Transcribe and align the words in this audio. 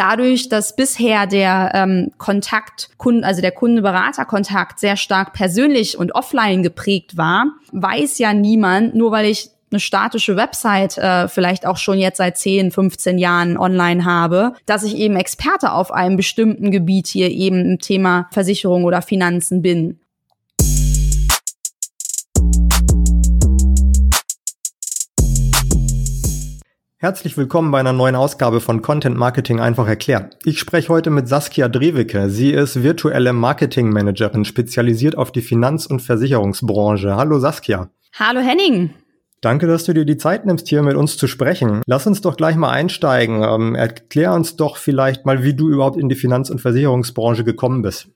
dadurch, 0.00 0.48
dass 0.48 0.74
bisher 0.74 1.26
der 1.26 1.72
ähm, 1.74 2.10
Kontakt, 2.16 2.88
Kunden, 2.96 3.22
also 3.22 3.42
der 3.42 3.52
Kunde-Berater-Kontakt 3.52 4.80
sehr 4.80 4.96
stark 4.96 5.34
persönlich 5.34 5.98
und 5.98 6.14
offline 6.14 6.62
geprägt 6.62 7.18
war, 7.18 7.46
weiß 7.72 8.18
ja 8.18 8.32
niemand, 8.32 8.94
nur 8.94 9.12
weil 9.12 9.26
ich 9.26 9.50
eine 9.70 9.78
statische 9.78 10.36
Website 10.36 10.98
äh, 10.98 11.28
vielleicht 11.28 11.64
auch 11.66 11.76
schon 11.76 11.98
jetzt 11.98 12.16
seit 12.16 12.38
10, 12.38 12.72
15 12.72 13.18
Jahren 13.18 13.56
online 13.56 14.04
habe, 14.04 14.54
dass 14.66 14.82
ich 14.82 14.96
eben 14.96 15.16
Experte 15.16 15.72
auf 15.72 15.92
einem 15.92 16.16
bestimmten 16.16 16.70
Gebiet 16.70 17.06
hier 17.06 17.30
eben 17.30 17.64
im 17.64 17.78
Thema 17.78 18.26
Versicherung 18.32 18.84
oder 18.84 19.02
Finanzen 19.02 19.62
bin. 19.62 19.99
Herzlich 27.02 27.38
willkommen 27.38 27.70
bei 27.70 27.80
einer 27.80 27.94
neuen 27.94 28.14
Ausgabe 28.14 28.60
von 28.60 28.82
Content 28.82 29.16
Marketing 29.16 29.58
einfach 29.58 29.88
erklärt. 29.88 30.36
Ich 30.44 30.58
spreche 30.58 30.90
heute 30.90 31.08
mit 31.08 31.28
Saskia 31.28 31.66
Drewicke. 31.66 32.28
Sie 32.28 32.50
ist 32.50 32.82
virtuelle 32.82 33.32
Marketing 33.32 33.88
Managerin, 33.88 34.44
spezialisiert 34.44 35.16
auf 35.16 35.32
die 35.32 35.40
Finanz- 35.40 35.86
und 35.86 36.00
Versicherungsbranche. 36.00 37.16
Hallo 37.16 37.38
Saskia. 37.38 37.88
Hallo 38.18 38.40
Henning. 38.40 38.90
Danke, 39.40 39.66
dass 39.66 39.84
du 39.84 39.94
dir 39.94 40.04
die 40.04 40.18
Zeit 40.18 40.44
nimmst, 40.44 40.68
hier 40.68 40.82
mit 40.82 40.94
uns 40.94 41.16
zu 41.16 41.26
sprechen. 41.26 41.80
Lass 41.86 42.06
uns 42.06 42.20
doch 42.20 42.36
gleich 42.36 42.56
mal 42.56 42.68
einsteigen. 42.68 43.42
Ähm, 43.42 43.74
erklär 43.74 44.34
uns 44.34 44.56
doch 44.56 44.76
vielleicht 44.76 45.24
mal, 45.24 45.42
wie 45.42 45.54
du 45.54 45.70
überhaupt 45.70 45.96
in 45.96 46.10
die 46.10 46.16
Finanz- 46.16 46.50
und 46.50 46.60
Versicherungsbranche 46.60 47.44
gekommen 47.44 47.80
bist. 47.80 48.08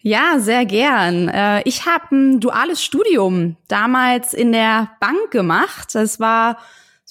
Ja, 0.00 0.40
sehr 0.40 0.66
gern. 0.66 1.28
Äh, 1.28 1.62
ich 1.66 1.86
habe 1.86 2.16
ein 2.16 2.40
duales 2.40 2.82
Studium 2.82 3.54
damals 3.68 4.34
in 4.34 4.50
der 4.50 4.90
Bank 4.98 5.30
gemacht. 5.30 5.94
Das 5.94 6.18
war 6.18 6.58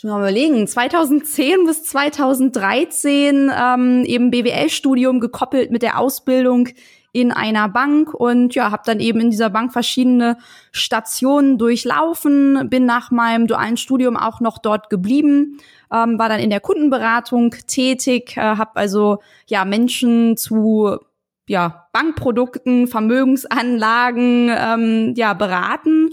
muss 0.04 0.12
mal 0.12 0.20
überlegen, 0.20 0.68
2010 0.68 1.66
bis 1.66 1.84
2013 1.84 3.52
ähm, 3.56 4.04
eben 4.06 4.32
BWL-Studium 4.32 5.20
gekoppelt 5.20 5.72
mit 5.72 5.82
der 5.82 6.00
Ausbildung 6.00 6.70
in 7.14 7.32
einer 7.32 7.70
Bank 7.70 8.14
und 8.14 8.56
ja, 8.56 8.72
habe 8.72 8.82
dann 8.86 9.00
eben 9.00 9.20
in 9.20 9.30
dieser 9.30 9.52
Bank 9.52 9.72
verschiedene 9.72 10.38
Stationen 10.72 11.60
durchlaufen, 11.60 12.70
bin 12.70 12.86
nach 12.86 13.12
meinem 13.12 13.46
dualen 13.46 13.78
Studium 13.78 14.18
auch 14.18 14.40
noch 14.42 14.58
dort 14.58 14.90
geblieben, 14.90 15.60
ähm, 15.92 16.18
war 16.18 16.28
dann 16.28 16.40
in 16.40 16.50
der 16.50 16.60
Kundenberatung 16.60 17.56
tätig, 17.68 18.36
äh, 18.36 18.42
habe 18.42 18.76
also 18.76 19.20
ja 19.48 19.64
Menschen 19.64 20.38
zu 20.38 20.98
ja 21.48 21.88
Bankprodukten, 21.94 22.88
Vermögensanlagen 22.88 24.50
ähm, 24.50 25.14
ja 25.16 25.34
beraten 25.34 26.10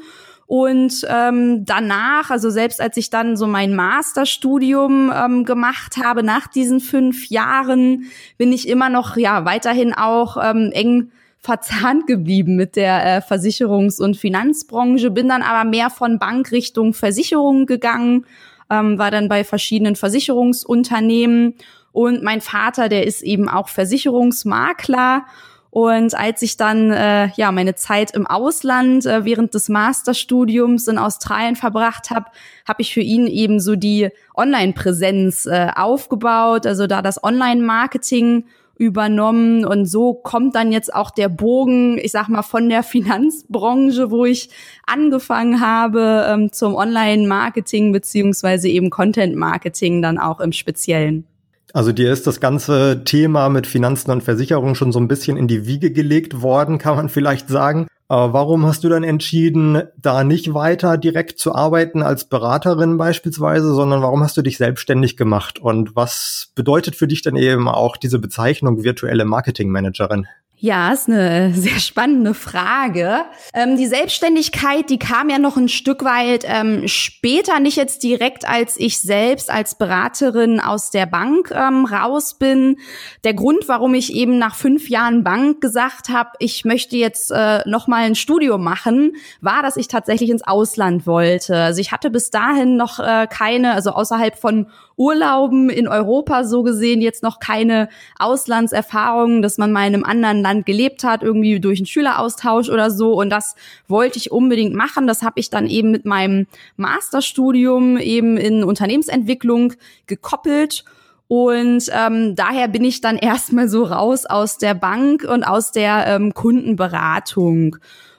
und 0.51 1.07
ähm, 1.09 1.65
danach, 1.65 2.31
also 2.31 2.51
selbst 2.51 2.81
als 2.81 2.97
ich 2.97 3.09
dann 3.09 3.37
so 3.37 3.47
mein 3.47 3.73
Masterstudium 3.73 5.13
ähm, 5.15 5.45
gemacht 5.45 5.97
habe, 5.97 6.25
nach 6.25 6.49
diesen 6.49 6.81
fünf 6.81 7.31
Jahren, 7.31 8.07
bin 8.37 8.51
ich 8.51 8.67
immer 8.67 8.89
noch 8.89 9.17
ja 9.17 9.45
weiterhin 9.45 9.95
auch 9.95 10.37
ähm, 10.43 10.73
eng 10.73 11.13
verzahnt 11.39 12.09
geblieben 12.09 12.57
mit 12.57 12.75
der 12.75 13.05
äh, 13.05 13.21
Versicherungs- 13.21 14.03
und 14.03 14.17
Finanzbranche, 14.17 15.13
bin 15.13 15.29
dann 15.29 15.43
aber 15.43 15.71
mehr 15.71 15.89
von 15.89 16.19
Bank 16.19 16.51
Richtung 16.51 16.95
Versicherung 16.95 17.67
gegangen, 17.67 18.27
ähm, 18.71 18.99
war 18.99 19.13
dann 19.13 19.29
bei 19.29 19.45
verschiedenen 19.45 19.95
Versicherungsunternehmen. 19.95 21.55
Und 21.93 22.25
mein 22.25 22.41
Vater, 22.41 22.89
der 22.89 23.07
ist 23.07 23.23
eben 23.23 23.49
auch 23.49 23.69
Versicherungsmakler 23.69 25.27
und 25.71 26.19
als 26.19 26.43
ich 26.43 26.57
dann 26.57 26.91
äh, 26.91 27.29
ja 27.37 27.53
meine 27.53 27.77
Zeit 27.77 28.11
im 28.11 28.27
Ausland 28.27 29.07
äh, 29.07 29.25
während 29.25 29.55
des 29.55 29.69
Masterstudiums 29.69 30.89
in 30.89 30.99
Australien 30.99 31.55
verbracht 31.55 32.11
habe, 32.11 32.27
habe 32.67 32.83
ich 32.83 32.93
für 32.93 33.01
ihn 33.01 33.29
eben 33.29 33.61
so 33.61 33.77
die 33.77 34.09
Online-Präsenz 34.37 35.47
äh, 35.47 35.69
aufgebaut, 35.75 36.67
also 36.67 36.89
da 36.89 37.03
das 37.03 37.23
Online-Marketing 37.23 38.47
übernommen 38.79 39.67
und 39.67 39.85
so 39.85 40.15
kommt 40.15 40.55
dann 40.55 40.73
jetzt 40.73 40.93
auch 40.93 41.11
der 41.11 41.29
Bogen, 41.29 41.99
ich 41.99 42.13
sag 42.13 42.29
mal 42.29 42.43
von 42.43 42.69
der 42.69 42.83
Finanzbranche, 42.85 44.11
wo 44.11 44.25
ich 44.25 44.51
angefangen 44.87 45.61
habe, 45.61 46.27
ähm, 46.29 46.51
zum 46.51 46.75
Online-Marketing 46.75 47.93
beziehungsweise 47.93 48.69
eben 48.69 48.91
Content-Marketing 48.91 50.03
dann 50.03 50.19
auch 50.19 50.41
im 50.41 50.51
Speziellen. 50.51 51.27
Also 51.73 51.93
dir 51.93 52.13
ist 52.13 52.27
das 52.27 52.41
ganze 52.41 53.03
Thema 53.05 53.49
mit 53.49 53.67
Finanzen 53.67 54.11
und 54.11 54.23
Versicherungen 54.23 54.75
schon 54.75 54.93
so 54.93 54.99
ein 54.99 55.09
bisschen 55.09 55.37
in 55.37 55.47
die 55.49 55.67
Wiege 55.67 55.93
gelegt 55.93 56.43
worden, 56.43 56.79
kann 56.79 56.97
man 56.97 57.09
vielleicht 57.09 57.49
sagen. 57.49 57.87
Warum 58.09 58.67
hast 58.67 58.83
du 58.83 58.89
dann 58.89 59.05
entschieden, 59.05 59.85
da 59.97 60.25
nicht 60.25 60.53
weiter 60.53 60.99
direkt 60.99 61.39
zu 61.39 61.55
arbeiten 61.55 62.03
als 62.03 62.25
Beraterin 62.25 62.97
beispielsweise, 62.97 63.73
sondern 63.73 64.03
warum 64.03 64.25
hast 64.25 64.37
du 64.37 64.43
dich 64.43 64.57
selbstständig 64.57 65.17
gemacht? 65.17 65.61
Und 65.61 65.95
was 65.95 66.51
bedeutet 66.57 66.97
für 66.97 67.07
dich 67.07 67.23
dann 67.23 67.37
eben 67.37 67.69
auch 67.69 67.97
diese 67.97 68.19
Bezeichnung 68.19 68.83
virtuelle 68.83 69.25
Marketingmanagerin? 69.25 70.27
Ja, 70.63 70.93
ist 70.93 71.09
eine 71.09 71.55
sehr 71.55 71.81
spannende 71.81 72.35
Frage. 72.35 73.25
Ähm, 73.55 73.79
die 73.79 73.87
Selbstständigkeit, 73.87 74.91
die 74.91 74.99
kam 74.99 75.31
ja 75.31 75.39
noch 75.39 75.57
ein 75.57 75.71
Stück 75.71 76.05
weit 76.05 76.45
ähm, 76.47 76.87
später, 76.87 77.61
nicht 77.61 77.79
jetzt 77.79 78.03
direkt, 78.03 78.47
als 78.47 78.79
ich 78.79 79.01
selbst 79.01 79.51
als 79.51 79.75
Beraterin 79.75 80.61
aus 80.61 80.91
der 80.91 81.07
Bank 81.07 81.51
ähm, 81.51 81.87
raus 81.87 82.35
bin. 82.35 82.77
Der 83.25 83.33
Grund, 83.33 83.69
warum 83.69 83.95
ich 83.95 84.13
eben 84.13 84.37
nach 84.37 84.55
fünf 84.55 84.91
Jahren 84.91 85.25
Bank 85.25 85.63
gesagt 85.63 86.11
habe, 86.11 86.31
ich 86.41 86.67
möchte 86.67 86.97
jetzt 86.97 87.31
äh, 87.31 87.67
noch 87.67 87.87
mal 87.87 88.05
ein 88.05 88.15
Studium 88.15 88.63
machen, 88.63 89.17
war, 89.41 89.63
dass 89.63 89.79
ich 89.79 89.89
tatsächlich 89.89 90.29
ins 90.29 90.47
Ausland 90.47 91.07
wollte. 91.07 91.57
Also 91.57 91.81
ich 91.81 91.91
hatte 91.91 92.11
bis 92.11 92.31
dahin 92.31 92.77
noch 92.77 92.99
äh, 92.99 93.27
keine, 93.31 93.73
also 93.73 93.93
außerhalb 93.93 94.39
von 94.39 94.67
Urlauben 94.97 95.71
in 95.71 95.89
Europa 95.89 96.45
so 96.45 96.63
gesehen 96.63 97.01
jetzt 97.01 97.23
noch 97.23 97.41
keine 97.41 97.89
Auslandserfahrungen, 98.19 99.41
dass 99.43 99.59
man 99.59 99.73
mal 99.73 99.87
in 99.87 99.95
einem 99.95 100.05
anderen 100.05 100.43
Land 100.43 100.67
gelebt 100.67 101.05
hat, 101.05 101.23
irgendwie 101.23 101.59
durch 101.61 101.79
einen 101.79 101.87
Schüleraustausch 101.87 102.69
oder 102.69 102.91
so. 102.91 103.15
Und 103.15 103.31
das 103.31 103.55
wollte 103.89 104.19
ich 104.19 104.31
unbedingt 104.31 104.75
machen. 104.75 105.07
Das 105.07 105.23
habe 105.23 105.41
ich 105.41 105.51
dann 105.51 105.67
eben 105.67 105.91
mit 105.91 106.05
meinem 106.05 106.47
Masterstudium 106.77 107.97
eben 107.97 108.37
in 108.37 108.63
Unternehmensentwicklung 108.63 109.73
gekoppelt. 110.07 110.85
Und 111.29 111.85
ähm, 111.93 112.35
daher 112.35 112.67
bin 112.67 112.85
ich 112.85 113.01
dann 113.01 113.17
erstmal 113.19 113.69
so 113.69 113.85
raus 113.85 114.27
aus 114.27 114.59
der 114.59 114.75
Bank 114.75 115.25
und 115.25 115.45
aus 115.45 115.73
der 115.73 116.07
ähm, 116.09 116.35
Kundenberatung. 116.35 117.77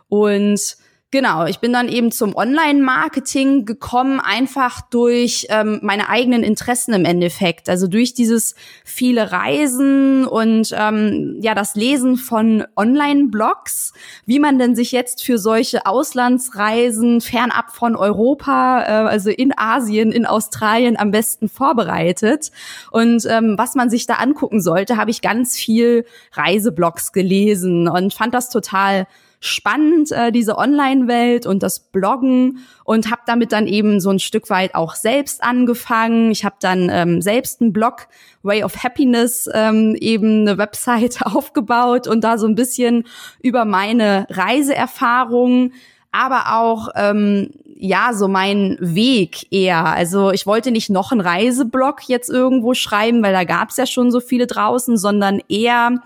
Und 0.08 0.78
Genau, 1.14 1.46
ich 1.46 1.60
bin 1.60 1.74
dann 1.74 1.90
eben 1.90 2.10
zum 2.14 2.34
Online-Marketing 2.38 3.66
gekommen, 3.66 4.22
einfach 4.22 4.80
durch 4.80 5.46
ähm, 5.50 5.80
meine 5.82 6.08
eigenen 6.08 6.42
Interessen 6.42 6.94
im 6.94 7.04
Endeffekt. 7.04 7.68
Also 7.68 7.88
durch 7.88 8.14
dieses 8.14 8.56
viele 8.86 9.30
Reisen 9.30 10.26
und 10.26 10.74
ähm, 10.74 11.38
ja 11.42 11.54
das 11.54 11.76
Lesen 11.76 12.16
von 12.16 12.64
Online-Blogs, 12.78 13.92
wie 14.26 14.40
man 14.40 14.58
denn 14.58 14.74
sich 14.74 14.94
jetzt 14.94 15.22
für 15.22 15.38
solche 15.38 15.86
Auslandsreisen 15.86 17.20
fernab 17.20 17.72
von 17.72 17.98
Europa, 17.98 18.82
äh, 18.84 19.10
also 19.10 19.32
in 19.32 19.52
Asien, 19.58 20.14
in 20.14 20.26
Australien 20.26 20.98
am 20.98 21.12
besten 21.12 21.50
vorbereitet. 21.50 22.52
Und 22.90 23.26
ähm, 23.30 23.56
was 23.58 23.76
man 23.76 23.90
sich 23.90 24.06
da 24.06 24.14
angucken 24.14 24.62
sollte, 24.62 24.96
habe 24.96 25.12
ich 25.12 25.22
ganz 25.22 25.58
viel 25.58 26.06
Reiseblogs 26.32 27.12
gelesen 27.12 27.90
und 27.90 28.14
fand 28.14 28.34
das 28.34 28.50
total 28.50 29.08
spannend, 29.42 30.12
äh, 30.12 30.32
diese 30.32 30.58
Online-Welt 30.58 31.46
und 31.46 31.64
das 31.64 31.80
Bloggen 31.80 32.60
und 32.86 33.12
habe 33.12 33.24
damit 33.26 33.52
dann 33.52 33.68
eben 33.68 34.00
so 34.00 34.12
ein 34.12 34.20
Stück 34.20 34.50
weit 34.50 34.76
auch 34.76 34.96
selbst 34.96 35.44
angefangen. 35.44 36.32
Ich 36.32 36.46
habe 36.46 36.56
dann 36.62 36.90
ähm, 36.90 37.22
selbst 37.22 37.60
einen 37.60 37.74
Blog, 37.74 38.08
Way 38.44 38.64
of 38.64 38.84
Happiness, 38.84 39.50
ähm, 39.54 39.96
eben 40.00 40.42
eine 40.42 40.58
Website 40.58 41.22
aufgebaut 41.26 42.08
und 42.08 42.24
da 42.24 42.38
so 42.38 42.48
ein 42.48 42.56
bisschen 42.56 43.06
über 43.42 43.66
meine 43.66 44.28
Reiseerfahrungen 44.30 45.74
aber 46.12 46.58
auch 46.58 46.90
ähm, 46.96 47.52
ja 47.78 48.12
so 48.14 48.28
mein 48.28 48.78
Weg 48.80 49.52
eher. 49.52 49.86
Also 49.86 50.32
ich 50.32 50.46
wollte 50.46 50.72
nicht 50.72 50.90
noch 50.90 51.12
einen 51.12 51.22
Reiseblog 51.22 52.02
jetzt 52.08 52.30
irgendwo 52.30 52.74
schreiben, 52.74 53.24
weil 53.24 53.34
da 53.34 53.46
gab 53.46 53.70
es 53.70 53.78
ja 53.78 53.86
schon 53.86 54.12
so 54.12 54.20
viele 54.20 54.46
draußen, 54.46 54.98
sondern 54.98 55.42
eher 55.48 56.02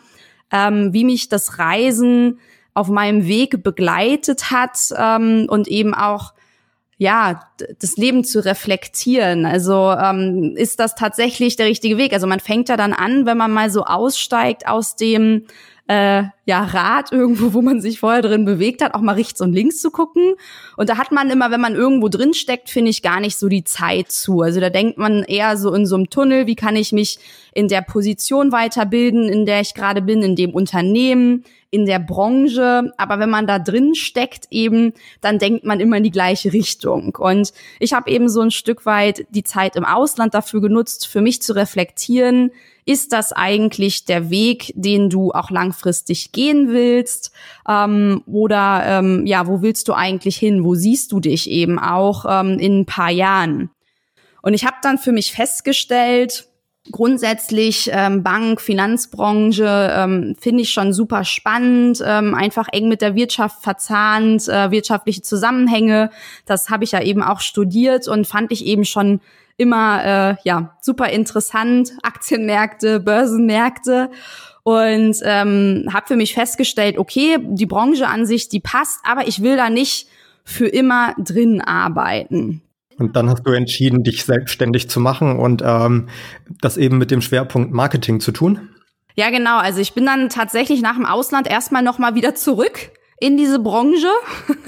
ähm, 0.52 0.94
wie 0.94 1.04
mich 1.04 1.28
das 1.28 1.58
Reisen 1.58 2.40
auf 2.76 2.90
meinem 2.90 3.26
Weg 3.26 3.64
begleitet 3.64 4.52
hat 4.52 4.78
ähm, 4.98 5.48
und 5.50 5.68
eben 5.68 5.96
auch 5.96 6.34
ja, 6.98 7.42
das 7.80 7.98
Leben 7.98 8.24
zu 8.24 8.44
reflektieren. 8.46 9.46
Also 9.46 9.92
ähm, 9.92 10.54
ist 10.56 10.80
das 10.80 10.96
tatsächlich 10.96 11.58
der 11.58 11.66
richtige 11.66 11.98
Weg? 11.98 12.14
Also 12.14 12.26
man 12.28 12.40
fängt 12.40 12.70
ja 12.70 12.78
dann 12.78 12.94
an, 12.94 13.26
wenn 13.26 13.38
man 13.38 13.52
mal 13.52 13.70
so 13.70 13.84
aussteigt 13.84 14.68
aus 14.68 14.96
dem 14.96 15.46
äh, 15.88 16.24
ja, 16.46 16.64
Rad 16.64 17.12
irgendwo, 17.12 17.54
wo 17.54 17.62
man 17.62 17.80
sich 17.80 18.00
vorher 18.00 18.22
drin 18.22 18.46
bewegt 18.46 18.82
hat, 18.82 18.94
auch 18.96 19.02
mal 19.02 19.16
rechts 19.16 19.42
und 19.42 19.54
links 19.54 19.80
zu 19.80 19.92
gucken. 19.92 20.34
Und 20.78 20.90
da 20.90 20.98
hat 20.98 21.12
man 21.12 21.30
immer, 21.30 21.52
wenn 21.52 21.62
man 21.62 21.76
irgendwo 21.76 22.08
drin 22.08 22.34
steckt, 22.34 22.70
finde 22.70 22.90
ich 22.90 23.04
gar 23.04 23.20
nicht 23.20 23.38
so 23.38 23.50
die 23.50 23.64
Zeit 23.64 24.12
zu. 24.12 24.42
Also 24.42 24.60
da 24.60 24.70
denkt 24.70 24.98
man 24.98 25.24
eher 25.24 25.58
so 25.58 25.74
in 25.74 25.86
so 25.86 25.96
einem 25.96 26.10
Tunnel, 26.10 26.48
wie 26.48 26.56
kann 26.56 26.76
ich 26.76 26.92
mich 26.92 27.20
in 27.54 27.68
der 27.68 27.82
Position 27.82 28.52
weiterbilden, 28.52 29.30
in 29.30 29.46
der 29.46 29.62
ich 29.62 29.74
gerade 29.74 30.02
bin, 30.02 30.24
in 30.24 30.36
dem 30.36 30.56
Unternehmen, 30.56 31.44
in 31.76 31.86
der 31.86 32.00
Branche, 32.00 32.94
aber 32.98 33.20
wenn 33.20 33.30
man 33.30 33.48
da 33.48 33.60
drin 33.60 33.96
steckt 33.96 34.48
eben, 34.50 34.94
dann 35.20 35.40
denkt 35.40 35.66
man 35.66 35.82
immer 35.82 35.98
in 35.98 36.04
die 36.04 36.12
gleiche 36.12 36.54
Richtung. 36.54 37.16
Und 37.18 37.52
ich 37.80 37.92
habe 37.92 38.10
eben 38.10 38.30
so 38.30 38.40
ein 38.40 38.52
Stück 38.52 38.86
weit 38.86 39.26
die 39.30 39.44
Zeit 39.44 39.76
im 39.76 39.84
Ausland 39.84 40.34
dafür 40.34 40.62
genutzt, 40.62 41.06
für 41.06 41.20
mich 41.20 41.42
zu 41.42 41.54
reflektieren, 41.54 42.52
ist 42.86 43.12
das 43.12 43.34
eigentlich 43.34 44.06
der 44.06 44.30
Weg, 44.30 44.72
den 44.76 45.10
du 45.10 45.32
auch 45.32 45.50
langfristig 45.50 46.32
gehen 46.32 46.70
willst? 46.70 47.32
Ähm, 47.68 48.24
oder 48.26 48.84
ähm, 48.86 49.26
ja, 49.26 49.48
wo 49.48 49.62
willst 49.62 49.90
du 49.90 49.94
eigentlich 49.94 50.38
hin? 50.38 50.64
Wo 50.64 50.76
siehst 50.76 51.12
du 51.12 51.20
dich 51.20 51.50
eben 51.50 51.78
auch 51.78 52.26
ähm, 52.30 52.58
in 52.60 52.82
ein 52.82 52.86
paar 52.86 53.10
Jahren? 53.10 53.70
Und 54.42 54.54
ich 54.54 54.66
habe 54.66 54.78
dann 54.82 54.98
für 54.98 55.12
mich 55.12 55.34
festgestellt, 55.34 56.48
Grundsätzlich 56.92 57.90
ähm, 57.92 58.22
Bank, 58.22 58.62
Finanzbranche 58.62 59.92
ähm, 59.92 60.36
finde 60.40 60.62
ich 60.62 60.72
schon 60.72 60.94
super 60.94 61.24
spannend, 61.24 62.00
ähm, 62.06 62.36
einfach 62.36 62.68
eng 62.72 62.90
mit 62.90 63.02
der 63.02 63.16
Wirtschaft 63.16 63.64
verzahnt, 63.64 64.48
äh, 64.48 64.70
wirtschaftliche 64.70 65.24
Zusammenhänge. 65.24 66.12
Das 66.46 66.70
habe 66.70 66.84
ich 66.84 66.92
ja 66.92 67.02
eben 67.02 67.24
auch 67.24 67.40
studiert 67.40 68.08
und 68.08 68.28
fand 68.28 68.52
ich 68.52 68.66
eben 68.66 68.86
schon 68.86 69.20
immer 69.58 70.06
äh, 70.06 70.36
ja 70.44 70.76
super 70.80 71.10
interessant. 71.10 71.92
Aktienmärkte, 72.04 73.00
Börsenmärkte 73.00 74.12
und 74.62 75.18
ähm, 75.24 75.90
habe 75.92 76.08
für 76.08 76.16
mich 76.16 76.36
festgestellt, 76.36 77.00
okay, 77.00 77.38
die 77.42 77.66
Branche 77.66 78.08
an 78.08 78.28
sich, 78.28 78.48
die 78.48 78.60
passt, 78.60 79.00
aber 79.04 79.28
ich 79.28 79.42
will 79.42 79.58
da 79.58 79.72
nicht 79.72 80.08
für 80.44 80.68
immer 80.68 81.16
drin 81.18 81.62
arbeiten. 81.62 82.62
Und 82.98 83.16
dann 83.16 83.30
hast 83.30 83.44
du 83.46 83.52
entschieden, 83.52 84.04
dich 84.04 84.24
selbstständig 84.24 84.90
zu 84.90 85.00
machen 85.00 85.38
und 85.38 85.62
ähm, 85.66 86.08
das 86.62 86.78
eben 86.78 86.98
mit 86.98 87.12
dem 87.12 87.22
Schwerpunkt 87.22 87.74
Marketing 87.74 88.20
zu 88.20 88.32
tun? 88.32 88.70
Ja, 89.16 89.30
genau. 89.30 89.58
Also 89.58 89.80
ich 89.80 89.94
bin 89.94 90.06
dann 90.06 90.30
tatsächlich 90.30 90.82
nach 90.82 90.96
dem 90.96 91.06
Ausland 91.06 91.48
erstmal 91.48 91.82
nochmal 91.82 92.16
wieder 92.16 92.36
zurück 92.36 92.92
in 93.20 93.38
diese 93.38 93.60
Branche, 93.60 94.10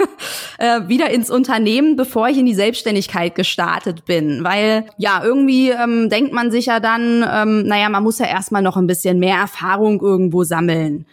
äh, 0.58 0.88
wieder 0.88 1.10
ins 1.10 1.30
Unternehmen, 1.30 1.96
bevor 1.96 2.28
ich 2.28 2.38
in 2.38 2.46
die 2.46 2.54
Selbstständigkeit 2.54 3.34
gestartet 3.34 4.06
bin. 4.06 4.42
Weil 4.42 4.86
ja, 4.96 5.22
irgendwie 5.22 5.70
ähm, 5.70 6.08
denkt 6.08 6.32
man 6.32 6.50
sich 6.50 6.66
ja 6.66 6.80
dann, 6.80 7.24
ähm, 7.30 7.66
naja, 7.66 7.88
man 7.88 8.02
muss 8.02 8.18
ja 8.18 8.26
erstmal 8.26 8.62
noch 8.62 8.76
ein 8.76 8.86
bisschen 8.86 9.18
mehr 9.18 9.36
Erfahrung 9.36 10.00
irgendwo 10.00 10.44
sammeln. 10.44 11.06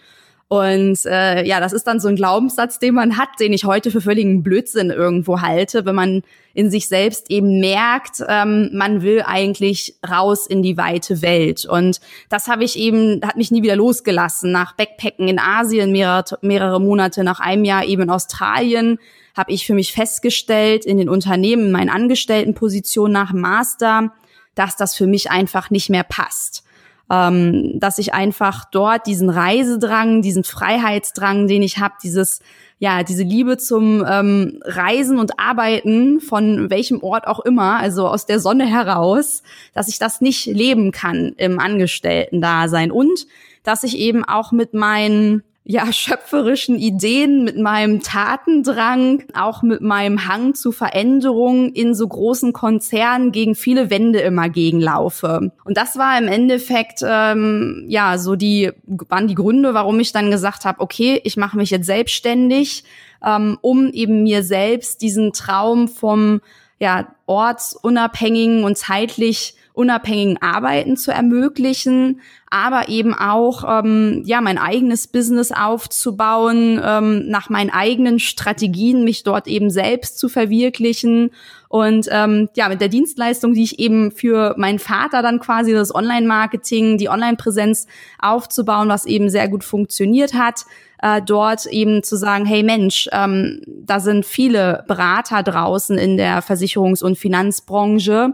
Und 0.56 1.06
äh, 1.06 1.46
ja, 1.46 1.60
das 1.60 1.74
ist 1.74 1.86
dann 1.86 2.00
so 2.00 2.08
ein 2.08 2.16
Glaubenssatz, 2.16 2.80
den 2.80 2.94
man 2.94 3.18
hat, 3.18 3.28
den 3.42 3.52
ich 3.52 3.66
heute 3.66 3.92
für 3.92 4.00
völligen 4.00 4.42
Blödsinn 4.42 4.90
irgendwo 4.90 5.42
halte, 5.42 5.86
wenn 5.86 5.96
man 5.96 6.22
in 6.54 6.72
sich 6.72 6.88
selbst 6.88 7.30
eben 7.30 7.60
merkt, 7.60 8.24
ähm, 8.26 8.70
man 8.72 9.02
will 9.02 9.22
eigentlich 9.26 9.96
raus 10.10 10.48
in 10.48 10.64
die 10.64 10.78
weite 10.78 11.22
Welt. 11.22 11.66
Und 11.66 12.00
das 12.30 12.48
habe 12.48 12.64
ich 12.64 12.80
eben, 12.80 13.20
hat 13.26 13.36
mich 13.36 13.52
nie 13.52 13.64
wieder 13.64 13.76
losgelassen. 13.76 14.54
Nach 14.54 14.78
Backpacken 14.78 15.28
in 15.28 15.40
Asien, 15.40 15.92
mehrere, 15.92 16.24
mehrere 16.42 16.80
Monate, 16.80 17.26
nach 17.26 17.42
einem 17.42 17.66
Jahr 17.66 17.84
eben 17.84 18.04
in 18.04 18.10
Australien, 18.10 18.98
habe 19.36 19.52
ich 19.52 19.66
für 19.66 19.74
mich 19.74 19.92
festgestellt, 19.92 20.86
in 20.86 20.98
den 20.98 21.10
Unternehmen, 21.10 21.66
in 21.66 21.72
meinen 21.74 21.90
Angestelltenpositionen 21.90 23.12
nach 23.12 23.34
Master, 23.34 24.14
dass 24.56 24.78
das 24.78 24.96
für 24.96 25.06
mich 25.06 25.30
einfach 25.30 25.70
nicht 25.70 25.90
mehr 25.90 26.04
passt 26.04 26.64
ähm, 27.12 27.80
dass 27.80 28.00
ich 28.00 28.14
einfach 28.14 28.66
dort 28.72 29.08
diesen 29.08 29.30
Reisedrang, 29.30 30.22
diesen 30.22 30.44
Freiheitsdrang, 30.44 31.48
den 31.48 31.62
ich 31.62 31.78
habe, 31.78 31.96
dieses 32.02 32.42
ja 32.80 33.04
diese 33.04 33.24
Liebe 33.24 33.58
zum 33.58 34.04
ähm, 34.08 34.60
Reisen 34.64 35.18
und 35.20 35.40
Arbeiten 35.40 36.20
von 36.20 36.70
welchem 36.70 37.02
Ort 37.02 37.28
auch 37.28 37.40
immer, 37.40 37.80
also 37.80 38.08
aus 38.08 38.26
der 38.26 38.40
Sonne 38.40 38.66
heraus, 38.66 39.44
dass 39.74 39.88
ich 39.88 40.00
das 40.00 40.22
nicht 40.22 40.46
leben 40.46 40.92
kann 40.92 41.34
im 41.38 41.60
Angestellten-Dasein. 41.60 42.92
Und 42.92 43.28
dass 43.64 43.84
ich 43.84 43.98
eben 43.98 44.24
auch 44.24 44.52
mit 44.52 44.74
meinen 44.74 45.44
ja, 45.68 45.92
schöpferischen 45.92 46.78
Ideen, 46.78 47.44
mit 47.44 47.58
meinem 47.58 48.04
Tatendrang, 48.04 49.24
auch 49.34 49.64
mit 49.64 49.82
meinem 49.82 50.28
Hang 50.28 50.54
zu 50.54 50.72
Veränderungen 50.72 51.74
in 51.74 51.96
so 51.96 52.08
großen 52.08 52.54
Konzernen 52.54 53.32
gegen 53.32 53.56
viele 53.56 53.90
Wände 53.90 54.20
immer 54.20 54.48
gegenlaufe. 54.48 55.52
Und 55.64 55.76
das 55.76 55.98
war 55.98 56.20
im 56.20 56.28
Endeffekt 56.28 57.00
ähm, 57.04 57.86
ja 57.88 58.20
so 58.20 58.36
die 58.36 58.72
waren 59.10 59.28
die 59.28 59.34
Gründe, 59.34 59.74
warum 59.74 60.00
ich 60.00 60.12
dann 60.12 60.30
gesagt 60.30 60.66
habe, 60.66 60.82
okay, 60.82 61.20
ich 61.24 61.36
mache 61.36 61.58
mich 61.58 61.72
jetzt 61.72 61.88
selbstständig, 61.88 62.84
ähm, 63.26 63.58
um 63.62 63.90
eben 63.92 64.22
mir 64.22 64.44
selbst 64.44 65.02
diesen 65.02 65.34
Traum 65.34 65.88
vom 65.88 66.42
ja 66.80 67.08
ortsunabhängigen 67.26 68.64
und 68.66 68.78
zeitlich 68.78 69.56
unabhängigen 69.76 70.42
Arbeiten 70.42 70.98
zu 70.98 71.12
ermöglichen, 71.12 72.22
aber 72.50 72.90
eben 72.90 73.14
auch 73.14 73.64
ähm, 73.68 74.24
ja 74.26 74.40
mein 74.42 74.58
eigenes 74.58 75.08
Business 75.08 75.52
aufzubauen, 75.52 76.82
ähm, 76.84 77.28
nach 77.28 77.50
meinen 77.50 77.70
eigenen 77.70 78.20
Strategien 78.20 79.04
mich 79.04 79.24
dort 79.24 79.48
eben 79.48 79.70
selbst 79.70 80.18
zu 80.18 80.30
verwirklichen. 80.30 81.32
Und 81.68 82.08
ähm, 82.12 82.48
ja 82.56 82.70
mit 82.70 82.80
der 82.80 82.88
Dienstleistung, 82.88 83.54
die 83.54 83.64
ich 83.64 83.80
eben 83.80 84.12
für 84.12 84.56
meinen 84.58 84.80
Vater 84.80 85.22
dann 85.22 85.40
quasi 85.40 85.74
das 85.74 85.94
Online-Marketing, 85.94 86.98
die 86.98 87.10
Online-Präsenz 87.10 87.88
aufzubauen, 88.20 88.88
was 88.88 89.06
eben 89.06 89.30
sehr 89.30 89.50
gut 89.50 89.66
funktioniert 89.66 90.34
hat, 90.34 90.66
äh, 91.02 91.22
dort 91.22 91.66
eben 91.66 92.02
zu 92.04 92.16
sagen, 92.16 92.46
hey 92.46 92.64
Mensch, 92.64 93.10
ähm, 93.12 93.62
da 93.68 94.00
sind 94.00 94.26
viele 94.26 94.84
Berater 94.88 95.44
draußen 95.44 95.98
in 95.98 96.18
der 96.18 96.42
Versicherungs- 96.42 97.04
und 97.04 97.18
Finanzbranche, 97.18 98.34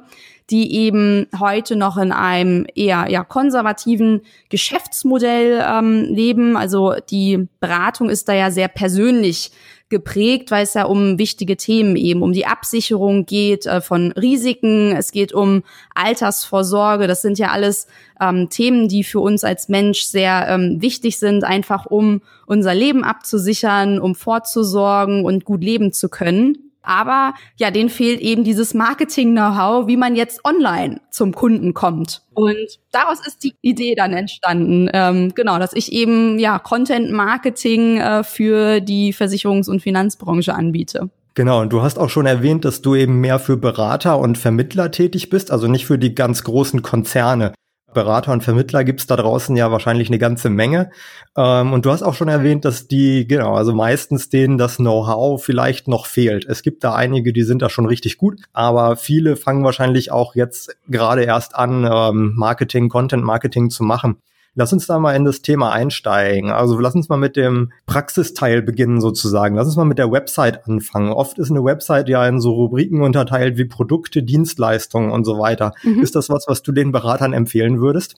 die 0.51 0.75
eben 0.75 1.27
heute 1.39 1.75
noch 1.75 1.97
in 1.97 2.11
einem 2.11 2.67
eher 2.75 3.09
ja, 3.09 3.23
konservativen 3.23 4.21
Geschäftsmodell 4.49 5.63
ähm, 5.65 6.03
leben. 6.03 6.57
Also 6.57 6.95
die 7.09 7.47
Beratung 7.59 8.09
ist 8.09 8.27
da 8.27 8.33
ja 8.33 8.51
sehr 8.51 8.67
persönlich 8.67 9.51
geprägt, 9.91 10.51
weil 10.51 10.63
es 10.63 10.73
ja 10.73 10.85
um 10.85 11.19
wichtige 11.19 11.57
Themen 11.57 11.95
eben, 11.95 12.23
um 12.23 12.33
die 12.33 12.47
Absicherung 12.47 13.25
geht 13.25 13.65
äh, 13.65 13.81
von 13.81 14.11
Risiken, 14.13 14.95
es 14.95 15.11
geht 15.11 15.33
um 15.33 15.63
Altersvorsorge. 15.93 17.07
Das 17.07 17.21
sind 17.21 17.37
ja 17.37 17.49
alles 17.49 17.87
ähm, 18.19 18.49
Themen, 18.49 18.87
die 18.87 19.03
für 19.03 19.19
uns 19.19 19.43
als 19.43 19.69
Mensch 19.69 20.01
sehr 20.01 20.47
ähm, 20.49 20.81
wichtig 20.81 21.19
sind, 21.19 21.43
einfach 21.43 21.85
um 21.85 22.21
unser 22.45 22.73
Leben 22.73 23.03
abzusichern, 23.03 23.99
um 23.99 24.15
vorzusorgen 24.15 25.23
und 25.23 25.45
gut 25.45 25.63
leben 25.63 25.91
zu 25.93 26.09
können. 26.09 26.70
Aber 26.83 27.33
ja, 27.57 27.71
denen 27.71 27.89
fehlt 27.89 28.19
eben 28.21 28.43
dieses 28.43 28.73
Marketing-Know-how, 28.73 29.87
wie 29.87 29.97
man 29.97 30.15
jetzt 30.15 30.43
online 30.45 31.01
zum 31.09 31.33
Kunden 31.33 31.73
kommt. 31.73 32.21
Und 32.33 32.79
daraus 32.91 33.25
ist 33.25 33.43
die 33.43 33.53
Idee 33.61 33.95
dann 33.95 34.13
entstanden, 34.13 34.89
ähm, 34.93 35.33
genau, 35.35 35.59
dass 35.59 35.73
ich 35.73 35.91
eben 35.91 36.39
ja 36.39 36.59
Content-Marketing 36.59 37.97
äh, 37.97 38.23
für 38.23 38.79
die 38.79 39.13
Versicherungs- 39.13 39.69
und 39.69 39.81
Finanzbranche 39.81 40.53
anbiete. 40.53 41.09
Genau, 41.33 41.61
und 41.61 41.71
du 41.71 41.81
hast 41.81 41.97
auch 41.97 42.09
schon 42.09 42.25
erwähnt, 42.25 42.65
dass 42.65 42.81
du 42.81 42.95
eben 42.95 43.21
mehr 43.21 43.39
für 43.39 43.55
Berater 43.55 44.19
und 44.19 44.37
Vermittler 44.37 44.91
tätig 44.91 45.29
bist, 45.29 45.49
also 45.49 45.67
nicht 45.67 45.85
für 45.85 45.97
die 45.97 46.13
ganz 46.13 46.43
großen 46.43 46.81
Konzerne. 46.81 47.53
Berater 47.93 48.31
und 48.31 48.43
Vermittler 48.43 48.83
gibt's 48.83 49.07
da 49.07 49.15
draußen 49.15 49.55
ja 49.55 49.71
wahrscheinlich 49.71 50.09
eine 50.09 50.19
ganze 50.19 50.49
Menge. 50.49 50.91
Ähm, 51.35 51.73
und 51.73 51.85
du 51.85 51.91
hast 51.91 52.03
auch 52.03 52.13
schon 52.13 52.27
erwähnt, 52.27 52.65
dass 52.65 52.87
die, 52.87 53.27
genau, 53.27 53.55
also 53.55 53.73
meistens 53.73 54.29
denen 54.29 54.57
das 54.57 54.77
Know-how 54.77 55.43
vielleicht 55.43 55.87
noch 55.87 56.05
fehlt. 56.05 56.45
Es 56.45 56.63
gibt 56.63 56.83
da 56.83 56.93
einige, 56.95 57.33
die 57.33 57.43
sind 57.43 57.61
da 57.61 57.69
schon 57.69 57.85
richtig 57.85 58.17
gut, 58.17 58.39
aber 58.53 58.95
viele 58.95 59.35
fangen 59.35 59.63
wahrscheinlich 59.63 60.11
auch 60.11 60.35
jetzt 60.35 60.75
gerade 60.87 61.23
erst 61.23 61.55
an, 61.55 61.89
ähm, 61.91 62.33
Marketing, 62.35 62.89
Content-Marketing 62.89 63.69
zu 63.69 63.83
machen. 63.83 64.17
Lass 64.53 64.73
uns 64.73 64.85
da 64.85 64.99
mal 64.99 65.15
in 65.15 65.23
das 65.23 65.41
Thema 65.41 65.71
einsteigen. 65.71 66.51
Also 66.51 66.77
lass 66.77 66.93
uns 66.93 67.07
mal 67.07 67.17
mit 67.17 67.37
dem 67.37 67.71
Praxisteil 67.85 68.61
beginnen 68.61 68.99
sozusagen. 68.99 69.55
Lass 69.55 69.67
uns 69.67 69.77
mal 69.77 69.85
mit 69.85 69.97
der 69.97 70.11
Website 70.11 70.67
anfangen. 70.67 71.13
Oft 71.13 71.39
ist 71.39 71.51
eine 71.51 71.63
Website 71.63 72.09
ja 72.09 72.27
in 72.27 72.41
so 72.41 72.51
Rubriken 72.51 73.01
unterteilt 73.01 73.57
wie 73.57 73.65
Produkte, 73.65 74.23
Dienstleistungen 74.23 75.11
und 75.11 75.23
so 75.23 75.39
weiter. 75.39 75.73
Mhm. 75.83 76.01
Ist 76.01 76.15
das 76.15 76.29
was, 76.29 76.45
was 76.47 76.63
du 76.63 76.73
den 76.73 76.91
Beratern 76.91 77.31
empfehlen 77.31 77.79
würdest? 77.79 78.15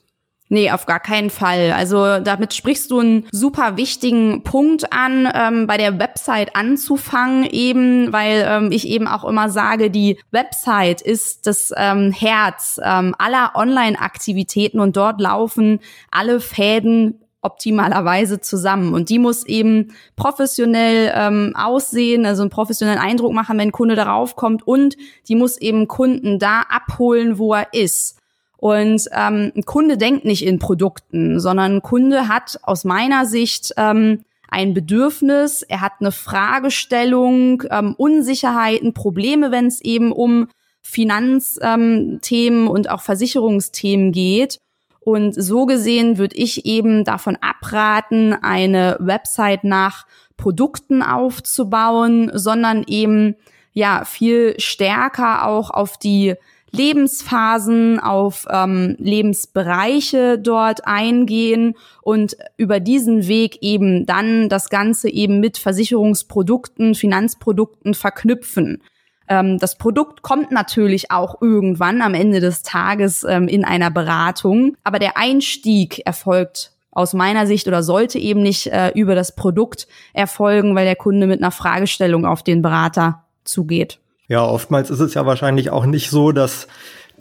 Nee, 0.50 0.70
auf 0.70 0.84
gar 0.84 1.00
keinen 1.00 1.30
Fall. 1.30 1.72
Also 1.72 2.20
damit 2.20 2.52
sprichst 2.52 2.90
du 2.90 3.00
einen 3.00 3.26
super 3.32 3.78
wichtigen 3.78 4.42
Punkt 4.42 4.92
an, 4.92 5.26
ähm, 5.34 5.66
bei 5.66 5.78
der 5.78 5.98
Website 5.98 6.54
anzufangen, 6.54 7.44
eben, 7.44 8.12
weil 8.12 8.44
ähm, 8.46 8.70
ich 8.70 8.86
eben 8.86 9.08
auch 9.08 9.24
immer 9.24 9.48
sage, 9.48 9.90
die 9.90 10.18
Website 10.32 11.00
ist 11.00 11.46
das 11.46 11.72
ähm, 11.76 12.12
Herz 12.12 12.78
ähm, 12.84 13.14
aller 13.18 13.52
Online-Aktivitäten 13.54 14.80
und 14.80 14.96
dort 14.96 15.18
laufen 15.18 15.80
alle 16.10 16.40
Fäden 16.40 17.20
optimalerweise 17.40 18.40
zusammen. 18.40 18.92
Und 18.92 19.08
die 19.08 19.18
muss 19.18 19.46
eben 19.46 19.94
professionell 20.16 21.12
ähm, 21.14 21.52
aussehen, 21.56 22.26
also 22.26 22.42
einen 22.42 22.50
professionellen 22.50 23.00
Eindruck 23.00 23.32
machen, 23.32 23.58
wenn 23.58 23.68
ein 23.68 23.72
Kunde 23.72 23.94
darauf 23.94 24.36
kommt. 24.36 24.66
Und 24.66 24.96
die 25.28 25.36
muss 25.36 25.58
eben 25.58 25.86
Kunden 25.88 26.38
da 26.38 26.62
abholen, 26.68 27.38
wo 27.38 27.54
er 27.54 27.72
ist. 27.72 28.18
Und 28.64 29.10
ähm, 29.12 29.52
ein 29.54 29.66
Kunde 29.66 29.98
denkt 29.98 30.24
nicht 30.24 30.42
in 30.42 30.58
Produkten, 30.58 31.38
sondern 31.38 31.74
ein 31.74 31.82
Kunde 31.82 32.28
hat 32.28 32.58
aus 32.62 32.84
meiner 32.84 33.26
Sicht 33.26 33.74
ähm, 33.76 34.24
ein 34.48 34.72
Bedürfnis, 34.72 35.60
er 35.60 35.82
hat 35.82 35.92
eine 36.00 36.12
Fragestellung, 36.12 37.64
ähm, 37.70 37.94
Unsicherheiten, 37.94 38.94
Probleme, 38.94 39.50
wenn 39.50 39.66
es 39.66 39.82
eben 39.82 40.12
um 40.12 40.48
Finanzthemen 40.80 42.22
ähm, 42.22 42.68
und 42.70 42.88
auch 42.88 43.02
Versicherungsthemen 43.02 44.12
geht. 44.12 44.60
Und 45.00 45.34
so 45.34 45.66
gesehen 45.66 46.16
würde 46.16 46.36
ich 46.36 46.64
eben 46.64 47.04
davon 47.04 47.36
abraten, 47.42 48.32
eine 48.32 48.96
Website 48.98 49.64
nach 49.64 50.06
Produkten 50.38 51.02
aufzubauen, 51.02 52.30
sondern 52.32 52.82
eben 52.86 53.36
ja 53.74 54.06
viel 54.06 54.58
stärker 54.58 55.46
auch 55.46 55.68
auf 55.68 55.98
die 55.98 56.36
Lebensphasen, 56.74 58.00
auf 58.00 58.46
ähm, 58.50 58.96
Lebensbereiche 58.98 60.38
dort 60.38 60.86
eingehen 60.86 61.74
und 62.02 62.36
über 62.56 62.80
diesen 62.80 63.28
Weg 63.28 63.58
eben 63.62 64.06
dann 64.06 64.48
das 64.48 64.70
Ganze 64.70 65.08
eben 65.08 65.40
mit 65.40 65.56
Versicherungsprodukten, 65.56 66.94
Finanzprodukten 66.94 67.94
verknüpfen. 67.94 68.82
Ähm, 69.28 69.58
das 69.58 69.78
Produkt 69.78 70.22
kommt 70.22 70.50
natürlich 70.50 71.10
auch 71.10 71.40
irgendwann 71.40 72.02
am 72.02 72.14
Ende 72.14 72.40
des 72.40 72.62
Tages 72.62 73.24
ähm, 73.24 73.48
in 73.48 73.64
einer 73.64 73.90
Beratung, 73.90 74.76
aber 74.82 74.98
der 74.98 75.16
Einstieg 75.16 76.04
erfolgt 76.04 76.72
aus 76.90 77.12
meiner 77.12 77.46
Sicht 77.46 77.66
oder 77.66 77.82
sollte 77.82 78.18
eben 78.18 78.42
nicht 78.42 78.66
äh, 78.66 78.90
über 78.94 79.14
das 79.14 79.34
Produkt 79.34 79.88
erfolgen, 80.12 80.74
weil 80.74 80.84
der 80.84 80.96
Kunde 80.96 81.26
mit 81.26 81.40
einer 81.40 81.50
Fragestellung 81.50 82.24
auf 82.26 82.42
den 82.42 82.62
Berater 82.62 83.24
zugeht. 83.44 83.98
Ja, 84.28 84.44
oftmals 84.44 84.90
ist 84.90 85.00
es 85.00 85.14
ja 85.14 85.26
wahrscheinlich 85.26 85.70
auch 85.70 85.84
nicht 85.86 86.10
so, 86.10 86.32
dass 86.32 86.66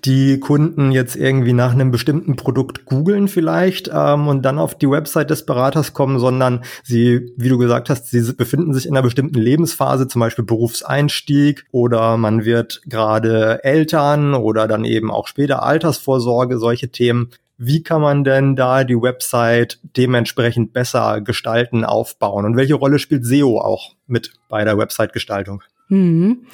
die 0.05 0.39
Kunden 0.39 0.91
jetzt 0.91 1.15
irgendwie 1.15 1.53
nach 1.53 1.72
einem 1.72 1.91
bestimmten 1.91 2.36
Produkt 2.36 2.86
googeln 2.86 3.27
vielleicht 3.27 3.89
ähm, 3.93 4.27
und 4.27 4.41
dann 4.43 4.60
auf 4.60 4.75
die 4.75 4.89
Website 4.89 5.29
des 5.29 5.45
Beraters 5.45 5.93
kommen, 5.93 6.19
sondern 6.19 6.63
sie, 6.83 7.33
wie 7.38 7.50
du 7.50 7.57
gesagt 7.57 7.89
hast, 7.89 8.10
sie 8.10 8.33
befinden 8.33 8.74
sich 8.74 8.86
in 8.86 8.93
einer 8.93 9.03
bestimmten 9.03 9.39
Lebensphase, 9.39 10.07
zum 10.07 10.19
Beispiel 10.19 10.43
Berufseinstieg 10.43 11.65
oder 11.72 12.17
man 12.17 12.43
wird 12.43 12.81
gerade 12.86 13.63
Eltern 13.63 14.33
oder 14.33 14.67
dann 14.67 14.83
eben 14.83 15.10
auch 15.10 15.27
später 15.27 15.63
Altersvorsorge, 15.63 16.57
solche 16.57 16.89
Themen. 16.89 17.29
Wie 17.57 17.83
kann 17.83 18.01
man 18.01 18.24
denn 18.24 18.55
da 18.55 18.83
die 18.83 19.01
Website 19.01 19.79
dementsprechend 19.95 20.74
besser 20.74 21.22
gestalten, 21.22 21.86
aufbauen? 21.86 22.45
Und 22.45 22.57
welche 22.57 22.74
Rolle 22.74 23.00
spielt 23.00 23.25
SEO 23.25 23.60
auch 23.60 23.91
mit 24.07 24.33
bei 24.50 24.65
der 24.65 24.77
Website-Gestaltung? 24.77 25.63
Mhm. 25.89 26.45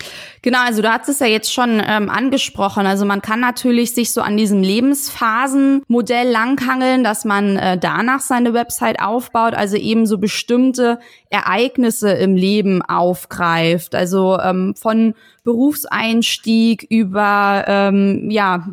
Genau, 0.41 0.59
also 0.65 0.81
du 0.81 0.91
hast 0.91 1.07
es 1.07 1.19
ja 1.19 1.27
jetzt 1.27 1.53
schon 1.53 1.81
ähm, 1.85 2.09
angesprochen. 2.09 2.85
Also 2.85 3.05
man 3.05 3.21
kann 3.21 3.39
natürlich 3.39 3.93
sich 3.93 4.11
so 4.11 4.21
an 4.21 4.37
diesem 4.37 4.63
Lebensphasenmodell 4.63 6.29
langhangeln, 6.29 7.03
dass 7.03 7.25
man 7.25 7.55
äh, 7.55 7.77
danach 7.77 8.21
seine 8.21 8.53
Website 8.53 9.01
aufbaut, 9.01 9.53
also 9.53 9.77
eben 9.77 10.05
so 10.05 10.17
bestimmte 10.17 10.99
Ereignisse 11.29 12.11
im 12.11 12.35
Leben 12.35 12.81
aufgreift. 12.81 13.95
Also 13.95 14.39
ähm, 14.39 14.73
von 14.75 15.13
Berufseinstieg 15.43 16.85
über 16.89 17.65
ähm, 17.67 18.29
ja 18.29 18.67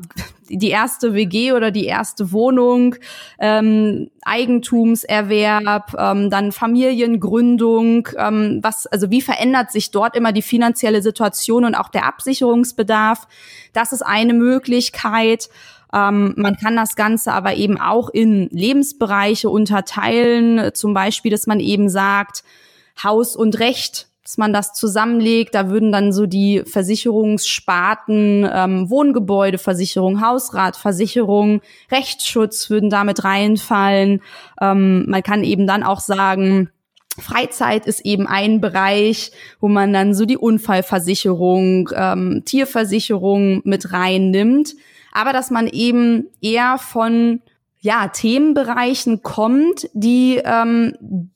die 0.48 0.70
erste 0.70 1.14
WG 1.14 1.52
oder 1.52 1.70
die 1.70 1.86
erste 1.86 2.32
Wohnung, 2.32 2.96
ähm, 3.38 4.10
Eigentumserwerb, 4.22 5.94
ähm, 5.98 6.30
dann 6.30 6.52
Familiengründung, 6.52 8.08
ähm, 8.16 8.60
was, 8.62 8.86
also 8.86 9.10
wie 9.10 9.22
verändert 9.22 9.70
sich 9.70 9.90
dort 9.90 10.16
immer 10.16 10.32
die 10.32 10.42
finanzielle 10.42 11.02
Situation 11.02 11.64
und 11.64 11.74
auch 11.74 11.88
der 11.88 12.06
Absicherungsbedarf? 12.06 13.26
Das 13.72 13.92
ist 13.92 14.02
eine 14.02 14.34
Möglichkeit. 14.34 15.48
Ähm, 15.92 16.34
man 16.36 16.56
kann 16.56 16.76
das 16.76 16.96
Ganze 16.96 17.32
aber 17.32 17.54
eben 17.54 17.80
auch 17.80 18.08
in 18.08 18.48
Lebensbereiche 18.50 19.48
unterteilen, 19.50 20.74
zum 20.74 20.94
Beispiel, 20.94 21.30
dass 21.30 21.46
man 21.46 21.60
eben 21.60 21.88
sagt, 21.88 22.44
Haus 23.02 23.36
und 23.36 23.58
Recht 23.58 24.08
dass 24.26 24.38
man 24.38 24.52
das 24.52 24.72
zusammenlegt. 24.72 25.54
Da 25.54 25.70
würden 25.70 25.92
dann 25.92 26.12
so 26.12 26.26
die 26.26 26.64
Versicherungssparten, 26.66 28.50
ähm, 28.52 28.90
Wohngebäudeversicherung, 28.90 30.20
Hausratversicherung, 30.20 31.60
Rechtsschutz 31.92 32.68
würden 32.68 32.90
damit 32.90 33.22
reinfallen. 33.22 34.20
Ähm, 34.60 35.08
man 35.08 35.22
kann 35.22 35.44
eben 35.44 35.68
dann 35.68 35.84
auch 35.84 36.00
sagen, 36.00 36.70
Freizeit 37.16 37.86
ist 37.86 38.00
eben 38.00 38.26
ein 38.26 38.60
Bereich, 38.60 39.30
wo 39.60 39.68
man 39.68 39.92
dann 39.92 40.12
so 40.12 40.24
die 40.24 40.36
Unfallversicherung, 40.36 41.90
ähm, 41.94 42.42
Tierversicherung 42.44 43.62
mit 43.62 43.92
reinnimmt. 43.92 44.74
Aber 45.12 45.32
dass 45.32 45.52
man 45.52 45.68
eben 45.68 46.26
eher 46.42 46.78
von 46.78 47.42
ja, 47.80 48.08
Themenbereichen 48.08 49.22
kommt, 49.22 49.88
die 49.94 50.42
ähm, 50.44 51.30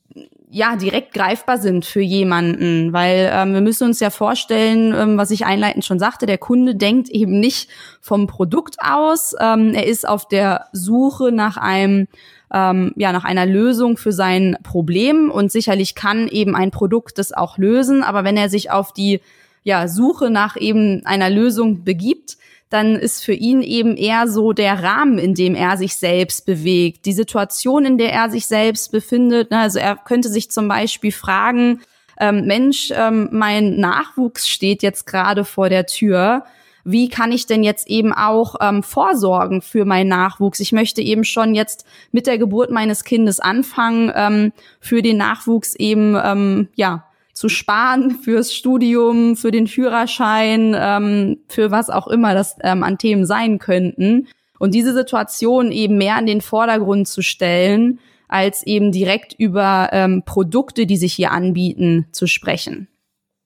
ja 0.51 0.75
direkt 0.75 1.13
greifbar 1.13 1.57
sind 1.57 1.85
für 1.85 2.01
jemanden, 2.01 2.91
weil 2.91 3.31
ähm, 3.33 3.53
wir 3.53 3.61
müssen 3.61 3.87
uns 3.87 4.01
ja 4.01 4.09
vorstellen, 4.09 4.93
ähm, 4.93 5.17
was 5.17 5.31
ich 5.31 5.45
einleitend 5.45 5.85
schon 5.85 5.97
sagte, 5.97 6.25
der 6.25 6.37
Kunde 6.37 6.75
denkt 6.75 7.07
eben 7.09 7.39
nicht 7.39 7.69
vom 8.01 8.27
Produkt 8.27 8.75
aus, 8.81 9.33
ähm, 9.39 9.73
er 9.73 9.87
ist 9.87 10.07
auf 10.07 10.27
der 10.27 10.65
Suche 10.73 11.31
nach 11.31 11.55
einem 11.55 12.07
ähm, 12.53 12.91
ja 12.97 13.13
nach 13.13 13.23
einer 13.23 13.45
Lösung 13.45 13.95
für 13.95 14.11
sein 14.11 14.57
Problem 14.61 15.31
und 15.31 15.53
sicherlich 15.53 15.95
kann 15.95 16.27
eben 16.27 16.53
ein 16.53 16.69
Produkt 16.69 17.17
das 17.17 17.31
auch 17.31 17.57
lösen, 17.57 18.03
aber 18.03 18.25
wenn 18.25 18.35
er 18.35 18.49
sich 18.49 18.71
auf 18.71 18.91
die 18.91 19.21
ja 19.63 19.87
Suche 19.87 20.29
nach 20.29 20.57
eben 20.57 21.05
einer 21.05 21.29
Lösung 21.29 21.85
begibt, 21.85 22.37
dann 22.71 22.95
ist 22.95 23.23
für 23.23 23.33
ihn 23.33 23.61
eben 23.61 23.97
eher 23.97 24.29
so 24.29 24.53
der 24.53 24.81
Rahmen, 24.81 25.17
in 25.17 25.35
dem 25.35 25.55
er 25.55 25.75
sich 25.75 25.97
selbst 25.97 26.45
bewegt, 26.45 27.05
die 27.05 27.13
Situation, 27.13 27.85
in 27.85 27.97
der 27.97 28.13
er 28.13 28.29
sich 28.29 28.47
selbst 28.47 28.93
befindet. 28.93 29.51
Ne? 29.51 29.59
Also 29.59 29.79
er 29.79 29.97
könnte 29.97 30.29
sich 30.29 30.49
zum 30.51 30.69
Beispiel 30.69 31.11
fragen, 31.11 31.81
ähm, 32.17 32.45
Mensch, 32.45 32.91
ähm, 32.95 33.27
mein 33.31 33.75
Nachwuchs 33.75 34.47
steht 34.47 34.83
jetzt 34.83 35.05
gerade 35.05 35.43
vor 35.43 35.67
der 35.67 35.85
Tür. 35.85 36.45
Wie 36.85 37.09
kann 37.09 37.33
ich 37.33 37.45
denn 37.45 37.61
jetzt 37.61 37.89
eben 37.89 38.13
auch 38.13 38.55
ähm, 38.61 38.83
vorsorgen 38.83 39.61
für 39.61 39.83
meinen 39.83 40.07
Nachwuchs? 40.07 40.61
Ich 40.61 40.71
möchte 40.71 41.01
eben 41.01 41.25
schon 41.25 41.53
jetzt 41.53 41.85
mit 42.13 42.25
der 42.25 42.37
Geburt 42.37 42.71
meines 42.71 43.03
Kindes 43.03 43.41
anfangen, 43.41 44.11
ähm, 44.15 44.53
für 44.79 45.01
den 45.01 45.17
Nachwuchs 45.17 45.75
eben 45.75 46.17
ähm, 46.23 46.69
ja 46.75 47.10
zu 47.41 47.49
sparen 47.49 48.11
fürs 48.11 48.53
Studium, 48.53 49.35
für 49.35 49.49
den 49.49 49.65
Führerschein, 49.65 50.75
ähm, 50.77 51.39
für 51.47 51.71
was 51.71 51.89
auch 51.89 52.07
immer 52.07 52.35
das 52.35 52.55
ähm, 52.61 52.83
an 52.83 52.99
Themen 52.99 53.25
sein 53.25 53.57
könnten. 53.57 54.27
Und 54.59 54.75
diese 54.75 54.93
Situation 54.93 55.71
eben 55.71 55.97
mehr 55.97 56.19
in 56.19 56.27
den 56.27 56.41
Vordergrund 56.41 57.07
zu 57.07 57.23
stellen, 57.23 57.97
als 58.27 58.61
eben 58.61 58.91
direkt 58.91 59.33
über 59.33 59.89
ähm, 59.91 60.21
Produkte, 60.23 60.85
die 60.85 60.97
sich 60.97 61.13
hier 61.13 61.31
anbieten, 61.31 62.05
zu 62.11 62.27
sprechen. 62.27 62.87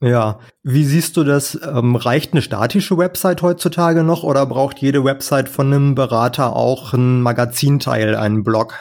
Ja, 0.02 0.40
wie 0.62 0.84
siehst 0.84 1.16
du 1.16 1.24
das? 1.24 1.58
Ähm, 1.66 1.96
reicht 1.96 2.34
eine 2.34 2.42
statische 2.42 2.98
Website 2.98 3.42
heutzutage 3.44 4.04
noch 4.04 4.24
oder 4.24 4.46
braucht 4.46 4.80
jede 4.80 5.06
Website 5.06 5.48
von 5.48 5.68
einem 5.68 5.96
Berater 5.96 6.54
auch 6.54 6.92
ein 6.92 7.22
Magazinteil, 7.22 8.18
einen 8.18 8.44
Blog? 8.44 8.76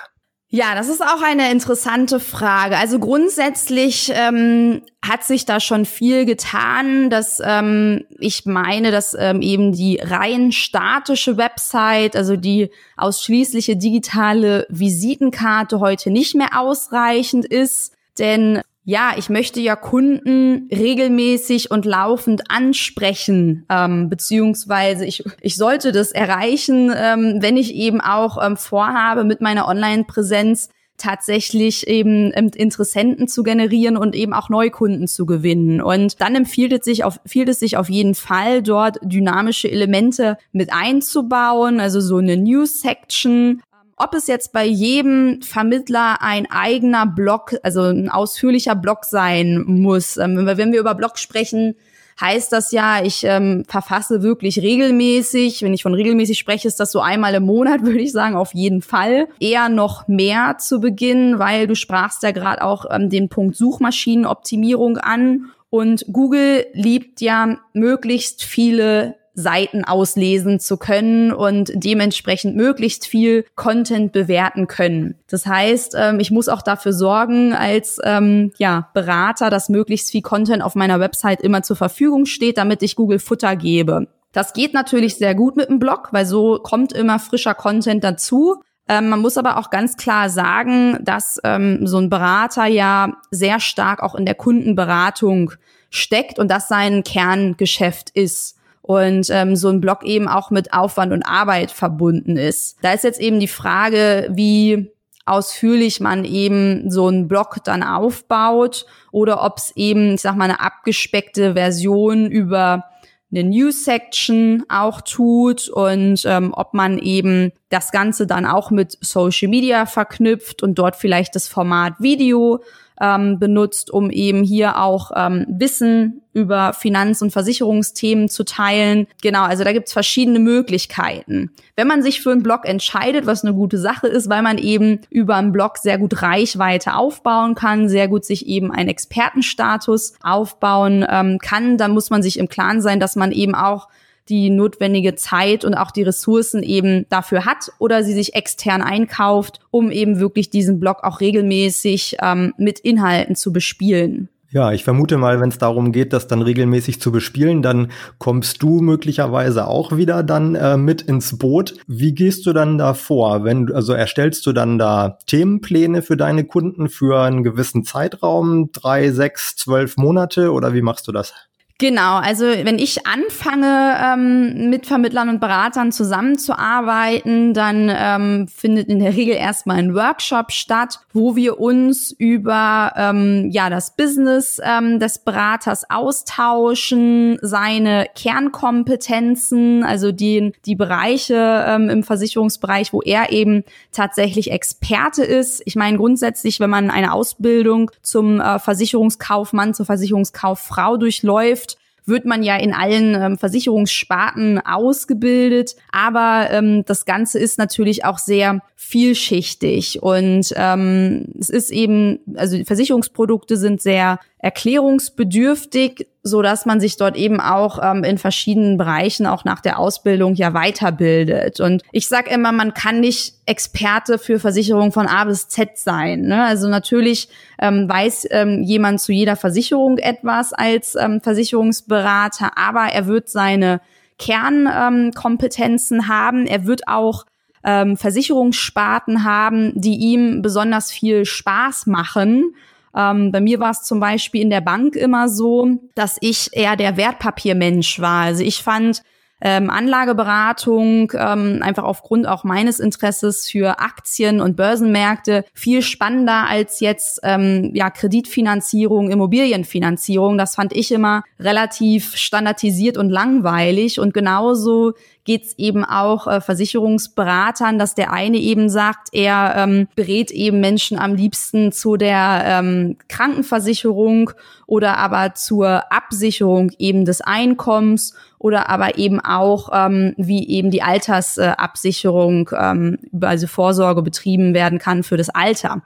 Ja, 0.54 0.76
das 0.76 0.86
ist 0.86 1.02
auch 1.02 1.20
eine 1.20 1.50
interessante 1.50 2.20
Frage. 2.20 2.76
Also 2.76 3.00
grundsätzlich 3.00 4.12
ähm, 4.14 4.82
hat 5.04 5.24
sich 5.24 5.46
da 5.46 5.58
schon 5.58 5.84
viel 5.84 6.26
getan, 6.26 7.10
dass 7.10 7.42
ähm, 7.44 8.04
ich 8.20 8.46
meine, 8.46 8.92
dass 8.92 9.16
ähm, 9.18 9.42
eben 9.42 9.72
die 9.72 9.98
rein 10.00 10.52
statische 10.52 11.36
Website, 11.38 12.14
also 12.14 12.36
die 12.36 12.70
ausschließliche 12.96 13.76
digitale 13.76 14.64
Visitenkarte 14.68 15.80
heute 15.80 16.12
nicht 16.12 16.36
mehr 16.36 16.56
ausreichend 16.56 17.46
ist. 17.46 17.92
Denn 18.20 18.60
ja, 18.84 19.12
ich 19.16 19.30
möchte 19.30 19.60
ja 19.60 19.76
Kunden 19.76 20.68
regelmäßig 20.70 21.70
und 21.70 21.86
laufend 21.86 22.50
ansprechen, 22.50 23.64
ähm, 23.70 24.10
beziehungsweise 24.10 25.06
ich, 25.06 25.24
ich 25.40 25.56
sollte 25.56 25.90
das 25.90 26.12
erreichen, 26.12 26.92
ähm, 26.94 27.38
wenn 27.40 27.56
ich 27.56 27.74
eben 27.74 28.02
auch 28.02 28.44
ähm, 28.44 28.58
vorhabe, 28.58 29.24
mit 29.24 29.40
meiner 29.40 29.66
Online-Präsenz 29.68 30.68
tatsächlich 30.98 31.88
eben 31.88 32.30
ähm, 32.34 32.50
Interessenten 32.54 33.26
zu 33.26 33.42
generieren 33.42 33.96
und 33.96 34.14
eben 34.14 34.32
auch 34.32 34.48
Neukunden 34.48 35.08
zu 35.08 35.26
gewinnen. 35.26 35.80
Und 35.80 36.20
dann 36.20 36.34
empfiehlt 36.34 36.72
es 36.72 36.84
sich 36.84 37.04
auf, 37.04 37.18
empfiehlt 37.24 37.48
es 37.48 37.60
sich 37.60 37.76
auf 37.78 37.88
jeden 37.88 38.14
Fall, 38.14 38.62
dort 38.62 38.98
dynamische 39.02 39.70
Elemente 39.70 40.36
mit 40.52 40.72
einzubauen, 40.72 41.80
also 41.80 42.00
so 42.00 42.18
eine 42.18 42.36
News-Section, 42.36 43.62
ob 43.96 44.14
es 44.14 44.26
jetzt 44.26 44.52
bei 44.52 44.64
jedem 44.64 45.40
Vermittler 45.42 46.20
ein 46.20 46.50
eigener 46.50 47.06
Blog, 47.06 47.54
also 47.62 47.82
ein 47.82 48.08
ausführlicher 48.08 48.74
Blog 48.74 49.04
sein 49.04 49.64
muss. 49.66 50.16
Ähm, 50.16 50.46
wenn 50.46 50.72
wir 50.72 50.80
über 50.80 50.94
Blog 50.94 51.18
sprechen, 51.18 51.76
heißt 52.20 52.52
das 52.52 52.72
ja, 52.72 53.02
ich 53.02 53.24
ähm, 53.24 53.64
verfasse 53.68 54.22
wirklich 54.22 54.60
regelmäßig. 54.60 55.62
Wenn 55.62 55.74
ich 55.74 55.82
von 55.82 55.94
regelmäßig 55.94 56.38
spreche, 56.38 56.68
ist 56.68 56.80
das 56.80 56.92
so 56.92 57.00
einmal 57.00 57.34
im 57.34 57.44
Monat, 57.44 57.82
würde 57.84 58.00
ich 58.00 58.12
sagen, 58.12 58.36
auf 58.36 58.54
jeden 58.54 58.82
Fall. 58.82 59.28
Eher 59.40 59.68
noch 59.68 60.08
mehr 60.08 60.56
zu 60.58 60.80
Beginn, 60.80 61.38
weil 61.38 61.66
du 61.66 61.74
sprachst 61.74 62.22
ja 62.22 62.30
gerade 62.32 62.62
auch 62.62 62.86
ähm, 62.90 63.10
den 63.10 63.28
Punkt 63.28 63.56
Suchmaschinenoptimierung 63.56 64.98
an. 64.98 65.50
Und 65.70 66.04
Google 66.12 66.66
liebt 66.72 67.20
ja 67.20 67.58
möglichst 67.72 68.44
viele 68.44 69.16
Seiten 69.34 69.84
auslesen 69.84 70.60
zu 70.60 70.76
können 70.76 71.32
und 71.32 71.72
dementsprechend 71.74 72.56
möglichst 72.56 73.06
viel 73.06 73.44
Content 73.56 74.12
bewerten 74.12 74.68
können. 74.68 75.16
Das 75.28 75.44
heißt, 75.44 75.96
ähm, 75.98 76.20
ich 76.20 76.30
muss 76.30 76.48
auch 76.48 76.62
dafür 76.62 76.92
sorgen, 76.92 77.52
als 77.52 77.98
ähm, 78.04 78.52
ja, 78.58 78.90
Berater, 78.94 79.50
dass 79.50 79.68
möglichst 79.68 80.12
viel 80.12 80.22
Content 80.22 80.62
auf 80.62 80.76
meiner 80.76 81.00
Website 81.00 81.42
immer 81.42 81.62
zur 81.62 81.76
Verfügung 81.76 82.26
steht, 82.26 82.58
damit 82.58 82.82
ich 82.82 82.94
Google 82.94 83.18
Futter 83.18 83.56
gebe. 83.56 84.06
Das 84.32 84.52
geht 84.52 84.72
natürlich 84.72 85.16
sehr 85.16 85.34
gut 85.34 85.56
mit 85.56 85.68
dem 85.68 85.80
Blog, 85.80 86.08
weil 86.12 86.26
so 86.26 86.58
kommt 86.62 86.92
immer 86.92 87.18
frischer 87.18 87.54
Content 87.54 88.04
dazu. 88.04 88.62
Ähm, 88.88 89.08
man 89.08 89.20
muss 89.20 89.36
aber 89.36 89.58
auch 89.58 89.70
ganz 89.70 89.96
klar 89.96 90.30
sagen, 90.30 90.98
dass 91.02 91.40
ähm, 91.42 91.86
so 91.86 91.98
ein 91.98 92.10
Berater 92.10 92.66
ja 92.66 93.14
sehr 93.30 93.58
stark 93.58 94.02
auch 94.02 94.14
in 94.14 94.26
der 94.26 94.34
Kundenberatung 94.34 95.52
steckt 95.90 96.38
und 96.38 96.50
das 96.50 96.68
sein 96.68 97.02
Kerngeschäft 97.02 98.10
ist 98.10 98.56
und 98.86 99.30
ähm, 99.30 99.56
so 99.56 99.70
ein 99.70 99.80
Blog 99.80 100.04
eben 100.04 100.28
auch 100.28 100.50
mit 100.50 100.74
Aufwand 100.74 101.10
und 101.14 101.22
Arbeit 101.22 101.70
verbunden 101.70 102.36
ist. 102.36 102.76
Da 102.82 102.92
ist 102.92 103.02
jetzt 103.02 103.18
eben 103.18 103.40
die 103.40 103.48
Frage, 103.48 104.28
wie 104.30 104.92
ausführlich 105.24 106.00
man 106.00 106.26
eben 106.26 106.90
so 106.90 107.06
einen 107.06 107.26
Blog 107.26 107.64
dann 107.64 107.82
aufbaut 107.82 108.84
oder 109.10 109.42
ob 109.42 109.56
es 109.56 109.72
eben, 109.74 110.16
ich 110.16 110.20
sag 110.20 110.36
mal, 110.36 110.44
eine 110.44 110.60
abgespeckte 110.60 111.54
Version 111.54 112.30
über 112.30 112.84
eine 113.32 113.44
News-Section 113.48 114.64
auch 114.68 115.00
tut 115.00 115.70
und 115.70 116.22
ähm, 116.26 116.52
ob 116.54 116.74
man 116.74 116.98
eben 116.98 117.52
das 117.70 117.90
Ganze 117.90 118.26
dann 118.26 118.44
auch 118.44 118.70
mit 118.70 118.98
Social 119.00 119.48
Media 119.48 119.86
verknüpft 119.86 120.62
und 120.62 120.74
dort 120.74 120.94
vielleicht 120.94 121.34
das 121.34 121.48
Format 121.48 121.94
Video 122.00 122.62
ähm, 123.00 123.38
benutzt, 123.38 123.90
um 123.90 124.10
eben 124.10 124.42
hier 124.44 124.80
auch 124.80 125.10
ähm, 125.14 125.46
Wissen 125.48 126.22
über 126.32 126.72
Finanz- 126.72 127.22
und 127.22 127.30
Versicherungsthemen 127.30 128.28
zu 128.28 128.44
teilen. 128.44 129.06
Genau, 129.22 129.42
also 129.42 129.64
da 129.64 129.72
gibt's 129.72 129.92
verschiedene 129.92 130.40
Möglichkeiten. 130.40 131.50
Wenn 131.76 131.86
man 131.86 132.02
sich 132.02 132.22
für 132.22 132.32
einen 132.32 132.42
Blog 132.42 132.64
entscheidet, 132.64 133.26
was 133.26 133.44
eine 133.44 133.54
gute 133.54 133.78
Sache 133.78 134.08
ist, 134.08 134.28
weil 134.28 134.42
man 134.42 134.58
eben 134.58 135.00
über 135.10 135.36
einen 135.36 135.52
Blog 135.52 135.78
sehr 135.78 135.98
gut 135.98 136.22
Reichweite 136.22 136.94
aufbauen 136.94 137.54
kann, 137.54 137.88
sehr 137.88 138.08
gut 138.08 138.24
sich 138.24 138.46
eben 138.46 138.72
einen 138.72 138.88
Expertenstatus 138.88 140.14
aufbauen 140.22 141.06
ähm, 141.08 141.38
kann, 141.38 141.78
dann 141.78 141.92
muss 141.92 142.10
man 142.10 142.22
sich 142.22 142.38
im 142.38 142.48
Klaren 142.48 142.80
sein, 142.80 143.00
dass 143.00 143.16
man 143.16 143.30
eben 143.30 143.54
auch 143.54 143.88
die 144.28 144.50
notwendige 144.50 145.14
Zeit 145.14 145.64
und 145.64 145.74
auch 145.74 145.90
die 145.90 146.02
Ressourcen 146.02 146.62
eben 146.62 147.06
dafür 147.08 147.44
hat 147.44 147.70
oder 147.78 148.02
sie 148.02 148.14
sich 148.14 148.34
extern 148.34 148.82
einkauft, 148.82 149.60
um 149.70 149.90
eben 149.90 150.18
wirklich 150.18 150.50
diesen 150.50 150.80
Blog 150.80 150.98
auch 151.02 151.20
regelmäßig 151.20 152.16
ähm, 152.22 152.54
mit 152.56 152.80
Inhalten 152.80 153.36
zu 153.36 153.52
bespielen. 153.52 154.28
Ja, 154.54 154.70
ich 154.70 154.84
vermute 154.84 155.18
mal, 155.18 155.40
wenn 155.40 155.48
es 155.48 155.58
darum 155.58 155.90
geht, 155.90 156.12
das 156.12 156.28
dann 156.28 156.40
regelmäßig 156.40 157.00
zu 157.00 157.10
bespielen, 157.10 157.60
dann 157.60 157.90
kommst 158.18 158.62
du 158.62 158.80
möglicherweise 158.80 159.66
auch 159.66 159.96
wieder 159.96 160.22
dann 160.22 160.54
äh, 160.54 160.76
mit 160.76 161.02
ins 161.02 161.36
Boot. 161.38 161.74
Wie 161.88 162.14
gehst 162.14 162.46
du 162.46 162.52
dann 162.52 162.78
da 162.78 162.94
vor? 162.94 163.42
Wenn 163.42 163.72
also 163.72 163.94
erstellst 163.94 164.46
du 164.46 164.52
dann 164.52 164.78
da 164.78 165.18
Themenpläne 165.26 166.02
für 166.02 166.16
deine 166.16 166.44
Kunden 166.44 166.88
für 166.88 167.20
einen 167.20 167.42
gewissen 167.42 167.82
Zeitraum, 167.82 168.70
drei, 168.70 169.10
sechs, 169.10 169.56
zwölf 169.56 169.96
Monate 169.96 170.52
oder 170.52 170.72
wie 170.72 170.82
machst 170.82 171.08
du 171.08 171.12
das? 171.12 171.34
Genau, 171.78 172.18
also 172.18 172.44
wenn 172.44 172.78
ich 172.78 173.04
anfange, 173.04 173.96
ähm, 174.00 174.70
mit 174.70 174.86
Vermittlern 174.86 175.28
und 175.28 175.40
Beratern 175.40 175.90
zusammenzuarbeiten, 175.90 177.52
dann 177.52 177.90
ähm, 177.92 178.46
findet 178.46 178.86
in 178.86 179.00
der 179.00 179.16
Regel 179.16 179.34
erstmal 179.34 179.78
ein 179.78 179.92
Workshop 179.92 180.52
statt, 180.52 181.00
wo 181.12 181.34
wir 181.34 181.58
uns 181.58 182.12
über 182.12 182.92
ähm, 182.96 183.50
ja 183.50 183.70
das 183.70 183.96
Business 183.96 184.60
ähm, 184.62 185.00
des 185.00 185.18
Beraters 185.18 185.90
austauschen, 185.90 187.38
seine 187.42 188.06
Kernkompetenzen, 188.14 189.82
also 189.82 190.12
die, 190.12 190.52
die 190.66 190.76
Bereiche 190.76 191.64
ähm, 191.66 191.90
im 191.90 192.04
Versicherungsbereich, 192.04 192.92
wo 192.92 193.02
er 193.02 193.32
eben 193.32 193.64
tatsächlich 193.90 194.52
Experte 194.52 195.24
ist. 195.24 195.60
Ich 195.64 195.74
meine 195.74 195.96
grundsätzlich, 195.96 196.60
wenn 196.60 196.70
man 196.70 196.90
eine 196.90 197.12
Ausbildung 197.12 197.90
zum 198.00 198.40
äh, 198.40 198.60
Versicherungskaufmann, 198.60 199.74
zur 199.74 199.86
Versicherungskauffrau 199.86 200.98
durchläuft, 200.98 201.63
wird 202.06 202.24
man 202.24 202.42
ja 202.42 202.56
in 202.56 202.72
allen 202.72 203.14
ähm, 203.14 203.38
Versicherungssparten 203.38 204.60
ausgebildet. 204.64 205.76
Aber 205.90 206.48
ähm, 206.50 206.84
das 206.84 207.04
Ganze 207.04 207.38
ist 207.38 207.58
natürlich 207.58 208.04
auch 208.04 208.18
sehr 208.18 208.60
vielschichtig 208.76 210.02
und 210.02 210.52
ähm, 210.56 211.26
es 211.38 211.48
ist 211.48 211.70
eben, 211.70 212.18
also 212.36 212.62
Versicherungsprodukte 212.64 213.56
sind 213.56 213.80
sehr 213.80 214.20
erklärungsbedürftig, 214.44 216.06
so 216.22 216.42
dass 216.42 216.66
man 216.66 216.78
sich 216.78 216.98
dort 216.98 217.16
eben 217.16 217.40
auch 217.40 217.80
ähm, 217.82 218.04
in 218.04 218.18
verschiedenen 218.18 218.76
Bereichen 218.76 219.24
auch 219.24 219.46
nach 219.46 219.60
der 219.60 219.78
Ausbildung 219.78 220.34
ja 220.34 220.52
weiterbildet. 220.52 221.60
Und 221.60 221.82
ich 221.92 222.08
sage 222.08 222.28
immer, 222.28 222.52
man 222.52 222.74
kann 222.74 223.00
nicht 223.00 223.36
Experte 223.46 224.18
für 224.18 224.38
Versicherung 224.38 224.92
von 224.92 225.06
A 225.06 225.24
bis 225.24 225.48
Z 225.48 225.78
sein. 225.78 226.26
Ne? 226.26 226.44
Also 226.44 226.68
natürlich 226.68 227.30
ähm, 227.58 227.88
weiß 227.88 228.28
ähm, 228.32 228.62
jemand 228.62 229.00
zu 229.00 229.12
jeder 229.12 229.36
Versicherung 229.36 229.96
etwas 229.96 230.52
als 230.52 230.94
ähm, 230.94 231.22
Versicherungsberater, 231.22 232.58
aber 232.58 232.92
er 232.92 233.06
wird 233.06 233.30
seine 233.30 233.80
Kernkompetenzen 234.18 236.00
ähm, 236.00 236.08
haben. 236.08 236.46
Er 236.46 236.66
wird 236.66 236.86
auch 236.86 237.24
ähm, 237.64 237.96
Versicherungssparten 237.96 239.24
haben, 239.24 239.72
die 239.74 239.96
ihm 239.96 240.42
besonders 240.42 240.92
viel 240.92 241.24
Spaß 241.24 241.86
machen. 241.86 242.54
Ähm, 242.96 243.32
bei 243.32 243.40
mir 243.40 243.60
war 243.60 243.70
es 243.70 243.82
zum 243.82 244.00
Beispiel 244.00 244.42
in 244.42 244.50
der 244.50 244.60
Bank 244.60 244.96
immer 244.96 245.28
so, 245.28 245.78
dass 245.94 246.16
ich 246.20 246.50
eher 246.52 246.76
der 246.76 246.96
Wertpapiermensch 246.96 248.00
war. 248.00 248.24
Also 248.24 248.42
ich 248.42 248.62
fand 248.62 249.02
ähm, 249.44 249.68
Anlageberatung 249.68 251.12
ähm, 251.14 251.60
einfach 251.62 251.84
aufgrund 251.84 252.26
auch 252.26 252.44
meines 252.44 252.80
Interesses 252.80 253.46
für 253.46 253.78
Aktien 253.78 254.40
und 254.40 254.56
Börsenmärkte 254.56 255.44
viel 255.52 255.82
spannender 255.82 256.46
als 256.48 256.80
jetzt 256.80 257.20
ähm, 257.22 257.70
ja 257.74 257.90
Kreditfinanzierung, 257.90 259.10
Immobilienfinanzierung. 259.10 260.38
Das 260.38 260.54
fand 260.54 260.74
ich 260.74 260.90
immer 260.90 261.24
relativ 261.38 262.16
standardisiert 262.16 262.96
und 262.96 263.10
langweilig 263.10 264.00
und 264.00 264.14
genauso 264.14 264.94
geht's 265.24 265.54
eben 265.58 265.84
auch 265.84 266.26
äh, 266.26 266.40
Versicherungsberatern, 266.40 267.78
dass 267.78 267.94
der 267.94 268.12
eine 268.12 268.38
eben 268.38 268.70
sagt, 268.70 269.08
er 269.12 269.54
ähm, 269.56 269.88
berät 269.94 270.30
eben 270.30 270.60
Menschen 270.60 270.98
am 270.98 271.14
liebsten 271.14 271.72
zu 271.72 271.96
der 271.96 272.42
ähm, 272.46 272.96
Krankenversicherung 273.08 274.30
oder 274.66 274.98
aber 274.98 275.34
zur 275.34 275.92
Absicherung 275.92 276.70
eben 276.78 277.04
des 277.04 277.20
Einkommens 277.20 278.14
oder 278.44 278.68
aber 278.68 278.98
eben 278.98 279.20
auch, 279.20 279.70
ähm, 279.72 280.12
wie 280.18 280.46
eben 280.46 280.70
die 280.70 280.82
Altersabsicherung, 280.82 282.50
ähm, 282.54 282.98
also 283.22 283.46
Vorsorge 283.46 284.02
betrieben 284.02 284.52
werden 284.52 284.78
kann 284.78 285.02
für 285.02 285.16
das 285.16 285.30
Alter. 285.30 285.80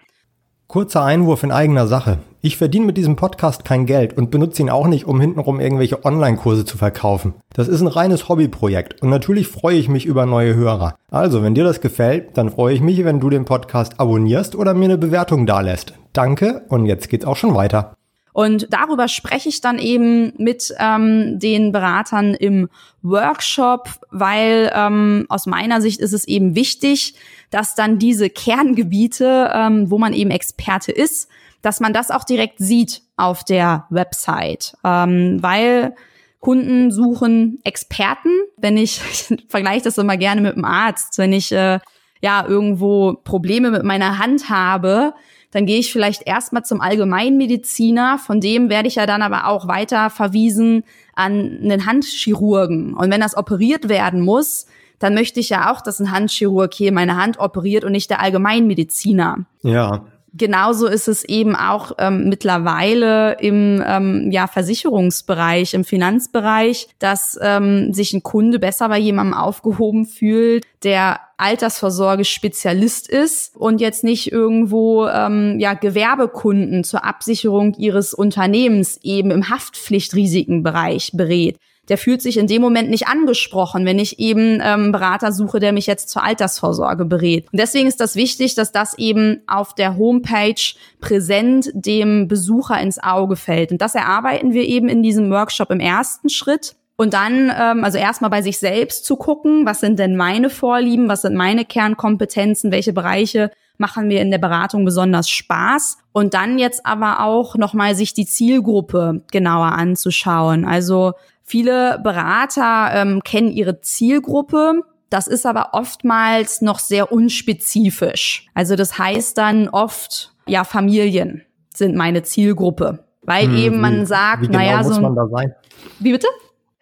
Kurzer 0.66 1.04
Einwurf 1.04 1.44
in 1.44 1.52
eigener 1.52 1.86
Sache. 1.86 2.18
Ich 2.40 2.56
verdiene 2.56 2.84
mit 2.84 2.96
diesem 2.96 3.14
Podcast 3.14 3.64
kein 3.64 3.86
Geld 3.86 4.18
und 4.18 4.32
benutze 4.32 4.60
ihn 4.60 4.70
auch 4.70 4.88
nicht, 4.88 5.06
um 5.06 5.20
hintenrum 5.20 5.60
irgendwelche 5.60 6.04
Online-Kurse 6.04 6.64
zu 6.64 6.76
verkaufen. 6.76 7.34
Das 7.54 7.68
ist 7.68 7.80
ein 7.80 7.86
reines 7.86 8.28
Hobbyprojekt 8.28 9.02
und 9.02 9.08
natürlich 9.08 9.46
freue 9.46 9.76
ich 9.76 9.88
mich 9.88 10.04
über 10.04 10.26
neue 10.26 10.56
Hörer. 10.56 10.96
Also, 11.12 11.44
wenn 11.44 11.54
dir 11.54 11.64
das 11.64 11.80
gefällt, 11.80 12.36
dann 12.36 12.50
freue 12.50 12.74
ich 12.74 12.80
mich, 12.80 13.04
wenn 13.04 13.20
du 13.20 13.30
den 13.30 13.44
Podcast 13.44 14.00
abonnierst 14.00 14.56
oder 14.56 14.74
mir 14.74 14.86
eine 14.86 14.98
Bewertung 14.98 15.46
dalässt. 15.46 15.94
Danke 16.12 16.62
und 16.68 16.86
jetzt 16.86 17.08
geht's 17.08 17.24
auch 17.24 17.36
schon 17.36 17.54
weiter. 17.54 17.97
Und 18.38 18.68
darüber 18.70 19.08
spreche 19.08 19.48
ich 19.48 19.62
dann 19.62 19.80
eben 19.80 20.32
mit 20.36 20.72
ähm, 20.78 21.40
den 21.40 21.72
Beratern 21.72 22.34
im 22.34 22.68
Workshop, 23.02 23.88
weil 24.12 24.70
ähm, 24.76 25.26
aus 25.28 25.46
meiner 25.46 25.80
Sicht 25.80 25.98
ist 25.98 26.12
es 26.12 26.24
eben 26.28 26.54
wichtig, 26.54 27.16
dass 27.50 27.74
dann 27.74 27.98
diese 27.98 28.30
Kerngebiete, 28.30 29.50
ähm, 29.52 29.90
wo 29.90 29.98
man 29.98 30.12
eben 30.12 30.30
Experte 30.30 30.92
ist, 30.92 31.28
dass 31.62 31.80
man 31.80 31.92
das 31.92 32.12
auch 32.12 32.22
direkt 32.22 32.60
sieht 32.60 33.02
auf 33.16 33.42
der 33.42 33.86
Website, 33.90 34.76
ähm, 34.84 35.42
weil 35.42 35.96
Kunden 36.38 36.92
suchen 36.92 37.58
Experten. 37.64 38.30
Wenn 38.56 38.76
ich, 38.76 39.00
ich 39.10 39.36
vergleiche 39.48 39.82
das 39.82 39.98
immer 39.98 40.16
gerne 40.16 40.42
mit 40.42 40.54
dem 40.54 40.64
Arzt, 40.64 41.18
wenn 41.18 41.32
ich 41.32 41.50
äh, 41.50 41.80
ja 42.22 42.46
irgendwo 42.46 43.14
Probleme 43.14 43.72
mit 43.72 43.82
meiner 43.82 44.20
Hand 44.20 44.48
habe, 44.48 45.12
dann 45.50 45.66
gehe 45.66 45.78
ich 45.78 45.92
vielleicht 45.92 46.26
erstmal 46.26 46.64
zum 46.64 46.80
Allgemeinmediziner, 46.80 48.18
von 48.18 48.40
dem 48.40 48.68
werde 48.68 48.88
ich 48.88 48.96
ja 48.96 49.06
dann 49.06 49.22
aber 49.22 49.46
auch 49.46 49.66
weiter 49.66 50.10
verwiesen 50.10 50.84
an 51.14 51.58
einen 51.62 51.86
Handchirurgen. 51.86 52.94
Und 52.94 53.10
wenn 53.10 53.20
das 53.20 53.36
operiert 53.36 53.88
werden 53.88 54.20
muss, 54.20 54.66
dann 54.98 55.14
möchte 55.14 55.40
ich 55.40 55.48
ja 55.48 55.72
auch, 55.72 55.80
dass 55.80 56.00
ein 56.00 56.10
Handchirurg 56.10 56.74
hier 56.74 56.92
meine 56.92 57.16
Hand 57.16 57.38
operiert 57.38 57.84
und 57.84 57.92
nicht 57.92 58.10
der 58.10 58.20
Allgemeinmediziner. 58.20 59.46
Ja, 59.62 60.04
genauso 60.38 60.86
ist 60.86 61.08
es 61.08 61.24
eben 61.24 61.54
auch 61.54 61.92
ähm, 61.98 62.28
mittlerweile 62.28 63.36
im 63.40 63.82
ähm, 63.86 64.30
ja, 64.30 64.46
Versicherungsbereich, 64.46 65.74
im 65.74 65.84
Finanzbereich, 65.84 66.88
dass 66.98 67.38
ähm, 67.42 67.92
sich 67.92 68.12
ein 68.14 68.22
Kunde 68.22 68.58
besser 68.58 68.88
bei 68.88 68.98
jemandem 68.98 69.34
aufgehoben 69.34 70.06
fühlt, 70.06 70.64
der 70.84 71.20
Altersvorsorge-Spezialist 71.36 73.08
ist 73.08 73.56
und 73.56 73.80
jetzt 73.80 74.04
nicht 74.04 74.32
irgendwo 74.32 75.06
ähm, 75.06 75.58
ja 75.58 75.74
Gewerbekunden 75.74 76.84
zur 76.84 77.04
Absicherung 77.04 77.74
ihres 77.74 78.14
Unternehmens 78.14 78.98
eben 79.02 79.30
im 79.30 79.50
Haftpflichtrisikenbereich 79.50 81.12
berät 81.14 81.58
der 81.88 81.98
fühlt 81.98 82.22
sich 82.22 82.36
in 82.36 82.46
dem 82.46 82.62
Moment 82.62 82.90
nicht 82.90 83.08
angesprochen, 83.08 83.84
wenn 83.84 83.98
ich 83.98 84.18
eben 84.18 84.60
ähm, 84.62 84.92
Berater 84.92 85.32
suche, 85.32 85.60
der 85.60 85.72
mich 85.72 85.86
jetzt 85.86 86.10
zur 86.10 86.22
Altersvorsorge 86.22 87.04
berät. 87.04 87.46
Und 87.52 87.58
deswegen 87.60 87.88
ist 87.88 88.00
das 88.00 88.16
wichtig, 88.16 88.54
dass 88.54 88.72
das 88.72 88.96
eben 88.98 89.42
auf 89.46 89.74
der 89.74 89.96
Homepage 89.96 90.60
präsent 91.00 91.70
dem 91.74 92.28
Besucher 92.28 92.80
ins 92.80 93.02
Auge 93.02 93.36
fällt. 93.36 93.72
Und 93.72 93.80
das 93.80 93.94
erarbeiten 93.94 94.52
wir 94.52 94.64
eben 94.64 94.88
in 94.88 95.02
diesem 95.02 95.30
Workshop 95.30 95.70
im 95.70 95.80
ersten 95.80 96.28
Schritt. 96.28 96.76
Und 96.96 97.14
dann, 97.14 97.52
ähm, 97.56 97.84
also 97.84 97.96
erstmal 97.96 98.30
bei 98.30 98.42
sich 98.42 98.58
selbst 98.58 99.04
zu 99.04 99.16
gucken, 99.16 99.64
was 99.64 99.80
sind 99.80 99.98
denn 100.00 100.16
meine 100.16 100.50
Vorlieben, 100.50 101.08
was 101.08 101.22
sind 101.22 101.36
meine 101.36 101.64
Kernkompetenzen, 101.64 102.72
welche 102.72 102.92
Bereiche 102.92 103.52
machen 103.78 104.08
mir 104.08 104.20
in 104.20 104.32
der 104.32 104.38
Beratung 104.38 104.84
besonders 104.84 105.30
Spaß. 105.30 105.98
Und 106.12 106.34
dann 106.34 106.58
jetzt 106.58 106.84
aber 106.84 107.20
auch 107.20 107.54
nochmal 107.54 107.94
sich 107.94 108.14
die 108.14 108.26
Zielgruppe 108.26 109.22
genauer 109.30 109.72
anzuschauen. 109.72 110.64
Also 110.64 111.12
viele 111.48 111.98
Berater 112.02 112.90
ähm, 112.92 113.22
kennen 113.24 113.50
ihre 113.50 113.80
Zielgruppe. 113.80 114.82
Das 115.10 115.26
ist 115.26 115.46
aber 115.46 115.70
oftmals 115.72 116.60
noch 116.60 116.78
sehr 116.78 117.10
unspezifisch. 117.10 118.46
Also 118.54 118.76
das 118.76 118.98
heißt 118.98 119.38
dann 119.38 119.68
oft, 119.68 120.32
ja, 120.46 120.64
Familien 120.64 121.42
sind 121.74 121.96
meine 121.96 122.22
Zielgruppe. 122.22 123.04
Weil 123.22 123.46
hm, 123.46 123.56
eben 123.56 123.80
man 123.80 124.06
sagt, 124.06 124.42
wie 124.42 124.46
genau 124.46 124.58
naja, 124.58 124.82
muss 124.82 124.96
so. 124.96 125.00
Man 125.00 125.14
da 125.14 125.26
sein? 125.28 125.54
Wie 125.98 126.12
bitte? 126.12 126.28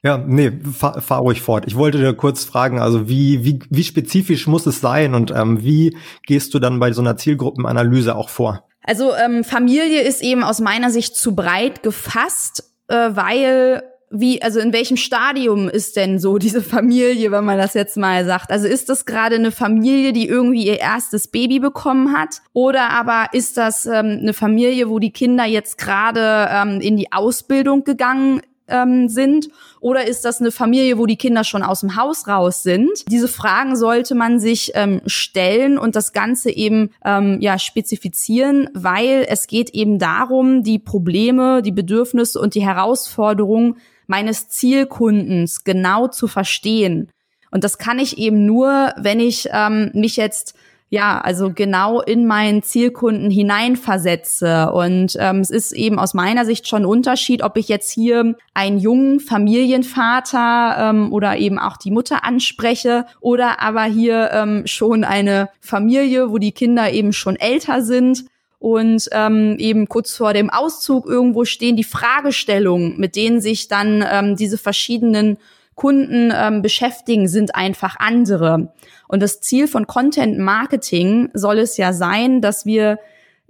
Ja, 0.02 0.18
nee, 0.18 0.52
fahr, 0.72 1.00
fahr 1.00 1.20
ruhig 1.20 1.40
fort. 1.40 1.64
Ich 1.66 1.76
wollte 1.76 1.98
dir 1.98 2.14
kurz 2.14 2.44
fragen, 2.44 2.78
also 2.78 3.08
wie, 3.08 3.44
wie, 3.44 3.58
wie 3.70 3.82
spezifisch 3.82 4.46
muss 4.46 4.66
es 4.66 4.80
sein 4.80 5.14
und 5.14 5.32
ähm, 5.32 5.62
wie 5.62 5.96
gehst 6.24 6.54
du 6.54 6.58
dann 6.58 6.78
bei 6.78 6.92
so 6.92 7.00
einer 7.00 7.16
Zielgruppenanalyse 7.16 8.14
auch 8.14 8.28
vor? 8.28 8.64
Also 8.82 9.12
ähm, 9.14 9.42
Familie 9.42 10.02
ist 10.02 10.22
eben 10.22 10.44
aus 10.44 10.60
meiner 10.60 10.90
Sicht 10.90 11.16
zu 11.16 11.34
breit 11.34 11.82
gefasst, 11.82 12.72
äh, 12.86 12.94
weil 12.94 13.82
wie, 14.10 14.40
also 14.40 14.60
in 14.60 14.72
welchem 14.72 14.96
Stadium 14.96 15.68
ist 15.68 15.96
denn 15.96 16.18
so 16.18 16.38
diese 16.38 16.62
Familie, 16.62 17.32
wenn 17.32 17.44
man 17.44 17.58
das 17.58 17.74
jetzt 17.74 17.96
mal 17.96 18.24
sagt? 18.24 18.50
Also 18.50 18.66
ist 18.68 18.88
das 18.88 19.04
gerade 19.04 19.34
eine 19.34 19.50
Familie, 19.50 20.12
die 20.12 20.28
irgendwie 20.28 20.66
ihr 20.66 20.78
erstes 20.78 21.28
Baby 21.28 21.58
bekommen 21.58 22.16
hat? 22.16 22.40
Oder 22.52 22.90
aber 22.90 23.28
ist 23.32 23.56
das 23.56 23.86
ähm, 23.86 24.18
eine 24.20 24.32
Familie, 24.32 24.88
wo 24.88 24.98
die 24.98 25.12
Kinder 25.12 25.44
jetzt 25.44 25.78
gerade 25.78 26.48
ähm, 26.50 26.80
in 26.80 26.96
die 26.96 27.12
Ausbildung 27.12 27.84
gegangen 27.84 28.42
ähm, 28.68 29.08
sind? 29.08 29.48
Oder 29.80 30.06
ist 30.06 30.24
das 30.24 30.40
eine 30.40 30.50
Familie, 30.50 30.98
wo 30.98 31.06
die 31.06 31.16
Kinder 31.16 31.44
schon 31.44 31.62
aus 31.62 31.80
dem 31.80 31.96
Haus 31.96 32.28
raus 32.28 32.62
sind? 32.62 33.10
Diese 33.10 33.28
Fragen 33.28 33.76
sollte 33.76 34.14
man 34.14 34.38
sich 34.38 34.72
ähm, 34.74 35.00
stellen 35.06 35.78
und 35.78 35.96
das 35.96 36.12
Ganze 36.12 36.50
eben 36.50 36.90
ähm, 37.04 37.38
ja 37.40 37.58
spezifizieren, 37.58 38.70
weil 38.74 39.26
es 39.28 39.46
geht 39.46 39.70
eben 39.70 39.98
darum, 39.98 40.62
die 40.62 40.78
Probleme, 40.78 41.62
die 41.62 41.72
Bedürfnisse 41.72 42.40
und 42.40 42.54
die 42.54 42.64
Herausforderungen 42.64 43.76
meines 44.06 44.48
Zielkundens 44.48 45.64
genau 45.64 46.08
zu 46.08 46.28
verstehen. 46.28 47.10
Und 47.50 47.64
das 47.64 47.78
kann 47.78 47.98
ich 47.98 48.18
eben 48.18 48.44
nur, 48.44 48.92
wenn 48.96 49.20
ich 49.20 49.48
ähm, 49.52 49.90
mich 49.94 50.16
jetzt 50.16 50.54
ja, 50.88 51.20
also 51.20 51.52
genau 51.52 52.00
in 52.00 52.26
meinen 52.26 52.62
Zielkunden 52.62 53.28
hineinversetze. 53.28 54.70
Und 54.70 55.16
ähm, 55.18 55.40
es 55.40 55.50
ist 55.50 55.72
eben 55.72 55.98
aus 55.98 56.14
meiner 56.14 56.44
Sicht 56.44 56.68
schon 56.68 56.82
ein 56.82 56.86
Unterschied, 56.86 57.42
ob 57.42 57.56
ich 57.56 57.68
jetzt 57.68 57.90
hier 57.90 58.36
einen 58.54 58.78
jungen 58.78 59.18
Familienvater 59.18 60.90
ähm, 60.90 61.12
oder 61.12 61.38
eben 61.38 61.58
auch 61.58 61.76
die 61.76 61.90
Mutter 61.90 62.24
anspreche 62.24 63.04
oder 63.20 63.60
aber 63.60 63.82
hier 63.82 64.30
ähm, 64.32 64.62
schon 64.66 65.02
eine 65.02 65.48
Familie, 65.60 66.30
wo 66.30 66.38
die 66.38 66.52
Kinder 66.52 66.92
eben 66.92 67.12
schon 67.12 67.34
älter 67.34 67.82
sind 67.82 68.26
und 68.66 69.08
ähm, 69.12 69.54
eben 69.60 69.88
kurz 69.88 70.16
vor 70.16 70.32
dem 70.32 70.50
Auszug 70.50 71.06
irgendwo 71.06 71.44
stehen 71.44 71.76
die 71.76 71.84
Fragestellungen, 71.84 72.98
mit 72.98 73.14
denen 73.14 73.40
sich 73.40 73.68
dann 73.68 74.04
ähm, 74.10 74.34
diese 74.34 74.58
verschiedenen 74.58 75.38
Kunden 75.76 76.32
ähm, 76.34 76.62
beschäftigen, 76.62 77.28
sind 77.28 77.54
einfach 77.54 77.94
andere. 78.00 78.72
Und 79.06 79.22
das 79.22 79.40
Ziel 79.40 79.68
von 79.68 79.86
Content 79.86 80.38
Marketing 80.38 81.28
soll 81.32 81.60
es 81.60 81.76
ja 81.76 81.92
sein, 81.92 82.40
dass 82.40 82.66
wir 82.66 82.98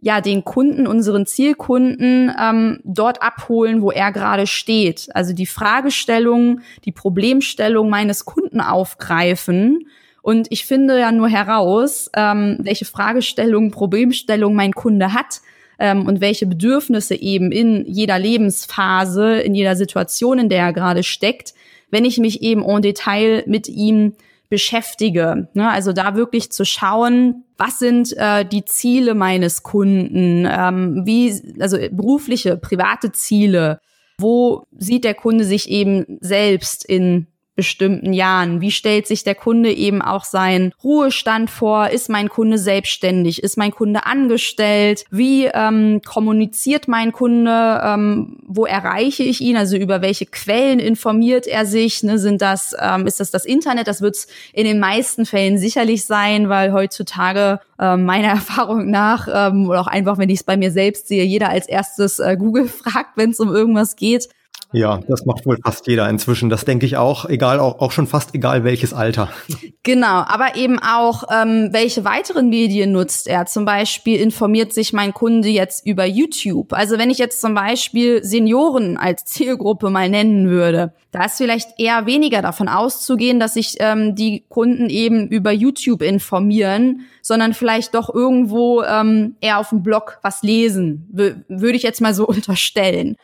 ja 0.02 0.20
den 0.20 0.44
Kunden, 0.44 0.86
unseren 0.86 1.24
Zielkunden 1.24 2.30
ähm, 2.38 2.80
dort 2.84 3.22
abholen, 3.22 3.80
wo 3.80 3.90
er 3.90 4.12
gerade 4.12 4.46
steht. 4.46 5.08
Also 5.14 5.32
die 5.32 5.46
Fragestellung, 5.46 6.60
die 6.84 6.92
Problemstellung 6.92 7.88
meines 7.88 8.26
Kunden 8.26 8.60
aufgreifen. 8.60 9.86
Und 10.26 10.48
ich 10.50 10.66
finde 10.66 10.98
ja 10.98 11.12
nur 11.12 11.28
heraus, 11.28 12.10
ähm, 12.16 12.56
welche 12.58 12.84
Fragestellung, 12.84 13.70
Problemstellung 13.70 14.56
mein 14.56 14.72
Kunde 14.72 15.12
hat 15.12 15.40
ähm, 15.78 16.04
und 16.04 16.20
welche 16.20 16.46
Bedürfnisse 16.46 17.14
eben 17.14 17.52
in 17.52 17.84
jeder 17.86 18.18
Lebensphase, 18.18 19.36
in 19.38 19.54
jeder 19.54 19.76
Situation, 19.76 20.40
in 20.40 20.48
der 20.48 20.64
er 20.64 20.72
gerade 20.72 21.04
steckt, 21.04 21.54
wenn 21.92 22.04
ich 22.04 22.18
mich 22.18 22.42
eben 22.42 22.64
en 22.64 22.82
Detail 22.82 23.44
mit 23.46 23.68
ihm 23.68 24.14
beschäftige. 24.48 25.46
Ne? 25.54 25.70
Also 25.70 25.92
da 25.92 26.16
wirklich 26.16 26.50
zu 26.50 26.64
schauen, 26.64 27.44
was 27.56 27.78
sind 27.78 28.12
äh, 28.16 28.44
die 28.44 28.64
Ziele 28.64 29.14
meines 29.14 29.62
Kunden, 29.62 30.44
ähm, 30.50 31.02
wie, 31.06 31.40
also 31.60 31.78
berufliche, 31.92 32.56
private 32.56 33.12
Ziele, 33.12 33.78
wo 34.18 34.64
sieht 34.76 35.04
der 35.04 35.14
Kunde 35.14 35.44
sich 35.44 35.70
eben 35.70 36.18
selbst 36.20 36.84
in 36.84 37.28
bestimmten 37.56 38.12
Jahren? 38.12 38.60
Wie 38.60 38.70
stellt 38.70 39.06
sich 39.06 39.24
der 39.24 39.34
Kunde 39.34 39.72
eben 39.72 40.02
auch 40.02 40.24
seinen 40.24 40.72
Ruhestand 40.84 41.50
vor? 41.50 41.88
Ist 41.88 42.08
mein 42.08 42.28
Kunde 42.28 42.58
selbstständig? 42.58 43.42
Ist 43.42 43.56
mein 43.56 43.72
Kunde 43.72 44.06
angestellt? 44.06 45.04
Wie 45.10 45.46
ähm, 45.46 46.02
kommuniziert 46.04 46.86
mein 46.86 47.12
Kunde? 47.12 47.80
Ähm, 47.82 48.38
wo 48.46 48.66
erreiche 48.66 49.22
ich 49.22 49.40
ihn? 49.40 49.56
Also 49.56 49.76
über 49.76 50.02
welche 50.02 50.26
Quellen 50.26 50.78
informiert 50.78 51.46
er 51.46 51.66
sich? 51.66 52.02
Ne, 52.02 52.18
sind 52.18 52.42
das, 52.42 52.76
ähm, 52.80 53.06
ist 53.06 53.20
das 53.20 53.30
das 53.30 53.44
Internet? 53.44 53.88
Das 53.88 54.02
wird 54.02 54.26
in 54.52 54.64
den 54.64 54.78
meisten 54.78 55.26
Fällen 55.26 55.58
sicherlich 55.58 56.04
sein, 56.04 56.48
weil 56.48 56.72
heutzutage 56.72 57.60
äh, 57.78 57.96
meiner 57.96 58.28
Erfahrung 58.36 58.90
nach 58.90 59.28
ähm, 59.32 59.68
oder 59.68 59.80
auch 59.80 59.86
einfach, 59.86 60.18
wenn 60.18 60.28
ich 60.28 60.40
es 60.40 60.44
bei 60.44 60.56
mir 60.56 60.70
selbst 60.70 61.08
sehe, 61.08 61.24
jeder 61.24 61.48
als 61.48 61.66
erstes 61.66 62.18
äh, 62.18 62.36
Google 62.38 62.68
fragt, 62.68 63.16
wenn 63.16 63.30
es 63.30 63.40
um 63.40 63.54
irgendwas 63.54 63.96
geht. 63.96 64.28
Ja, 64.72 65.00
das 65.08 65.24
macht 65.24 65.46
wohl 65.46 65.58
fast 65.62 65.86
jeder 65.86 66.08
inzwischen. 66.08 66.50
Das 66.50 66.64
denke 66.64 66.86
ich 66.86 66.96
auch, 66.96 67.24
egal, 67.26 67.60
auch, 67.60 67.78
auch 67.80 67.92
schon 67.92 68.06
fast 68.06 68.34
egal 68.34 68.64
welches 68.64 68.92
Alter. 68.92 69.28
Genau, 69.82 70.24
aber 70.26 70.56
eben 70.56 70.80
auch, 70.80 71.22
ähm, 71.32 71.68
welche 71.70 72.04
weiteren 72.04 72.48
Medien 72.48 72.90
nutzt 72.90 73.28
er? 73.28 73.46
Zum 73.46 73.64
Beispiel 73.64 74.18
informiert 74.18 74.72
sich 74.72 74.92
mein 74.92 75.14
Kunde 75.14 75.48
jetzt 75.48 75.86
über 75.86 76.04
YouTube. 76.04 76.72
Also 76.72 76.98
wenn 76.98 77.08
ich 77.08 77.18
jetzt 77.18 77.40
zum 77.40 77.54
Beispiel 77.54 78.24
Senioren 78.24 78.96
als 78.96 79.24
Zielgruppe 79.26 79.88
mal 79.90 80.08
nennen 80.08 80.48
würde, 80.48 80.92
da 81.12 81.26
ist 81.26 81.36
vielleicht 81.36 81.78
eher 81.78 82.04
weniger 82.04 82.42
davon 82.42 82.68
auszugehen, 82.68 83.38
dass 83.38 83.54
sich 83.54 83.76
ähm, 83.78 84.16
die 84.16 84.44
Kunden 84.48 84.90
eben 84.90 85.28
über 85.28 85.52
YouTube 85.52 86.02
informieren, 86.02 87.02
sondern 87.22 87.54
vielleicht 87.54 87.94
doch 87.94 88.12
irgendwo 88.12 88.82
ähm, 88.82 89.36
eher 89.40 89.60
auf 89.60 89.68
dem 89.68 89.84
Blog 89.84 90.18
was 90.22 90.42
lesen, 90.42 91.06
würde 91.12 91.76
ich 91.76 91.84
jetzt 91.84 92.00
mal 92.00 92.12
so 92.12 92.26
unterstellen. 92.26 93.16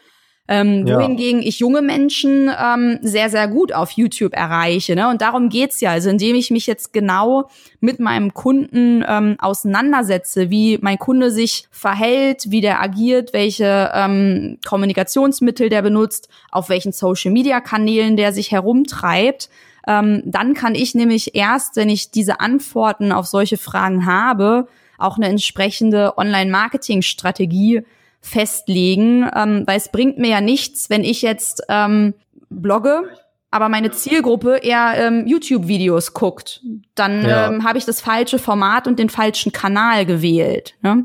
Ähm, 0.48 0.86
ja. 0.86 0.98
Wohingegen 0.98 1.40
ich 1.40 1.60
junge 1.60 1.82
Menschen 1.82 2.50
ähm, 2.50 2.98
sehr, 3.00 3.30
sehr 3.30 3.46
gut 3.46 3.72
auf 3.72 3.92
YouTube 3.92 4.34
erreiche. 4.34 4.96
Ne? 4.96 5.08
Und 5.08 5.22
darum 5.22 5.48
geht's 5.48 5.80
ja. 5.80 5.92
Also 5.92 6.10
indem 6.10 6.34
ich 6.34 6.50
mich 6.50 6.66
jetzt 6.66 6.92
genau 6.92 7.48
mit 7.80 8.00
meinem 8.00 8.34
Kunden 8.34 9.04
ähm, 9.06 9.36
auseinandersetze, 9.38 10.50
wie 10.50 10.78
mein 10.82 10.98
Kunde 10.98 11.30
sich 11.30 11.68
verhält, 11.70 12.50
wie 12.50 12.60
der 12.60 12.82
agiert, 12.82 13.32
welche 13.32 13.92
ähm, 13.94 14.58
Kommunikationsmittel 14.66 15.68
der 15.68 15.82
benutzt, 15.82 16.28
auf 16.50 16.68
welchen 16.68 16.90
Social-Media-Kanälen 16.90 18.16
der 18.16 18.32
sich 18.32 18.50
herumtreibt, 18.50 19.48
ähm, 19.86 20.22
dann 20.24 20.54
kann 20.54 20.74
ich 20.74 20.94
nämlich 20.94 21.34
erst, 21.34 21.76
wenn 21.76 21.88
ich 21.88 22.10
diese 22.10 22.40
Antworten 22.40 23.12
auf 23.12 23.26
solche 23.26 23.56
Fragen 23.56 24.06
habe, 24.06 24.68
auch 24.98 25.16
eine 25.16 25.28
entsprechende 25.28 26.16
Online-Marketing-Strategie 26.16 27.82
festlegen, 28.22 29.28
ähm, 29.34 29.64
weil 29.66 29.76
es 29.76 29.90
bringt 29.90 30.16
mir 30.18 30.30
ja 30.30 30.40
nichts, 30.40 30.88
wenn 30.88 31.04
ich 31.04 31.20
jetzt 31.20 31.62
ähm, 31.68 32.14
blogge, 32.48 33.02
aber 33.50 33.68
meine 33.68 33.90
Zielgruppe 33.90 34.58
eher 34.62 34.94
ähm, 34.96 35.26
YouTube-Videos 35.26 36.14
guckt. 36.14 36.62
Dann 36.94 37.24
ja. 37.24 37.48
ähm, 37.48 37.64
habe 37.64 37.76
ich 37.76 37.84
das 37.84 38.00
falsche 38.00 38.38
Format 38.38 38.86
und 38.86 38.98
den 38.98 39.10
falschen 39.10 39.52
Kanal 39.52 40.06
gewählt. 40.06 40.74
Ne? 40.82 41.04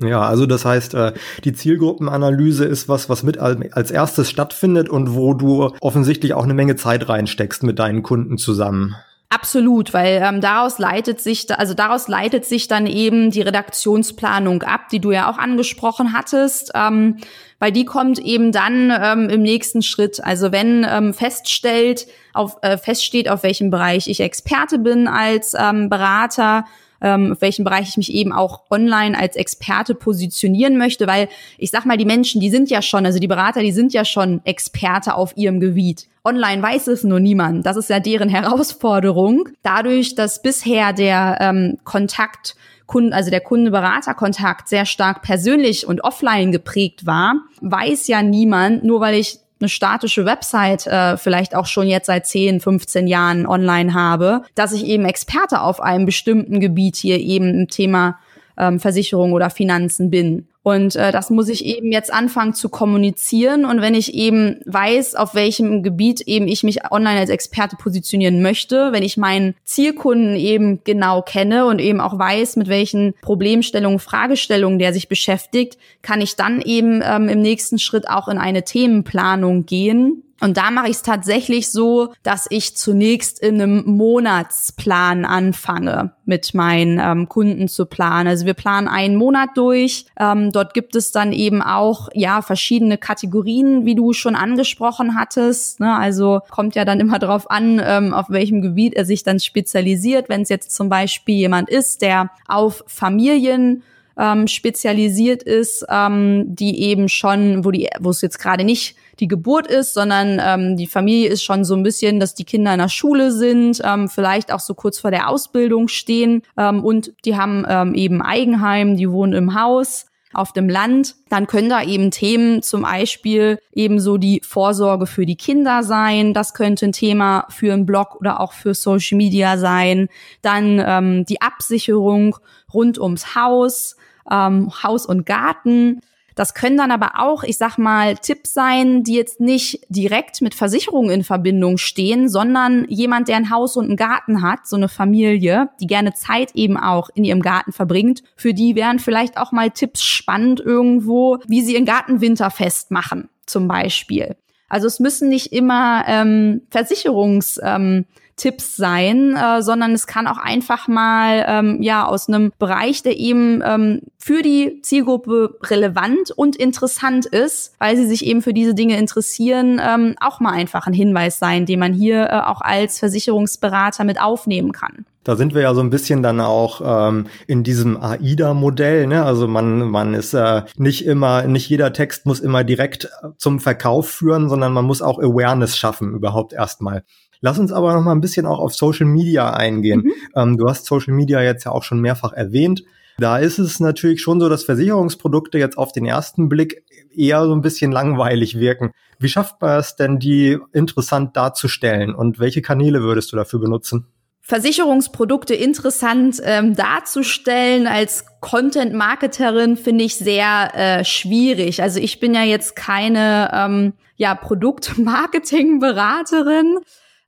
Ja, 0.00 0.22
also 0.22 0.46
das 0.46 0.64
heißt, 0.64 0.94
äh, 0.94 1.12
die 1.44 1.52
Zielgruppenanalyse 1.52 2.64
ist 2.64 2.88
was, 2.88 3.08
was 3.08 3.22
mit 3.22 3.38
als 3.38 3.90
erstes 3.92 4.28
stattfindet 4.28 4.88
und 4.88 5.14
wo 5.14 5.34
du 5.34 5.70
offensichtlich 5.80 6.34
auch 6.34 6.42
eine 6.42 6.54
Menge 6.54 6.74
Zeit 6.74 7.08
reinsteckst 7.08 7.62
mit 7.62 7.78
deinen 7.78 8.02
Kunden 8.02 8.38
zusammen. 8.38 8.96
Absolut, 9.34 9.92
weil 9.92 10.22
ähm, 10.24 10.40
daraus 10.40 10.78
leitet 10.78 11.20
sich, 11.20 11.50
also 11.58 11.74
daraus 11.74 12.06
leitet 12.06 12.44
sich 12.44 12.68
dann 12.68 12.86
eben 12.86 13.32
die 13.32 13.42
Redaktionsplanung 13.42 14.62
ab, 14.62 14.90
die 14.90 15.00
du 15.00 15.10
ja 15.10 15.28
auch 15.28 15.38
angesprochen 15.38 16.12
hattest, 16.12 16.70
ähm, 16.76 17.16
weil 17.58 17.72
die 17.72 17.84
kommt 17.84 18.20
eben 18.20 18.52
dann 18.52 18.92
ähm, 18.96 19.28
im 19.28 19.42
nächsten 19.42 19.82
Schritt. 19.82 20.22
Also 20.22 20.52
wenn 20.52 20.86
ähm, 20.88 21.12
feststellt, 21.14 22.06
auf, 22.32 22.58
äh, 22.62 22.78
feststeht, 22.78 23.28
auf 23.28 23.42
welchem 23.42 23.70
Bereich 23.70 24.06
ich 24.06 24.20
Experte 24.20 24.78
bin 24.78 25.08
als 25.08 25.54
ähm, 25.58 25.88
Berater, 25.88 26.64
ähm, 27.04 27.32
auf 27.32 27.42
welchem 27.42 27.64
Bereich 27.64 27.90
ich 27.90 27.96
mich 27.96 28.12
eben 28.12 28.32
auch 28.32 28.62
online 28.70 29.16
als 29.16 29.36
Experte 29.36 29.94
positionieren 29.94 30.78
möchte, 30.78 31.06
weil 31.06 31.28
ich 31.58 31.70
sag 31.70 31.84
mal, 31.84 31.98
die 31.98 32.06
Menschen, 32.06 32.40
die 32.40 32.50
sind 32.50 32.70
ja 32.70 32.82
schon, 32.82 33.04
also 33.04 33.18
die 33.18 33.28
Berater, 33.28 33.60
die 33.60 33.72
sind 33.72 33.92
ja 33.92 34.04
schon 34.04 34.40
Experte 34.44 35.14
auf 35.14 35.36
ihrem 35.36 35.60
Gebiet. 35.60 36.08
Online 36.24 36.62
weiß 36.62 36.88
es 36.88 37.04
nur 37.04 37.20
niemand. 37.20 37.66
Das 37.66 37.76
ist 37.76 37.90
ja 37.90 38.00
deren 38.00 38.28
Herausforderung. 38.30 39.50
Dadurch, 39.62 40.14
dass 40.14 40.42
bisher 40.42 40.92
der 40.94 41.36
ähm, 41.40 41.78
Kontakt 41.84 42.56
Kunden, 42.86 43.14
also 43.14 43.30
der 43.30 43.40
Kunde-Berater-Kontakt 43.40 44.68
sehr 44.68 44.84
stark 44.84 45.22
persönlich 45.22 45.86
und 45.86 46.04
offline 46.04 46.52
geprägt 46.52 47.06
war, 47.06 47.36
weiß 47.62 48.08
ja 48.08 48.22
niemand, 48.22 48.84
nur 48.84 49.00
weil 49.00 49.14
ich 49.14 49.38
eine 49.64 49.68
statische 49.70 50.26
Website 50.26 50.86
äh, 50.86 51.16
vielleicht 51.16 51.54
auch 51.54 51.66
schon 51.66 51.86
jetzt 51.86 52.06
seit 52.06 52.26
10, 52.26 52.60
15 52.60 53.06
Jahren 53.06 53.46
online 53.46 53.94
habe, 53.94 54.42
dass 54.54 54.72
ich 54.72 54.84
eben 54.84 55.04
Experte 55.04 55.62
auf 55.62 55.80
einem 55.80 56.04
bestimmten 56.04 56.60
Gebiet 56.60 56.96
hier 56.96 57.18
eben 57.18 57.60
im 57.60 57.68
Thema 57.68 58.18
ähm, 58.58 58.78
Versicherung 58.78 59.32
oder 59.32 59.50
Finanzen 59.50 60.10
bin. 60.10 60.46
Und 60.64 60.96
äh, 60.96 61.12
das 61.12 61.28
muss 61.28 61.50
ich 61.50 61.66
eben 61.66 61.92
jetzt 61.92 62.10
anfangen 62.10 62.54
zu 62.54 62.70
kommunizieren. 62.70 63.66
Und 63.66 63.82
wenn 63.82 63.94
ich 63.94 64.14
eben 64.14 64.60
weiß, 64.64 65.14
auf 65.14 65.34
welchem 65.34 65.82
Gebiet 65.82 66.22
eben 66.22 66.48
ich 66.48 66.62
mich 66.62 66.90
online 66.90 67.20
als 67.20 67.28
Experte 67.28 67.76
positionieren 67.76 68.40
möchte, 68.40 68.90
wenn 68.92 69.02
ich 69.02 69.18
meinen 69.18 69.54
Zielkunden 69.64 70.36
eben 70.36 70.82
genau 70.82 71.20
kenne 71.20 71.66
und 71.66 71.82
eben 71.82 72.00
auch 72.00 72.18
weiß, 72.18 72.56
mit 72.56 72.68
welchen 72.68 73.12
Problemstellungen, 73.20 73.98
Fragestellungen 73.98 74.78
der 74.78 74.94
sich 74.94 75.06
beschäftigt, 75.10 75.76
kann 76.00 76.22
ich 76.22 76.34
dann 76.34 76.62
eben 76.62 77.02
ähm, 77.04 77.28
im 77.28 77.42
nächsten 77.42 77.78
Schritt 77.78 78.08
auch 78.08 78.28
in 78.28 78.38
eine 78.38 78.64
Themenplanung 78.64 79.66
gehen 79.66 80.22
und 80.40 80.56
da 80.56 80.70
mache 80.70 80.86
ich 80.86 80.96
es 80.96 81.02
tatsächlich 81.02 81.70
so, 81.70 82.12
dass 82.22 82.46
ich 82.50 82.76
zunächst 82.76 83.40
in 83.40 83.60
einem 83.60 83.84
Monatsplan 83.86 85.24
anfange, 85.24 86.12
mit 86.24 86.54
meinen 86.54 86.98
ähm, 87.00 87.28
Kunden 87.28 87.68
zu 87.68 87.86
planen. 87.86 88.26
Also 88.26 88.44
wir 88.44 88.54
planen 88.54 88.88
einen 88.88 89.16
Monat 89.16 89.50
durch. 89.54 90.06
Ähm, 90.18 90.50
dort 90.50 90.74
gibt 90.74 90.96
es 90.96 91.12
dann 91.12 91.32
eben 91.32 91.62
auch 91.62 92.08
ja 92.14 92.42
verschiedene 92.42 92.98
Kategorien, 92.98 93.86
wie 93.86 93.94
du 93.94 94.12
schon 94.12 94.34
angesprochen 94.34 95.14
hattest. 95.14 95.80
Ne? 95.80 95.96
Also 95.96 96.40
kommt 96.50 96.74
ja 96.74 96.84
dann 96.84 97.00
immer 97.00 97.18
darauf 97.18 97.50
an, 97.50 97.80
ähm, 97.82 98.12
auf 98.12 98.28
welchem 98.28 98.60
Gebiet 98.60 98.94
er 98.94 99.04
sich 99.04 99.22
dann 99.22 99.38
spezialisiert. 99.38 100.28
Wenn 100.28 100.42
es 100.42 100.48
jetzt 100.48 100.72
zum 100.74 100.88
Beispiel 100.88 101.36
jemand 101.36 101.70
ist, 101.70 102.02
der 102.02 102.30
auf 102.48 102.82
Familien 102.86 103.82
ähm, 104.18 104.46
spezialisiert 104.46 105.42
ist, 105.42 105.86
ähm, 105.88 106.44
die 106.54 106.82
eben 106.82 107.08
schon, 107.08 107.64
wo 107.64 107.70
die, 107.70 107.88
wo 108.00 108.10
es 108.10 108.20
jetzt 108.20 108.38
gerade 108.38 108.64
nicht 108.64 108.96
die 109.20 109.28
Geburt 109.28 109.66
ist, 109.66 109.94
sondern 109.94 110.40
ähm, 110.42 110.76
die 110.76 110.86
Familie 110.86 111.28
ist 111.28 111.42
schon 111.42 111.64
so 111.64 111.74
ein 111.74 111.82
bisschen, 111.82 112.20
dass 112.20 112.34
die 112.34 112.44
Kinder 112.44 112.72
in 112.72 112.80
der 112.80 112.88
Schule 112.88 113.32
sind, 113.32 113.80
ähm, 113.84 114.08
vielleicht 114.08 114.52
auch 114.52 114.60
so 114.60 114.74
kurz 114.74 114.98
vor 114.98 115.10
der 115.10 115.28
Ausbildung 115.28 115.88
stehen 115.88 116.42
ähm, 116.56 116.84
und 116.84 117.12
die 117.24 117.36
haben 117.36 117.64
ähm, 117.68 117.94
eben 117.94 118.22
Eigenheim, 118.22 118.96
die 118.96 119.10
wohnen 119.10 119.32
im 119.32 119.60
Haus 119.60 120.06
auf 120.34 120.52
dem 120.52 120.68
Land, 120.68 121.14
dann 121.28 121.46
können 121.46 121.68
da 121.68 121.82
eben 121.82 122.10
Themen 122.10 122.62
zum 122.62 122.82
Beispiel 122.82 123.58
eben 123.72 124.00
so 124.00 124.18
die 124.18 124.40
Vorsorge 124.44 125.06
für 125.06 125.26
die 125.26 125.36
Kinder 125.36 125.82
sein. 125.82 126.34
Das 126.34 126.54
könnte 126.54 126.86
ein 126.86 126.92
Thema 126.92 127.46
für 127.48 127.72
einen 127.72 127.86
Blog 127.86 128.16
oder 128.16 128.40
auch 128.40 128.52
für 128.52 128.74
Social 128.74 129.16
Media 129.16 129.56
sein. 129.56 130.08
Dann 130.42 130.82
ähm, 130.84 131.24
die 131.24 131.40
Absicherung 131.40 132.36
rund 132.72 132.98
ums 132.98 133.34
Haus, 133.34 133.96
ähm, 134.30 134.70
Haus 134.82 135.06
und 135.06 135.24
Garten. 135.24 136.00
Das 136.34 136.54
können 136.54 136.76
dann 136.76 136.90
aber 136.90 137.12
auch, 137.18 137.44
ich 137.44 137.58
sag 137.58 137.78
mal, 137.78 138.16
Tipps 138.16 138.54
sein, 138.54 139.02
die 139.04 139.14
jetzt 139.14 139.40
nicht 139.40 139.86
direkt 139.88 140.42
mit 140.42 140.54
Versicherungen 140.54 141.10
in 141.10 141.24
Verbindung 141.24 141.78
stehen, 141.78 142.28
sondern 142.28 142.86
jemand, 142.88 143.28
der 143.28 143.36
ein 143.36 143.50
Haus 143.50 143.76
und 143.76 143.86
einen 143.86 143.96
Garten 143.96 144.42
hat, 144.42 144.66
so 144.66 144.76
eine 144.76 144.88
Familie, 144.88 145.70
die 145.80 145.86
gerne 145.86 146.14
Zeit 146.14 146.54
eben 146.54 146.76
auch 146.76 147.08
in 147.14 147.24
ihrem 147.24 147.40
Garten 147.40 147.72
verbringt. 147.72 148.22
Für 148.36 148.52
die 148.52 148.74
wären 148.74 148.98
vielleicht 148.98 149.36
auch 149.36 149.52
mal 149.52 149.70
Tipps 149.70 150.02
spannend 150.02 150.60
irgendwo, 150.60 151.38
wie 151.46 151.62
sie 151.62 151.74
ihren 151.74 151.86
Garten 151.86 152.20
winterfest 152.20 152.90
machen, 152.90 153.28
zum 153.46 153.68
Beispiel. 153.68 154.36
Also 154.68 154.88
es 154.88 154.98
müssen 154.98 155.28
nicht 155.28 155.52
immer 155.52 156.04
ähm, 156.08 156.62
Versicherungs 156.70 157.60
ähm, 157.62 158.06
Tipps 158.36 158.76
sein, 158.76 159.36
äh, 159.36 159.62
sondern 159.62 159.92
es 159.92 160.06
kann 160.06 160.26
auch 160.26 160.38
einfach 160.38 160.88
mal 160.88 161.44
ähm, 161.46 161.82
ja 161.82 162.06
aus 162.06 162.28
einem 162.28 162.52
Bereich, 162.58 163.02
der 163.02 163.16
eben 163.16 163.62
ähm, 163.64 164.00
für 164.18 164.42
die 164.42 164.80
Zielgruppe 164.82 165.58
relevant 165.62 166.30
und 166.30 166.56
interessant 166.56 167.26
ist, 167.26 167.74
weil 167.78 167.96
sie 167.96 168.06
sich 168.06 168.26
eben 168.26 168.42
für 168.42 168.54
diese 168.54 168.74
Dinge 168.74 168.98
interessieren, 168.98 169.80
ähm, 169.84 170.14
auch 170.20 170.40
mal 170.40 170.52
einfach 170.52 170.86
ein 170.86 170.92
Hinweis 170.92 171.38
sein, 171.38 171.66
den 171.66 171.78
man 171.78 171.92
hier 171.92 172.30
äh, 172.30 172.40
auch 172.40 172.60
als 172.60 172.98
Versicherungsberater 172.98 174.04
mit 174.04 174.20
aufnehmen 174.20 174.72
kann. 174.72 175.04
Da 175.24 175.36
sind 175.36 175.54
wir 175.54 175.62
ja 175.62 175.74
so 175.74 175.80
ein 175.80 175.88
bisschen 175.88 176.22
dann 176.22 176.38
auch 176.40 176.82
ähm, 176.84 177.26
in 177.46 177.64
diesem 177.64 177.96
AIDA-Modell. 178.00 179.06
Ne? 179.06 179.24
Also 179.24 179.48
man, 179.48 179.88
man 179.88 180.12
ist 180.12 180.34
äh, 180.34 180.62
nicht 180.76 181.06
immer, 181.06 181.44
nicht 181.44 181.68
jeder 181.68 181.94
Text 181.94 182.26
muss 182.26 182.40
immer 182.40 182.62
direkt 182.62 183.08
zum 183.38 183.58
Verkauf 183.58 184.08
führen, 184.08 184.50
sondern 184.50 184.74
man 184.74 184.84
muss 184.84 185.00
auch 185.00 185.18
Awareness 185.18 185.78
schaffen 185.78 186.12
überhaupt 186.12 186.52
erstmal. 186.52 187.04
Lass 187.44 187.58
uns 187.58 187.72
aber 187.72 187.92
noch 187.92 188.02
mal 188.02 188.12
ein 188.12 188.22
bisschen 188.22 188.46
auch 188.46 188.58
auf 188.58 188.74
Social 188.74 189.04
Media 189.04 189.52
eingehen. 189.52 190.00
Mhm. 190.00 190.12
Ähm, 190.34 190.56
du 190.56 190.66
hast 190.66 190.86
Social 190.86 191.12
Media 191.12 191.42
jetzt 191.42 191.64
ja 191.64 191.72
auch 191.72 191.82
schon 191.82 192.00
mehrfach 192.00 192.32
erwähnt. 192.32 192.84
Da 193.18 193.36
ist 193.36 193.58
es 193.58 193.80
natürlich 193.80 194.22
schon 194.22 194.40
so, 194.40 194.48
dass 194.48 194.64
Versicherungsprodukte 194.64 195.58
jetzt 195.58 195.76
auf 195.76 195.92
den 195.92 196.06
ersten 196.06 196.48
Blick 196.48 196.86
eher 197.14 197.44
so 197.44 197.54
ein 197.54 197.60
bisschen 197.60 197.92
langweilig 197.92 198.58
wirken. 198.58 198.92
Wie 199.18 199.28
schafft 199.28 199.60
man 199.60 199.78
es 199.78 199.94
denn, 199.94 200.18
die 200.18 200.56
interessant 200.72 201.36
darzustellen 201.36 202.14
und 202.14 202.38
welche 202.38 202.62
Kanäle 202.62 203.02
würdest 203.02 203.30
du 203.30 203.36
dafür 203.36 203.60
benutzen? 203.60 204.06
Versicherungsprodukte 204.40 205.54
interessant 205.54 206.40
ähm, 206.42 206.74
darzustellen 206.74 207.86
als 207.86 208.24
Content-Marketerin 208.40 209.76
finde 209.76 210.04
ich 210.04 210.16
sehr 210.16 210.70
äh, 210.74 211.04
schwierig. 211.04 211.82
Also 211.82 212.00
ich 212.00 212.20
bin 212.20 212.32
ja 212.32 212.44
jetzt 212.44 212.74
keine 212.74 213.50
ähm, 213.52 213.92
ja, 214.16 214.34
Produktmarketing-Beraterin. 214.34 216.78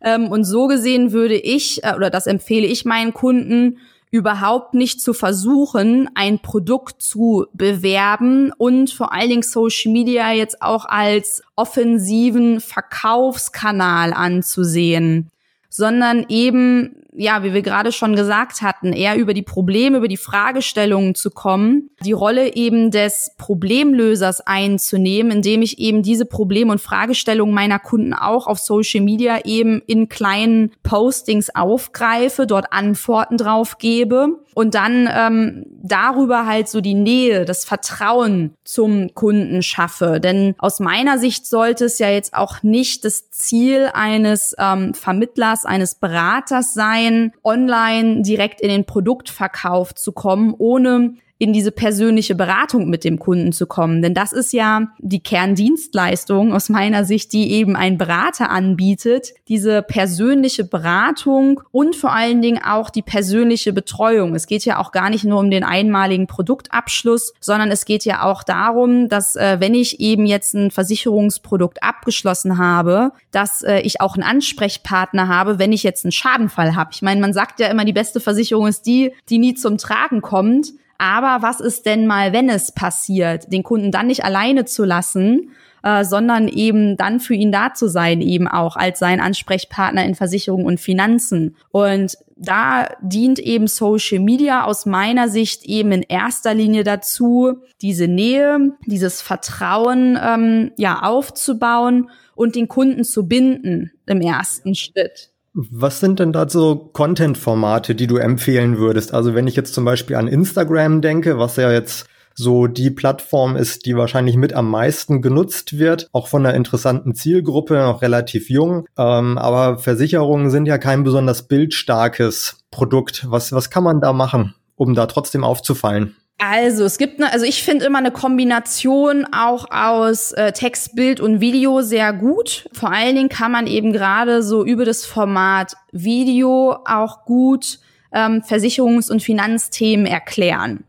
Ähm, 0.02 0.28
und 0.28 0.44
so 0.44 0.66
gesehen 0.66 1.12
würde 1.12 1.36
ich, 1.36 1.82
äh, 1.84 1.94
oder 1.94 2.10
das 2.10 2.26
empfehle 2.26 2.66
ich 2.66 2.84
meinen 2.84 3.14
Kunden, 3.14 3.78
überhaupt 4.10 4.72
nicht 4.72 5.00
zu 5.00 5.12
versuchen, 5.12 6.08
ein 6.14 6.38
Produkt 6.38 7.02
zu 7.02 7.46
bewerben 7.52 8.52
und 8.56 8.90
vor 8.90 9.12
allen 9.12 9.28
Dingen 9.28 9.42
Social 9.42 9.92
Media 9.92 10.32
jetzt 10.32 10.62
auch 10.62 10.84
als 10.86 11.42
offensiven 11.56 12.60
Verkaufskanal 12.60 14.12
anzusehen, 14.12 15.30
sondern 15.68 16.24
eben 16.28 17.02
ja, 17.16 17.42
wie 17.42 17.54
wir 17.54 17.62
gerade 17.62 17.92
schon 17.92 18.14
gesagt 18.14 18.62
hatten, 18.62 18.92
eher 18.92 19.16
über 19.16 19.34
die 19.34 19.42
Probleme, 19.42 19.98
über 19.98 20.08
die 20.08 20.16
Fragestellungen 20.16 21.14
zu 21.14 21.30
kommen, 21.30 21.90
die 22.04 22.12
Rolle 22.12 22.54
eben 22.54 22.90
des 22.90 23.32
Problemlösers 23.38 24.46
einzunehmen, 24.46 25.32
indem 25.32 25.62
ich 25.62 25.78
eben 25.78 26.02
diese 26.02 26.26
Probleme 26.26 26.72
und 26.72 26.80
Fragestellungen 26.80 27.54
meiner 27.54 27.78
Kunden 27.78 28.12
auch 28.12 28.46
auf 28.46 28.58
Social 28.58 29.00
Media 29.00 29.44
eben 29.44 29.80
in 29.86 30.08
kleinen 30.08 30.72
Postings 30.82 31.54
aufgreife, 31.54 32.46
dort 32.46 32.72
Antworten 32.72 33.38
drauf 33.38 33.78
gebe 33.78 34.38
und 34.56 34.74
dann 34.74 35.06
ähm, 35.12 35.66
darüber 35.82 36.46
halt 36.46 36.68
so 36.68 36.80
die 36.80 36.94
Nähe, 36.94 37.44
das 37.44 37.66
Vertrauen 37.66 38.54
zum 38.64 39.14
Kunden 39.14 39.62
schaffe. 39.62 40.18
Denn 40.18 40.54
aus 40.56 40.80
meiner 40.80 41.18
Sicht 41.18 41.46
sollte 41.46 41.84
es 41.84 41.98
ja 41.98 42.08
jetzt 42.08 42.32
auch 42.32 42.62
nicht 42.62 43.04
das 43.04 43.30
Ziel 43.30 43.90
eines 43.92 44.54
ähm, 44.58 44.94
Vermittlers, 44.94 45.66
eines 45.66 45.96
Beraters 45.96 46.72
sein, 46.72 47.05
online 47.42 48.22
direkt 48.22 48.60
in 48.60 48.68
den 48.68 48.84
Produktverkauf 48.84 49.94
zu 49.94 50.12
kommen, 50.12 50.54
ohne 50.56 51.14
in 51.38 51.52
diese 51.52 51.70
persönliche 51.70 52.34
Beratung 52.34 52.88
mit 52.88 53.04
dem 53.04 53.18
Kunden 53.18 53.52
zu 53.52 53.66
kommen. 53.66 54.00
Denn 54.00 54.14
das 54.14 54.32
ist 54.32 54.52
ja 54.52 54.88
die 54.98 55.22
Kerndienstleistung 55.22 56.54
aus 56.54 56.68
meiner 56.70 57.04
Sicht, 57.04 57.32
die 57.32 57.52
eben 57.52 57.76
ein 57.76 57.98
Berater 57.98 58.50
anbietet. 58.50 59.34
Diese 59.48 59.82
persönliche 59.82 60.64
Beratung 60.64 61.60
und 61.72 61.94
vor 61.94 62.12
allen 62.12 62.40
Dingen 62.40 62.60
auch 62.62 62.88
die 62.88 63.02
persönliche 63.02 63.74
Betreuung. 63.74 64.34
Es 64.34 64.46
geht 64.46 64.64
ja 64.64 64.78
auch 64.78 64.92
gar 64.92 65.10
nicht 65.10 65.24
nur 65.24 65.40
um 65.40 65.50
den 65.50 65.62
einmaligen 65.62 66.26
Produktabschluss, 66.26 67.34
sondern 67.40 67.70
es 67.70 67.84
geht 67.84 68.04
ja 68.06 68.22
auch 68.22 68.42
darum, 68.42 69.08
dass 69.08 69.36
äh, 69.36 69.56
wenn 69.60 69.74
ich 69.74 70.00
eben 70.00 70.24
jetzt 70.24 70.54
ein 70.54 70.70
Versicherungsprodukt 70.70 71.82
abgeschlossen 71.82 72.56
habe, 72.56 73.12
dass 73.30 73.62
äh, 73.62 73.80
ich 73.80 74.00
auch 74.00 74.14
einen 74.14 74.22
Ansprechpartner 74.22 75.28
habe, 75.28 75.58
wenn 75.58 75.72
ich 75.72 75.82
jetzt 75.82 76.04
einen 76.06 76.12
Schadenfall 76.12 76.74
habe. 76.74 76.90
Ich 76.94 77.02
meine, 77.02 77.20
man 77.20 77.34
sagt 77.34 77.60
ja 77.60 77.68
immer, 77.68 77.84
die 77.84 77.92
beste 77.92 78.20
Versicherung 78.20 78.66
ist 78.66 78.86
die, 78.86 79.12
die 79.28 79.38
nie 79.38 79.54
zum 79.54 79.76
Tragen 79.76 80.22
kommt. 80.22 80.72
Aber 80.98 81.42
was 81.42 81.60
ist 81.60 81.86
denn 81.86 82.06
mal, 82.06 82.32
wenn 82.32 82.48
es 82.48 82.72
passiert, 82.72 83.52
den 83.52 83.62
Kunden 83.62 83.90
dann 83.90 84.06
nicht 84.06 84.24
alleine 84.24 84.64
zu 84.64 84.84
lassen, 84.84 85.50
äh, 85.82 86.04
sondern 86.04 86.48
eben 86.48 86.96
dann 86.96 87.20
für 87.20 87.34
ihn 87.34 87.52
da 87.52 87.72
zu 87.72 87.88
sein, 87.88 88.20
eben 88.20 88.48
auch 88.48 88.76
als 88.76 88.98
sein 88.98 89.20
Ansprechpartner 89.20 90.04
in 90.04 90.14
Versicherung 90.14 90.64
und 90.64 90.80
Finanzen. 90.80 91.56
Und 91.70 92.16
da 92.34 92.88
dient 93.00 93.38
eben 93.38 93.68
Social 93.68 94.18
Media 94.18 94.64
aus 94.64 94.84
meiner 94.84 95.28
Sicht 95.28 95.64
eben 95.64 95.92
in 95.92 96.02
erster 96.02 96.54
Linie 96.54 96.82
dazu, 96.82 97.58
diese 97.82 98.08
Nähe, 98.08 98.72
dieses 98.86 99.22
Vertrauen 99.22 100.18
ähm, 100.20 100.72
ja 100.76 101.02
aufzubauen 101.02 102.10
und 102.34 102.56
den 102.56 102.68
Kunden 102.68 103.04
zu 103.04 103.28
binden 103.28 103.92
im 104.06 104.20
ersten 104.20 104.74
Schritt. 104.74 105.30
Was 105.58 106.00
sind 106.00 106.20
denn 106.20 106.34
da 106.34 106.46
so 106.46 106.76
Content-Formate, 106.76 107.94
die 107.94 108.06
du 108.06 108.18
empfehlen 108.18 108.76
würdest? 108.76 109.14
Also 109.14 109.34
wenn 109.34 109.46
ich 109.46 109.56
jetzt 109.56 109.72
zum 109.72 109.86
Beispiel 109.86 110.16
an 110.16 110.28
Instagram 110.28 111.00
denke, 111.00 111.38
was 111.38 111.56
ja 111.56 111.72
jetzt 111.72 112.06
so 112.34 112.66
die 112.66 112.90
Plattform 112.90 113.56
ist, 113.56 113.86
die 113.86 113.96
wahrscheinlich 113.96 114.36
mit 114.36 114.52
am 114.52 114.70
meisten 114.70 115.22
genutzt 115.22 115.78
wird, 115.78 116.10
auch 116.12 116.28
von 116.28 116.44
einer 116.44 116.54
interessanten 116.54 117.14
Zielgruppe, 117.14 117.72
noch 117.76 118.02
relativ 118.02 118.50
jung. 118.50 118.86
Ähm, 118.98 119.38
aber 119.38 119.78
Versicherungen 119.78 120.50
sind 120.50 120.66
ja 120.66 120.76
kein 120.76 121.04
besonders 121.04 121.48
bildstarkes 121.48 122.58
Produkt. 122.70 123.24
Was, 123.30 123.52
was 123.52 123.70
kann 123.70 123.82
man 123.82 124.02
da 124.02 124.12
machen, 124.12 124.54
um 124.74 124.94
da 124.94 125.06
trotzdem 125.06 125.42
aufzufallen? 125.42 126.16
Also 126.38 126.84
es 126.84 126.98
gibt 126.98 127.18
eine, 127.18 127.32
also 127.32 127.46
ich 127.46 127.62
finde 127.62 127.86
immer 127.86 127.98
eine 127.98 128.10
Kombination 128.10 129.26
auch 129.32 129.70
aus 129.70 130.32
äh, 130.32 130.52
Text, 130.52 130.94
Bild 130.94 131.18
und 131.18 131.40
Video 131.40 131.80
sehr 131.80 132.12
gut. 132.12 132.68
Vor 132.72 132.92
allen 132.92 133.16
Dingen 133.16 133.28
kann 133.30 133.52
man 133.52 133.66
eben 133.66 133.92
gerade 133.92 134.42
so 134.42 134.64
über 134.64 134.84
das 134.84 135.06
Format 135.06 135.76
Video 135.92 136.76
auch 136.84 137.24
gut 137.24 137.78
ähm, 138.12 138.42
Versicherungs- 138.46 139.10
und 139.10 139.22
Finanzthemen 139.22 140.04
erklären. 140.04 140.84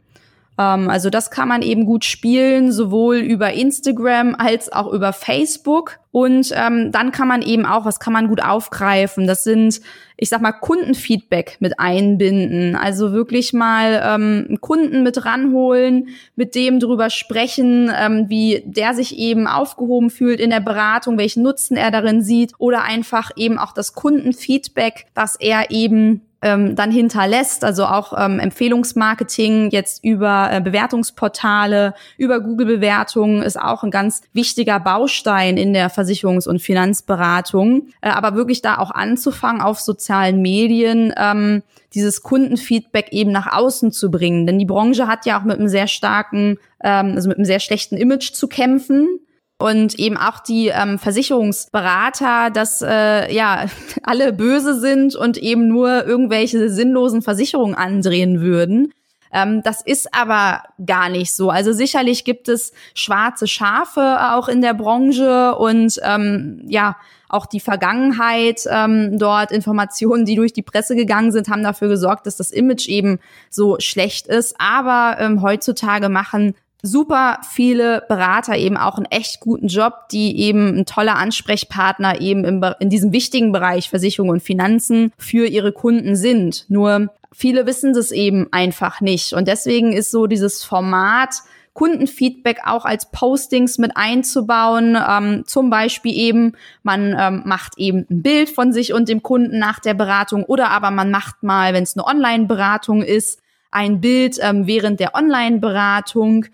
Ähm, 0.58 0.89
also 0.89 1.10
das 1.10 1.32
kann 1.32 1.48
man 1.48 1.62
eben 1.62 1.86
gut 1.86 2.06
spielen, 2.06 2.72
sowohl 2.72 3.17
über 3.17 3.54
Instagram 3.54 4.36
als 4.38 4.72
auch 4.72 4.91
über 4.91 5.13
Facebook. 5.13 6.00
Und 6.12 6.52
ähm, 6.56 6.91
dann 6.91 7.12
kann 7.12 7.28
man 7.28 7.43
eben 7.43 7.65
auch, 7.67 7.86
was 7.86 8.00
kann 8.00 8.13
man 8.13 8.28
gut 8.28 8.41
aufgreifen? 8.43 9.28
Das 9.28 9.43
sind, 9.43 9.82
ich 10.15 10.30
sag 10.30 10.41
mal, 10.41 10.52
Kundenfeedback 10.52 11.58
mit 11.60 11.80
einbinden. 11.80 12.76
Also 12.76 13.12
wirklich 13.12 13.54
mal 13.54 14.02
ähm, 14.04 14.46
einen 14.48 14.62
Kunden 14.62 15.04
mit 15.04 15.26
ranholen, 15.26 16.08
mit 16.36 16.56
dem 16.56 16.80
drüber 16.80 17.12
sprechen, 17.12 17.91
ähm, 17.96 18.26
wie 18.30 18.63
der 18.65 18.96
sich 18.96 19.15
eben 19.20 19.46
aufgehoben 19.46 20.10
fühlt 20.10 20.39
in 20.39 20.50
der 20.50 20.60
Beratung, 20.60 21.20
welchen 21.20 21.43
Nutzen 21.43 21.78
er 21.78 21.91
darin 21.91 22.24
sieht 22.24 22.54
oder 22.58 22.84
einfach 22.84 23.30
eben 23.36 23.60
auch 23.60 23.74
das 23.74 23.93
Kundenfeedback, 23.93 25.06
dass 25.13 25.36
er 25.36 25.70
eben 25.70 26.27
ähm, 26.41 26.76
dann 26.76 26.91
hinterlässt, 26.91 27.63
also 27.63 27.86
auch 27.86 28.13
ähm, 28.17 28.39
Empfehlungsmarketing 28.39 29.69
jetzt 29.71 30.04
über 30.04 30.50
äh, 30.52 30.62
Bewertungsportale, 30.62 31.93
über 32.17 32.39
Google-Bewertungen 32.39 33.41
ist 33.41 33.60
auch 33.60 33.84
ein 33.84 33.91
ganz 33.91 34.21
wichtiger 34.34 34.80
Baustein 34.80 35.58
in 35.58 35.73
der 35.73 35.89
Versicherungs- 35.89 36.47
und 36.47 36.62
Finanzberatung. 36.62 37.88
Äh, 38.02 38.10
aber 38.10 38.36
wirklich 38.36 38.62
da 38.62 38.78
auch 38.78 38.91
anzufangen, 38.91 39.62
auf 39.62 39.80
sozialen 39.80 40.41
Medien 40.41 41.13
ähm, 41.17 41.63
dieses 41.93 42.21
Kundenfeedback 42.21 43.12
eben 43.12 43.32
nach 43.32 43.52
außen 43.52 43.91
zu 43.91 44.12
bringen. 44.12 44.45
Denn 44.45 44.60
die 44.60 44.65
Branche 44.65 45.08
hat 45.08 45.26
ja 45.26 45.39
auch 45.39 45.43
mit 45.43 45.58
einem 45.58 45.69
sehr 45.69 45.88
starken, 45.88 46.58
ähm, 46.84 47.13
also 47.15 47.30
mit 47.30 47.38
einem 47.38 47.45
sehr 47.45 47.60
schlechten 47.60 47.97
Image 47.97 48.34
zu 48.34 48.47
kämpfen 48.47 49.19
und 49.60 49.98
eben 49.98 50.17
auch 50.17 50.39
die 50.39 50.67
ähm, 50.67 51.00
Versicherungsberater, 51.00 52.52
dass 52.52 52.82
äh, 52.82 53.34
ja 53.34 53.65
alle 54.04 54.34
böse 54.34 54.80
sind 54.80 55.15
und 55.15 55.38
eben 55.38 55.67
nur 55.67 56.06
irgendwelche 56.06 56.70
sinnlosen 56.70 57.22
Versicherungen 57.22 57.76
andrehen 57.76 58.41
würden. 58.41 58.93
Ähm, 59.32 59.62
das 59.63 59.82
ist 59.82 60.13
aber 60.13 60.63
gar 60.86 61.10
nicht 61.10 61.34
so. 61.34 61.50
Also 61.50 61.74
sicherlich 61.74 62.24
gibt 62.24 62.48
es 62.48 62.72
schwarze 62.93 63.48
Schafe 63.48 64.34
auch 64.34 64.48
in 64.48 64.62
der 64.62 64.74
Branche 64.74 65.56
und 65.56 66.00
ähm, 66.04 66.63
ja, 66.67 66.96
auch 67.30 67.46
die 67.46 67.60
Vergangenheit 67.60 68.62
ähm, 68.70 69.17
dort, 69.20 69.52
Informationen, 69.52 70.24
die 70.24 70.36
durch 70.36 70.54
die 70.54 70.62
Presse 70.62 70.96
gegangen 70.96 71.34
sind, 71.34 71.50
haben 71.50 71.63
dafür 71.63 71.89
gesorgt, 71.89 72.26
dass 72.26 72.38
das 72.38 72.52
Image 72.52 72.88
eben 72.88 73.20
so 73.50 73.76
schlecht 73.80 74.28
ist. 74.28 74.56
Aber 74.60 75.17
ähm, 75.20 75.41
heutzutage 75.41 76.08
machen 76.08 76.56
super 76.82 77.40
viele 77.50 78.04
Berater 78.08 78.56
eben 78.56 78.78
auch 78.78 78.98
einen 78.98 79.06
echt 79.06 79.40
guten 79.40 79.68
Job, 79.68 80.10
die 80.12 80.40
eben 80.40 80.80
ein 80.80 80.86
toller 80.86 81.16
Ansprechpartner 81.16 82.22
eben 82.22 82.46
im, 82.46 82.63
in 82.80 82.90
diesem 82.90 83.12
wichtigen 83.12 83.52
Bereich 83.52 83.90
Versicherung 83.90 84.30
und 84.30 84.44
Finanzen 84.44 85.12
für 85.18 85.48
ihre 85.48 85.72
Kunden 85.72 86.16
sind. 86.16 86.66
Nur 86.70 87.10
viele 87.32 87.66
wissen 87.66 87.94
das 87.94 88.12
eben 88.12 88.48
einfach 88.52 89.02
nicht. 89.02 89.34
Und 89.34 89.48
deswegen 89.48 89.94
ist 89.94 90.12
so 90.12 90.28
dieses 90.28 90.63
Format, 90.63 91.42
Kundenfeedback 91.78 92.62
auch 92.66 92.86
als 92.86 93.12
Postings 93.12 93.78
mit 93.78 93.96
einzubauen. 93.96 94.98
Ähm, 94.98 95.44
zum 95.46 95.70
Beispiel 95.70 96.12
eben, 96.12 96.54
man 96.82 97.16
ähm, 97.18 97.44
macht 97.46 97.78
eben 97.78 98.08
ein 98.10 98.24
Bild 98.24 98.50
von 98.50 98.74
sich 98.74 98.94
und 98.94 99.08
dem 99.08 99.22
Kunden 99.22 99.60
nach 99.60 99.80
der 99.80 99.94
Beratung 99.94 100.44
oder 100.44 100.72
aber 100.72 100.90
man 100.90 101.12
macht 101.12 101.44
mal, 101.44 101.76
wenn 101.76 101.84
es 101.84 101.96
eine 101.96 102.08
Online-Beratung 102.08 103.04
ist, 103.04 103.40
ein 103.71 104.01
Bild 104.01 104.38
ähm, 104.41 104.67
während 104.67 104.99
der 104.99 105.15
Online-Beratung. 105.15 106.45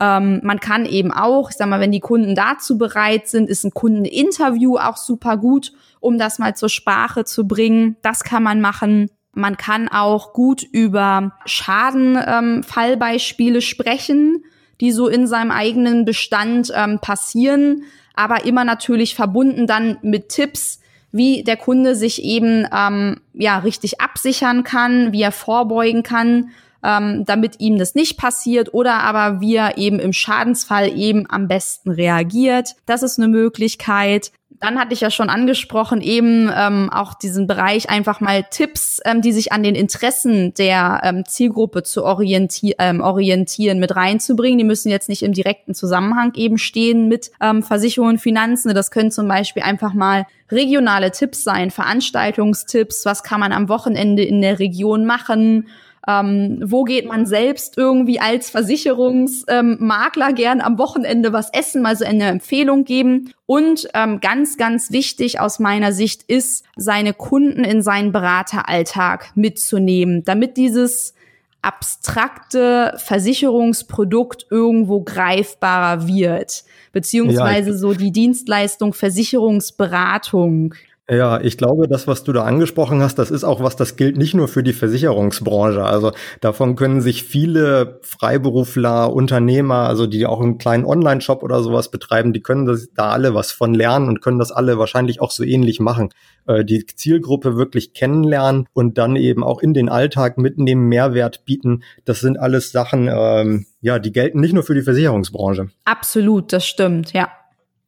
Ähm, 0.00 0.40
man 0.42 0.60
kann 0.60 0.86
eben 0.86 1.12
auch, 1.12 1.50
ich 1.50 1.56
sag 1.56 1.68
mal, 1.68 1.80
wenn 1.80 1.92
die 1.92 2.00
Kunden 2.00 2.34
dazu 2.34 2.78
bereit 2.78 3.28
sind, 3.28 3.48
ist 3.48 3.64
ein 3.64 3.72
Kundeninterview 3.72 4.78
auch 4.78 4.96
super 4.96 5.36
gut, 5.36 5.72
um 6.00 6.18
das 6.18 6.38
mal 6.38 6.56
zur 6.56 6.68
Sprache 6.68 7.24
zu 7.24 7.46
bringen. 7.46 7.96
Das 8.02 8.24
kann 8.24 8.42
man 8.42 8.60
machen. 8.60 9.10
Man 9.32 9.56
kann 9.56 9.88
auch 9.88 10.32
gut 10.32 10.62
über 10.62 11.32
Schadenfallbeispiele 11.46 13.56
ähm, 13.56 13.62
sprechen, 13.62 14.44
die 14.80 14.92
so 14.92 15.08
in 15.08 15.26
seinem 15.26 15.52
eigenen 15.52 16.04
Bestand 16.04 16.70
ähm, 16.74 16.98
passieren, 16.98 17.84
aber 18.14 18.44
immer 18.44 18.64
natürlich 18.64 19.14
verbunden 19.14 19.66
dann 19.66 19.96
mit 20.02 20.28
Tipps, 20.28 20.81
wie 21.12 21.44
der 21.44 21.56
Kunde 21.56 21.94
sich 21.94 22.22
eben 22.22 22.66
ähm, 22.74 23.20
ja 23.34 23.58
richtig 23.58 24.00
absichern 24.00 24.64
kann, 24.64 25.12
wie 25.12 25.22
er 25.22 25.32
vorbeugen 25.32 26.02
kann 26.02 26.50
ähm, 26.82 27.24
damit 27.24 27.60
ihm 27.60 27.78
das 27.78 27.94
nicht 27.94 28.18
passiert 28.18 28.74
oder 28.74 28.94
aber 29.02 29.40
wie 29.40 29.56
er 29.56 29.78
eben 29.78 29.98
im 29.98 30.12
Schadensfall 30.12 30.96
eben 30.96 31.26
am 31.28 31.48
besten 31.48 31.90
reagiert. 31.90 32.74
Das 32.86 33.02
ist 33.02 33.18
eine 33.18 33.28
Möglichkeit. 33.28 34.32
Dann 34.62 34.78
hatte 34.78 34.94
ich 34.94 35.00
ja 35.00 35.10
schon 35.10 35.28
angesprochen, 35.28 36.00
eben 36.00 36.48
ähm, 36.56 36.88
auch 36.88 37.14
diesen 37.14 37.48
Bereich 37.48 37.90
einfach 37.90 38.20
mal 38.20 38.44
Tipps, 38.48 39.00
ähm, 39.04 39.20
die 39.20 39.32
sich 39.32 39.50
an 39.50 39.64
den 39.64 39.74
Interessen 39.74 40.54
der 40.54 41.00
ähm, 41.02 41.24
Zielgruppe 41.26 41.82
zu 41.82 42.04
orienti 42.04 42.76
ähm, 42.78 43.00
orientieren, 43.00 43.80
mit 43.80 43.96
reinzubringen. 43.96 44.58
Die 44.58 44.64
müssen 44.64 44.88
jetzt 44.88 45.08
nicht 45.08 45.24
im 45.24 45.32
direkten 45.32 45.74
Zusammenhang 45.74 46.34
eben 46.36 46.58
stehen 46.58 47.08
mit 47.08 47.32
ähm, 47.40 47.64
Versicherungen 47.64 48.18
Finanzen. 48.18 48.72
Das 48.72 48.92
können 48.92 49.10
zum 49.10 49.26
Beispiel 49.26 49.64
einfach 49.64 49.94
mal 49.94 50.26
regionale 50.48 51.10
Tipps 51.10 51.42
sein, 51.42 51.72
Veranstaltungstipps, 51.72 53.04
was 53.04 53.24
kann 53.24 53.40
man 53.40 53.50
am 53.50 53.68
Wochenende 53.68 54.22
in 54.22 54.40
der 54.42 54.60
Region 54.60 55.04
machen 55.04 55.66
ähm, 56.08 56.58
wo 56.64 56.84
geht 56.84 57.06
man 57.06 57.26
selbst 57.26 57.78
irgendwie 57.78 58.18
als 58.18 58.50
Versicherungsmakler 58.50 60.28
ähm, 60.30 60.34
gern 60.34 60.60
am 60.60 60.78
Wochenende 60.78 61.32
was 61.32 61.52
essen, 61.52 61.86
also 61.86 62.04
eine 62.04 62.24
Empfehlung 62.24 62.84
geben. 62.84 63.32
Und 63.46 63.88
ähm, 63.94 64.20
ganz, 64.20 64.56
ganz 64.56 64.90
wichtig 64.90 65.38
aus 65.38 65.58
meiner 65.58 65.92
Sicht 65.92 66.24
ist, 66.24 66.64
seine 66.76 67.14
Kunden 67.14 67.64
in 67.64 67.82
seinen 67.82 68.12
Berateralltag 68.12 69.32
mitzunehmen, 69.36 70.24
damit 70.24 70.56
dieses 70.56 71.14
abstrakte 71.62 72.94
Versicherungsprodukt 72.96 74.46
irgendwo 74.50 75.02
greifbarer 75.02 76.08
wird, 76.08 76.64
beziehungsweise 76.90 77.70
ja, 77.70 77.76
so 77.76 77.94
die 77.94 78.10
Dienstleistung 78.10 78.92
Versicherungsberatung. 78.92 80.74
Ja, 81.12 81.42
ich 81.42 81.58
glaube, 81.58 81.88
das, 81.88 82.06
was 82.06 82.24
du 82.24 82.32
da 82.32 82.44
angesprochen 82.44 83.02
hast, 83.02 83.18
das 83.18 83.30
ist 83.30 83.44
auch 83.44 83.62
was, 83.62 83.76
das 83.76 83.96
gilt 83.96 84.16
nicht 84.16 84.32
nur 84.32 84.48
für 84.48 84.62
die 84.62 84.72
Versicherungsbranche. 84.72 85.84
Also 85.84 86.12
davon 86.40 86.74
können 86.74 87.02
sich 87.02 87.22
viele 87.24 88.00
Freiberufler, 88.00 89.12
Unternehmer, 89.12 89.88
also 89.88 90.06
die 90.06 90.24
auch 90.24 90.40
einen 90.40 90.56
kleinen 90.56 90.86
Online-Shop 90.86 91.42
oder 91.42 91.62
sowas 91.62 91.90
betreiben, 91.90 92.32
die 92.32 92.40
können 92.40 92.64
das, 92.64 92.88
da 92.94 93.10
alle 93.10 93.34
was 93.34 93.52
von 93.52 93.74
lernen 93.74 94.08
und 94.08 94.22
können 94.22 94.38
das 94.38 94.52
alle 94.52 94.78
wahrscheinlich 94.78 95.20
auch 95.20 95.32
so 95.32 95.44
ähnlich 95.44 95.80
machen. 95.80 96.08
Äh, 96.46 96.64
die 96.64 96.86
Zielgruppe 96.86 97.58
wirklich 97.58 97.92
kennenlernen 97.92 98.66
und 98.72 98.96
dann 98.96 99.16
eben 99.16 99.44
auch 99.44 99.60
in 99.60 99.74
den 99.74 99.90
Alltag 99.90 100.38
mitnehmen, 100.38 100.88
Mehrwert 100.88 101.44
bieten. 101.44 101.82
Das 102.06 102.20
sind 102.20 102.40
alles 102.40 102.72
Sachen, 102.72 103.10
ähm, 103.12 103.66
ja, 103.82 103.98
die 103.98 104.12
gelten 104.12 104.40
nicht 104.40 104.54
nur 104.54 104.62
für 104.62 104.74
die 104.74 104.82
Versicherungsbranche. 104.82 105.68
Absolut, 105.84 106.54
das 106.54 106.66
stimmt, 106.66 107.12
ja. 107.12 107.28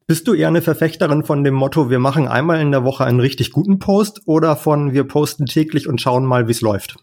Bist 0.06 0.28
du 0.28 0.34
eher 0.34 0.48
eine 0.48 0.60
Verfechterin 0.60 1.24
von 1.24 1.44
dem 1.44 1.54
Motto, 1.54 1.88
wir 1.88 1.98
machen 1.98 2.28
einmal 2.28 2.60
in 2.60 2.70
der 2.70 2.84
Woche 2.84 3.04
einen 3.04 3.20
richtig 3.20 3.52
guten 3.52 3.78
Post 3.78 4.20
oder 4.26 4.54
von 4.54 4.92
wir 4.92 5.04
posten 5.04 5.46
täglich 5.46 5.88
und 5.88 5.98
schauen 5.98 6.26
mal, 6.26 6.46
wie 6.46 6.52
es 6.52 6.60
läuft? 6.60 6.96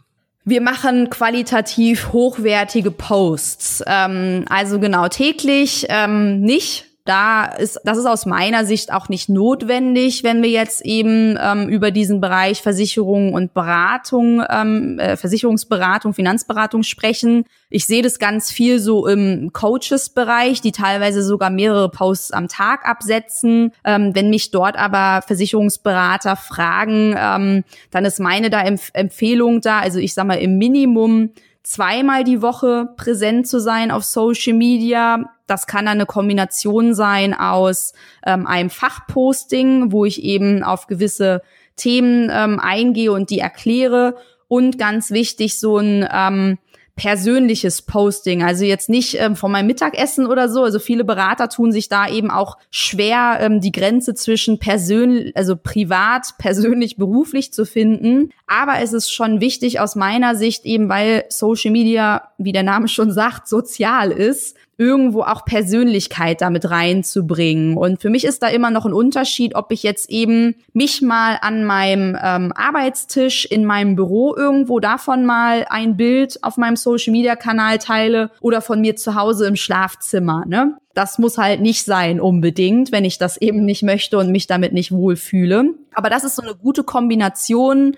Wir 0.44 0.62
machen 0.62 1.10
qualitativ 1.10 2.14
hochwertige 2.14 2.92
Posts. 2.92 3.84
Ähm, 3.88 4.46
also 4.50 4.80
genau 4.80 5.08
täglich 5.08 5.88
ähm, 5.90 6.42
nicht 6.42 6.91
da 7.06 7.46
ist, 7.46 7.80
das 7.84 7.98
ist 7.98 8.06
aus 8.06 8.28
meiner 8.28 8.64
Sicht 8.66 8.94
auch 8.94 9.10
nicht 9.10 9.28
notwendig, 9.28 10.24
wenn 10.24 10.44
wir 10.44 10.50
jetzt 10.50 10.86
eben 10.86 11.38
ähm, 11.42 11.68
über 11.68 11.90
diesen 11.90 12.22
Bereich 12.22 12.62
Versicherung 12.62 13.34
und 13.34 13.56
Beratung, 13.56 14.44
ähm, 14.48 15.00
äh, 15.00 15.18
Versicherungsberatung, 15.18 16.14
Finanzberatung 16.14 16.84
sprechen. 16.84 17.46
Ich 17.70 17.88
sehe 17.88 18.04
das 18.04 18.20
ganz 18.20 18.52
viel 18.52 18.80
so 18.80 19.08
im 19.08 19.52
Coaches-Bereich, 19.52 20.62
die 20.62 20.72
teilweise 20.72 21.24
sogar 21.24 21.50
mehrere 21.50 21.90
Posts 21.90 22.34
am 22.34 22.48
Tag 22.48 22.88
absetzen. 22.88 23.72
Ähm, 23.84 24.14
wenn 24.14 24.30
mich 24.30 24.52
dort 24.52 24.78
aber 24.78 25.24
Versicherungsberater 25.26 26.36
fragen, 26.36 27.16
ähm, 27.18 27.64
dann 27.90 28.06
ist 28.06 28.20
meine 28.20 28.52
da 28.52 28.62
Empf 28.62 28.92
Empfehlung 28.94 29.62
da, 29.62 29.80
also 29.80 29.98
ich 29.98 30.14
sag 30.14 30.28
mal 30.28 30.36
im 30.36 30.58
Minimum 30.58 31.32
zweimal 31.64 32.24
die 32.24 32.42
Woche 32.42 32.90
präsent 32.98 33.48
zu 33.48 33.60
sein 33.60 33.92
auf 33.92 34.04
Social 34.04 34.54
Media. 34.54 35.32
Das 35.52 35.68
kann 35.68 35.86
dann 35.86 35.98
eine 35.98 36.06
Kombination 36.06 36.94
sein 36.94 37.34
aus 37.34 37.92
ähm, 38.26 38.48
einem 38.48 38.70
Fachposting, 38.70 39.92
wo 39.92 40.06
ich 40.06 40.24
eben 40.24 40.64
auf 40.64 40.88
gewisse 40.88 41.42
Themen 41.76 42.32
ähm, 42.32 42.58
eingehe 42.58 43.12
und 43.12 43.30
die 43.30 43.40
erkläre. 43.40 44.16
Und 44.48 44.80
ganz 44.80 45.12
wichtig, 45.12 45.60
so 45.60 45.78
ein 45.78 46.08
ähm, 46.10 46.58
persönliches 46.96 47.82
Posting. 47.82 48.44
Also 48.44 48.64
jetzt 48.64 48.88
nicht 48.88 49.20
ähm, 49.20 49.36
von 49.36 49.52
meinem 49.52 49.68
Mittagessen 49.68 50.26
oder 50.26 50.48
so. 50.48 50.64
Also 50.64 50.80
viele 50.80 51.04
Berater 51.04 51.50
tun 51.50 51.74
sich 51.74 51.90
da 51.90 52.08
eben 52.08 52.32
auch 52.32 52.58
schwer, 52.70 53.40
ähm, 53.42 53.60
die 53.60 53.74
Grenze 53.74 54.14
zwischen 54.14 54.58
persönlich, 54.58 55.36
also 55.36 55.58
privat, 55.58 56.36
persönlich, 56.38 56.96
beruflich 56.96 57.52
zu 57.52 57.66
finden. 57.66 58.32
Aber 58.52 58.80
es 58.82 58.92
ist 58.92 59.10
schon 59.10 59.40
wichtig 59.40 59.80
aus 59.80 59.96
meiner 59.96 60.36
Sicht 60.36 60.66
eben, 60.66 60.90
weil 60.90 61.24
Social 61.30 61.72
Media, 61.72 62.34
wie 62.38 62.52
der 62.52 62.64
Name 62.64 62.90
schon 62.90 63.14
sagt, 63.14 63.48
sozial 63.48 64.12
ist, 64.12 64.58
irgendwo 64.78 65.22
auch 65.22 65.46
Persönlichkeit 65.46 66.42
damit 66.42 66.70
reinzubringen. 66.70 67.78
Und 67.78 68.02
für 68.02 68.10
mich 68.10 68.26
ist 68.26 68.44
da 68.44 68.48
immer 68.48 68.70
noch 68.70 68.86
ein 68.86 68.92
Unterschied, 68.92 69.56
ob 69.56 69.72
ich 69.72 69.84
jetzt 69.84 70.10
eben 70.10 70.56
mich 70.74 71.02
mal 71.02 71.38
an 71.40 71.64
meinem 71.64 72.18
ähm, 72.22 72.52
Arbeitstisch 72.54 73.46
in 73.46 73.64
meinem 73.64 73.96
Büro 73.96 74.36
irgendwo 74.36 74.82
davon 74.82 75.24
mal 75.26 75.66
ein 75.70 75.96
Bild 75.96 76.44
auf 76.44 76.58
meinem 76.58 76.76
Social 76.76 77.14
Media 77.14 77.38
Kanal 77.38 77.78
teile 77.78 78.32
oder 78.42 78.60
von 78.60 78.82
mir 78.82 78.98
zu 78.98 79.16
Hause 79.16 79.48
im 79.48 79.56
Schlafzimmer. 79.56 80.44
Ne? 80.46 80.76
Das 80.94 81.20
muss 81.20 81.38
halt 81.38 81.62
nicht 81.62 81.86
sein 81.86 82.20
unbedingt, 82.20 82.92
wenn 82.92 83.06
ich 83.06 83.18
das 83.18 83.38
eben 83.38 83.64
nicht 83.64 83.84
möchte 83.84 84.18
und 84.18 84.30
mich 84.30 84.46
damit 84.46 84.74
nicht 84.74 84.92
wohlfühle. 84.92 85.70
Aber 85.94 86.10
das 86.10 86.26
ist 86.26 86.36
so 86.36 86.42
eine 86.42 86.56
gute 86.56 86.84
Kombination 86.84 87.96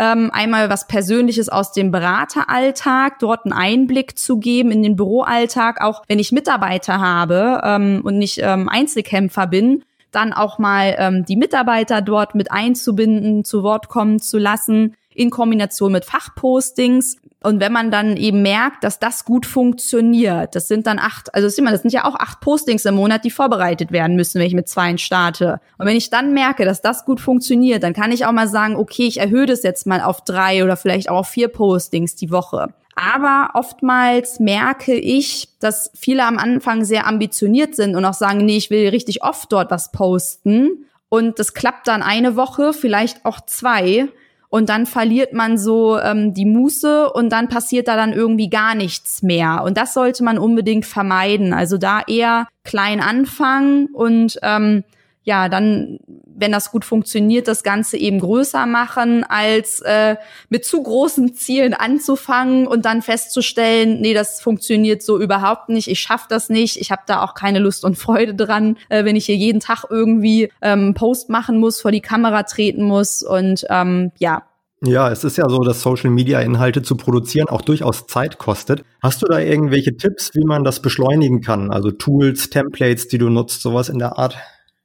ähm, 0.00 0.30
einmal 0.32 0.70
was 0.70 0.86
Persönliches 0.86 1.50
aus 1.50 1.72
dem 1.72 1.90
Berateralltag, 1.90 3.18
dort 3.18 3.44
einen 3.44 3.52
Einblick 3.52 4.18
zu 4.18 4.38
geben 4.38 4.70
in 4.70 4.82
den 4.82 4.96
Büroalltag, 4.96 5.82
auch 5.82 6.02
wenn 6.08 6.18
ich 6.18 6.32
Mitarbeiter 6.32 7.00
habe 7.00 7.60
ähm, 7.62 8.00
und 8.02 8.16
nicht 8.16 8.40
ähm, 8.42 8.70
Einzelkämpfer 8.70 9.46
bin, 9.46 9.84
dann 10.10 10.32
auch 10.32 10.58
mal 10.58 10.96
ähm, 10.98 11.26
die 11.26 11.36
Mitarbeiter 11.36 12.00
dort 12.00 12.34
mit 12.34 12.50
einzubinden, 12.50 13.44
zu 13.44 13.62
Wort 13.62 13.88
kommen 13.88 14.20
zu 14.20 14.38
lassen, 14.38 14.96
in 15.14 15.28
Kombination 15.28 15.92
mit 15.92 16.06
Fachpostings. 16.06 17.18
Und 17.42 17.58
wenn 17.58 17.72
man 17.72 17.90
dann 17.90 18.18
eben 18.18 18.42
merkt, 18.42 18.84
dass 18.84 18.98
das 18.98 19.24
gut 19.24 19.46
funktioniert, 19.46 20.54
das 20.54 20.68
sind 20.68 20.86
dann 20.86 20.98
acht, 20.98 21.34
also 21.34 21.46
das 21.46 21.56
sind, 21.56 21.64
das 21.64 21.80
sind 21.80 21.92
ja 21.92 22.04
auch 22.04 22.14
acht 22.14 22.40
Postings 22.40 22.84
im 22.84 22.96
Monat, 22.96 23.24
die 23.24 23.30
vorbereitet 23.30 23.92
werden 23.92 24.14
müssen, 24.14 24.38
wenn 24.38 24.46
ich 24.46 24.54
mit 24.54 24.68
zwei 24.68 24.94
starte. 24.98 25.60
Und 25.78 25.86
wenn 25.86 25.96
ich 25.96 26.10
dann 26.10 26.34
merke, 26.34 26.64
dass 26.64 26.82
das 26.82 27.04
gut 27.04 27.20
funktioniert, 27.20 27.82
dann 27.82 27.94
kann 27.94 28.12
ich 28.12 28.26
auch 28.26 28.32
mal 28.32 28.48
sagen, 28.48 28.76
okay, 28.76 29.06
ich 29.06 29.18
erhöhe 29.20 29.46
das 29.46 29.62
jetzt 29.62 29.86
mal 29.86 30.02
auf 30.02 30.22
drei 30.22 30.64
oder 30.64 30.76
vielleicht 30.76 31.08
auch 31.08 31.18
auf 31.20 31.28
vier 31.28 31.48
Postings 31.48 32.14
die 32.16 32.30
Woche. 32.30 32.74
Aber 32.94 33.50
oftmals 33.54 34.40
merke 34.40 34.94
ich, 34.94 35.48
dass 35.60 35.90
viele 35.94 36.26
am 36.26 36.36
Anfang 36.38 36.84
sehr 36.84 37.06
ambitioniert 37.06 37.74
sind 37.74 37.96
und 37.96 38.04
auch 38.04 38.14
sagen, 38.14 38.44
nee, 38.44 38.58
ich 38.58 38.68
will 38.68 38.88
richtig 38.90 39.22
oft 39.22 39.50
dort 39.52 39.70
was 39.70 39.92
posten. 39.92 40.86
Und 41.08 41.38
das 41.38 41.54
klappt 41.54 41.88
dann 41.88 42.02
eine 42.02 42.36
Woche, 42.36 42.72
vielleicht 42.74 43.24
auch 43.24 43.40
zwei 43.40 44.08
und 44.50 44.68
dann 44.68 44.84
verliert 44.84 45.32
man 45.32 45.56
so 45.56 45.98
ähm, 45.98 46.34
die 46.34 46.44
Muße 46.44 47.10
und 47.10 47.30
dann 47.30 47.48
passiert 47.48 47.86
da 47.86 47.94
dann 47.94 48.12
irgendwie 48.12 48.50
gar 48.50 48.74
nichts 48.74 49.22
mehr. 49.22 49.62
Und 49.64 49.76
das 49.76 49.94
sollte 49.94 50.24
man 50.24 50.38
unbedingt 50.38 50.84
vermeiden. 50.84 51.52
Also 51.52 51.78
da 51.78 52.00
eher 52.06 52.48
klein 52.64 53.00
anfangen 53.00 53.86
und 53.92 54.38
ähm, 54.42 54.82
ja, 55.22 55.48
dann, 55.48 55.98
wenn 56.06 56.50
das 56.50 56.70
gut 56.70 56.84
funktioniert, 56.84 57.46
das 57.46 57.62
Ganze 57.62 57.98
eben 57.98 58.20
größer 58.20 58.64
machen, 58.66 59.22
als 59.24 59.80
äh, 59.80 60.16
mit 60.48 60.64
zu 60.64 60.82
großen 60.82 61.34
Zielen 61.34 61.74
anzufangen 61.74 62.66
und 62.66 62.86
dann 62.86 63.02
festzustellen, 63.02 64.00
nee, 64.00 64.14
das 64.14 64.40
funktioniert 64.40 65.02
so 65.02 65.20
überhaupt 65.20 65.68
nicht, 65.68 65.88
ich 65.88 66.00
schaffe 66.00 66.26
das 66.30 66.48
nicht, 66.48 66.78
ich 66.78 66.90
habe 66.90 67.02
da 67.06 67.22
auch 67.22 67.34
keine 67.34 67.58
Lust 67.58 67.84
und 67.84 67.98
Freude 67.98 68.34
dran, 68.34 68.78
äh, 68.88 69.04
wenn 69.04 69.16
ich 69.16 69.26
hier 69.26 69.36
jeden 69.36 69.60
Tag 69.60 69.84
irgendwie 69.90 70.50
ähm, 70.62 70.94
Post 70.94 71.28
machen 71.28 71.58
muss, 71.58 71.80
vor 71.80 71.92
die 71.92 72.00
Kamera 72.00 72.44
treten 72.44 72.82
muss 72.82 73.22
und 73.22 73.66
ähm, 73.68 74.12
ja, 74.18 74.44
ja, 74.82 75.10
es 75.10 75.24
ist 75.24 75.36
ja 75.36 75.46
so, 75.50 75.58
dass 75.58 75.82
Social 75.82 76.08
Media 76.08 76.40
Inhalte 76.40 76.80
zu 76.80 76.96
produzieren 76.96 77.50
auch 77.50 77.60
durchaus 77.60 78.06
Zeit 78.06 78.38
kostet. 78.38 78.82
Hast 79.02 79.20
du 79.20 79.26
da 79.26 79.38
irgendwelche 79.38 79.94
Tipps, 79.94 80.30
wie 80.32 80.44
man 80.46 80.64
das 80.64 80.80
beschleunigen 80.80 81.42
kann? 81.42 81.70
Also 81.70 81.90
Tools, 81.90 82.48
Templates, 82.48 83.06
die 83.06 83.18
du 83.18 83.28
nutzt, 83.28 83.60
sowas 83.60 83.90
in 83.90 83.98
der 83.98 84.16
Art? 84.16 84.38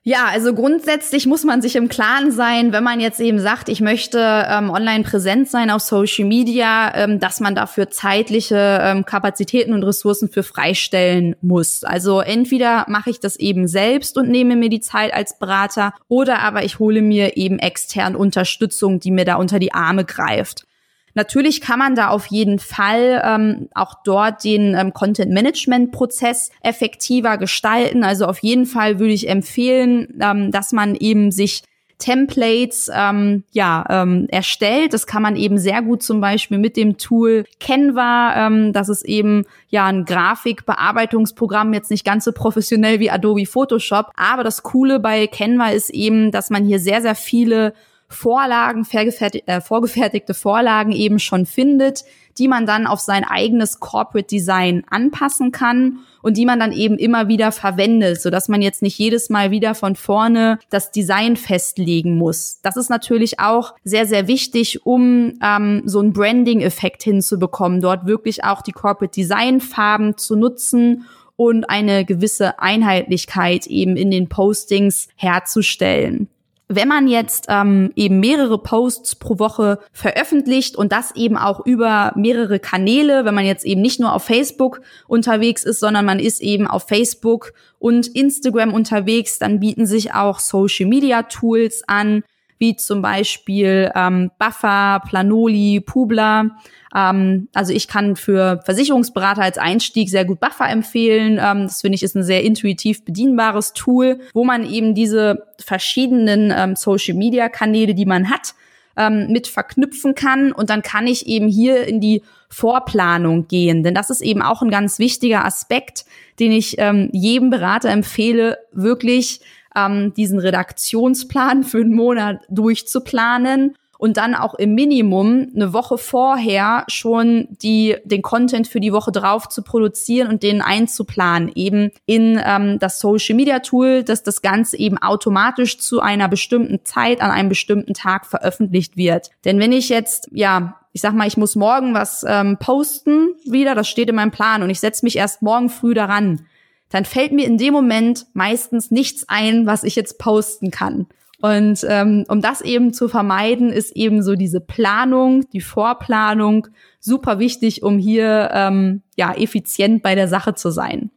Ja, 0.08 0.28
also 0.28 0.53
grundsätzlich 0.53 1.26
muss 1.26 1.43
man 1.45 1.64
sich 1.64 1.76
im 1.76 1.89
Klaren 1.89 2.30
sein, 2.30 2.72
wenn 2.72 2.84
man 2.84 2.99
jetzt 2.99 3.20
eben 3.20 3.39
sagt, 3.39 3.70
ich 3.70 3.82
möchte 3.82 4.20
ähm, 4.20 4.70
online 4.70 5.03
präsent 5.03 5.49
sein 5.49 5.72
auf 5.72 5.82
Social 5.82 6.26
Media, 6.26 6.93
ähm, 6.93 7.20
dass 7.20 7.39
man 7.39 7.56
dafür 7.56 7.89
zeitliche 7.89 8.82
ähm, 8.84 9.06
Kapazitäten 9.06 9.74
und 9.74 9.82
Ressourcen 9.84 10.30
für 10.30 10.43
freistellen 10.43 11.36
muss. 11.41 11.84
Also 11.84 12.20
entweder 12.20 12.86
mache 12.88 13.10
ich 13.10 13.20
das 13.20 13.36
eben 13.36 13.68
selbst 13.68 14.16
und 14.16 14.30
nehme 14.30 14.56
mir 14.56 14.70
die 14.70 14.80
Zeit 14.80 15.12
als 15.12 15.39
Berater 15.39 15.95
oder 16.08 16.38
aber 16.43 16.64
ich 16.64 16.78
hole 16.78 17.01
mir 17.01 17.36
eben 17.36 17.58
extern 17.58 18.16
Unterstützung, 18.16 18.99
die 18.99 19.10
mir 19.10 19.26
da 19.26 19.38
unter 19.38 19.58
die 19.58 19.74
Arme 19.74 20.06
greift. 20.06 20.68
Natürlich 21.16 21.61
kann 21.61 21.80
man 21.80 21.95
da 21.95 22.09
auf 22.09 22.28
jeden 22.28 22.59
Fall 22.59 23.22
ähm, 23.26 23.70
auch 23.74 23.95
dort 24.03 24.43
den 24.43 24.76
ähm, 24.76 24.93
Content-Management-Prozess 24.93 26.51
effektiver 26.61 27.38
gestalten. 27.38 28.03
Also 28.03 28.26
auf 28.26 28.39
jeden 28.39 28.66
Fall 28.66 28.99
würde 28.99 29.13
ich 29.13 29.30
empfehlen, 29.30 30.20
ähm, 30.22 30.51
dass 30.51 30.74
man 30.74 30.93
eben 30.93 31.32
sich 31.32 31.63
Templates 31.97 32.91
ähm, 32.93 33.43
ja 33.51 33.86
ähm, 33.89 34.28
erstellt. 34.30 34.93
Das 34.93 35.07
kann 35.07 35.22
man 35.22 35.38
eben 35.38 35.57
sehr 35.57 35.82
gut 35.82 36.03
zum 36.03 36.20
Beispiel 36.20 36.57
mit 36.57 36.76
dem 36.76 36.97
Tool 36.97 37.45
Canva. 37.59 38.47
Ähm, 38.47 38.74
das 38.74 38.89
ist 38.89 39.05
eben 39.05 39.45
ja 39.70 39.86
ein 39.86 40.03
Grafikbearbeitungsprogramm, 40.03 41.74
jetzt 41.74 41.91
nicht 41.91 42.05
ganz 42.05 42.26
so 42.26 42.34
professionell 42.34 42.99
wie 42.99 43.09
Adobe 43.09 43.45
Photoshop. 43.45 44.11
Aber 44.18 44.43
das 44.43 44.63
Coole 44.63 44.99
bei 44.99 45.28
Canva 45.28 45.70
ist 45.70 45.89
eben, 45.89 46.32
dass 46.32 46.49
man 46.49 46.66
hier 46.66 46.80
sehr 46.80 47.01
sehr 47.01 47.16
viele 47.16 47.74
Vorlagen, 48.16 48.88
äh, 48.91 49.61
vorgefertigte 49.61 50.34
Vorlagen 50.34 50.91
eben 50.91 51.20
schon 51.20 51.45
findet, 51.45 52.03
die 52.38 52.47
man 52.47 52.66
dann 52.66 52.88
auf 52.88 52.99
sein 52.99 53.24
eigenes 53.24 53.80
Corporate 53.80 54.28
Design 54.28 54.84
anpassen 54.89 55.51
kann 55.51 55.99
und 56.22 56.38
die 56.38 56.45
man 56.45 56.59
dann 56.59 56.72
eben 56.72 56.97
immer 56.97 57.28
wieder 57.28 57.51
verwendet, 57.51 58.22
so 58.22 58.30
dass 58.30 58.49
man 58.49 58.61
jetzt 58.61 58.82
nicht 58.82 58.97
jedes 58.97 59.30
Mal 59.30 59.51
wieder 59.51 59.76
von 59.76 59.95
vorne 59.95 60.59
das 60.70 60.91
Design 60.91 61.38
festlegen 61.38 62.18
muss. 62.18 62.59
Das 62.63 62.78
ist 62.78 62.89
natürlich 62.89 63.39
auch 63.39 63.76
sehr, 63.84 64.05
sehr 64.05 64.28
wichtig, 64.28 64.86
um 64.86 65.34
ähm, 65.41 65.84
so 65.86 65.99
einen 65.99 66.13
Branding-Effekt 66.13 67.03
hinzubekommen, 67.03 67.82
dort 67.82 68.05
wirklich 68.05 68.43
auch 68.43 68.61
die 68.61 68.72
Corporate 68.72 69.13
Design 69.13 69.61
Farben 69.61 70.18
zu 70.18 70.36
nutzen 70.36 71.05
und 71.38 71.70
eine 71.70 72.05
gewisse 72.05 72.59
Einheitlichkeit 72.59 73.68
eben 73.68 73.97
in 73.97 74.09
den 74.09 74.30
Postings 74.30 75.09
herzustellen. 75.16 76.30
Wenn 76.68 76.88
man 76.88 77.07
jetzt 77.07 77.45
ähm, 77.47 77.91
eben 77.95 78.20
mehrere 78.20 78.57
Posts 78.57 79.16
pro 79.16 79.38
Woche 79.38 79.80
veröffentlicht 79.91 80.76
und 80.76 80.91
das 80.91 81.16
eben 81.16 81.38
auch 81.38 81.63
über 81.66 82.11
mehrere 82.16 82.59
Kanäle, 82.59 83.24
wenn 83.24 83.36
man 83.36 83.45
jetzt 83.45 83.66
eben 83.66 83.82
nicht 83.82 83.99
nur 83.99 84.13
auf 84.13 84.24
Facebook 84.24 84.82
unterwegs 85.07 85.63
ist, 85.63 85.80
sondern 85.80 86.05
man 86.05 86.20
ist 86.20 86.41
eben 86.41 86.66
auf 86.66 86.88
Facebook 86.88 87.53
und 87.78 88.07
Instagram 88.07 88.74
unterwegs, 88.74 89.38
dann 89.38 89.59
bieten 89.59 89.86
sich 89.86 90.13
auch 90.13 90.39
Social 90.39 90.88
Media 90.88 91.24
Tools 91.24 91.84
an, 91.88 92.24
wie 92.58 92.76
zum 92.76 93.01
Beispiel 93.01 93.91
ähm, 93.95 94.32
Buffer, 94.39 95.01
Planoli, 95.08 95.82
Publa. 95.82 96.58
Ähm, 96.95 97.49
also 97.53 97.74
ich 97.74 97.88
kann 97.88 98.16
für 98.16 98.62
Versicherungsberater 98.64 99.41
als 99.41 99.58
Einstieg 99.58 100.10
sehr 100.10 100.26
gut 100.26 100.39
Buffer 100.39 100.70
empfehlen. 100.70 101.39
Ähm, 101.41 101.64
das 101.64 101.82
finde 101.82 101.95
ich 101.95 102.03
ist 102.03 102.16
ein 102.16 102.24
sehr 102.24 102.43
intuitiv 102.43 103.03
bedienbares 103.03 103.74
Tool, 103.74 104.20
wo 104.34 104.45
man 104.45 104.66
eben 104.66 104.95
diese 104.95 105.47
verschiedenen 105.64 106.53
ähm, 106.56 106.76
Social-Media-Kanäle, 106.76 107.93
die 107.93 108.06
man 108.06 108.30
hat, 108.30 108.56
ähm, 108.97 109.28
mit 109.30 109.47
verknüpfen 109.47 110.16
kann. 110.16 110.51
Und 110.51 110.70
dann 110.70 110.82
kann 110.82 111.08
ich 111.08 111.28
eben 111.28 111.47
hier 111.47 111.86
in 111.86 111.99
die 111.99 112.24
Vorplanung 112.49 113.47
gehen. 113.47 113.84
Denn 113.84 113.93
das 113.93 114.10
ist 114.10 114.22
eben 114.22 114.41
auch 114.41 114.62
ein 114.62 114.70
ganz 114.70 114.99
wichtiger 114.99 115.43
Aspekt, 115.43 116.06
den 116.39 116.51
ich 116.51 116.76
ähm, 116.78 117.10
jedem 117.12 117.49
Berater 117.49 117.89
empfehle, 117.89 118.58
wirklich 118.72 119.41
ähm, 119.76 120.13
diesen 120.13 120.39
Redaktionsplan 120.39 121.63
für 121.63 121.80
einen 121.80 121.93
Monat 121.93 122.39
durchzuplanen 122.49 123.76
und 123.97 124.17
dann 124.17 124.36
auch 124.36 124.53
im 124.55 124.76
Minimum 124.76 125.51
eine 125.55 125.73
Woche 125.73 125.97
vorher 125.97 126.84
schon 126.88 127.47
die, 127.61 127.95
den 128.03 128.21
Content 128.21 128.67
für 128.67 128.80
die 128.80 128.93
Woche 128.93 129.11
drauf 129.11 129.49
zu 129.49 129.63
produzieren 129.63 130.30
und 130.30 130.43
den 130.43 130.61
einzuplanen, 130.61 131.51
eben 131.55 131.91
in 132.05 132.41
ähm, 132.43 132.78
das 132.80 132.99
Social 132.99 133.36
Media 133.36 133.59
Tool, 133.59 134.03
dass 134.03 134.23
das 134.23 134.41
Ganze 134.41 134.78
eben 134.78 134.97
automatisch 134.97 135.80
zu 135.80 136.01
einer 136.01 136.28
bestimmten 136.28 136.84
Zeit 136.84 137.21
an 137.21 137.32
einem 137.32 137.49
bestimmten 137.49 137.93
Tag 137.93 138.26
veröffentlicht 138.26 138.97
wird. 138.97 139.30
Denn 139.45 139.59
wenn 139.59 139.71
ich 139.71 139.89
jetzt, 139.89 140.30
ja, 140.32 140.80
ich 140.91 141.01
sag 141.01 141.13
mal, 141.13 141.28
ich 141.28 141.38
muss 141.38 141.55
morgen 141.55 141.93
was 141.93 142.26
ähm, 142.28 142.57
posten 142.57 143.30
wieder, 143.45 143.76
das 143.76 143.88
steht 143.88 144.09
in 144.09 144.15
meinem 144.15 144.32
Plan 144.32 144.63
und 144.63 144.69
ich 144.69 144.80
setze 144.80 145.05
mich 145.05 145.17
erst 145.17 145.41
morgen 145.41 145.69
früh 145.69 145.93
daran, 145.93 146.45
dann 146.89 147.05
fällt 147.05 147.31
mir 147.31 147.45
in 147.45 147.57
dem 147.57 147.73
Moment 147.73 148.27
meistens 148.33 148.91
nichts 148.91 149.25
ein, 149.27 149.65
was 149.65 149.83
ich 149.83 149.95
jetzt 149.95 150.19
posten 150.19 150.71
kann. 150.71 151.07
Und 151.41 151.86
ähm, 151.88 152.25
um 152.27 152.41
das 152.41 152.61
eben 152.61 152.93
zu 152.93 153.07
vermeiden, 153.07 153.69
ist 153.71 153.95
eben 153.95 154.23
so 154.23 154.36
diese 154.36 154.61
Planung, 154.61 155.47
die 155.51 155.61
Vorplanung 155.61 156.67
super 156.99 157.39
wichtig, 157.39 157.83
um 157.83 157.99
hier 157.99 158.49
ähm, 158.53 159.03
ja 159.15 159.33
effizient 159.33 160.01
bei 160.01 160.15
der 160.15 160.27
Sache 160.27 160.55
zu 160.55 160.71
sein. 160.71 161.11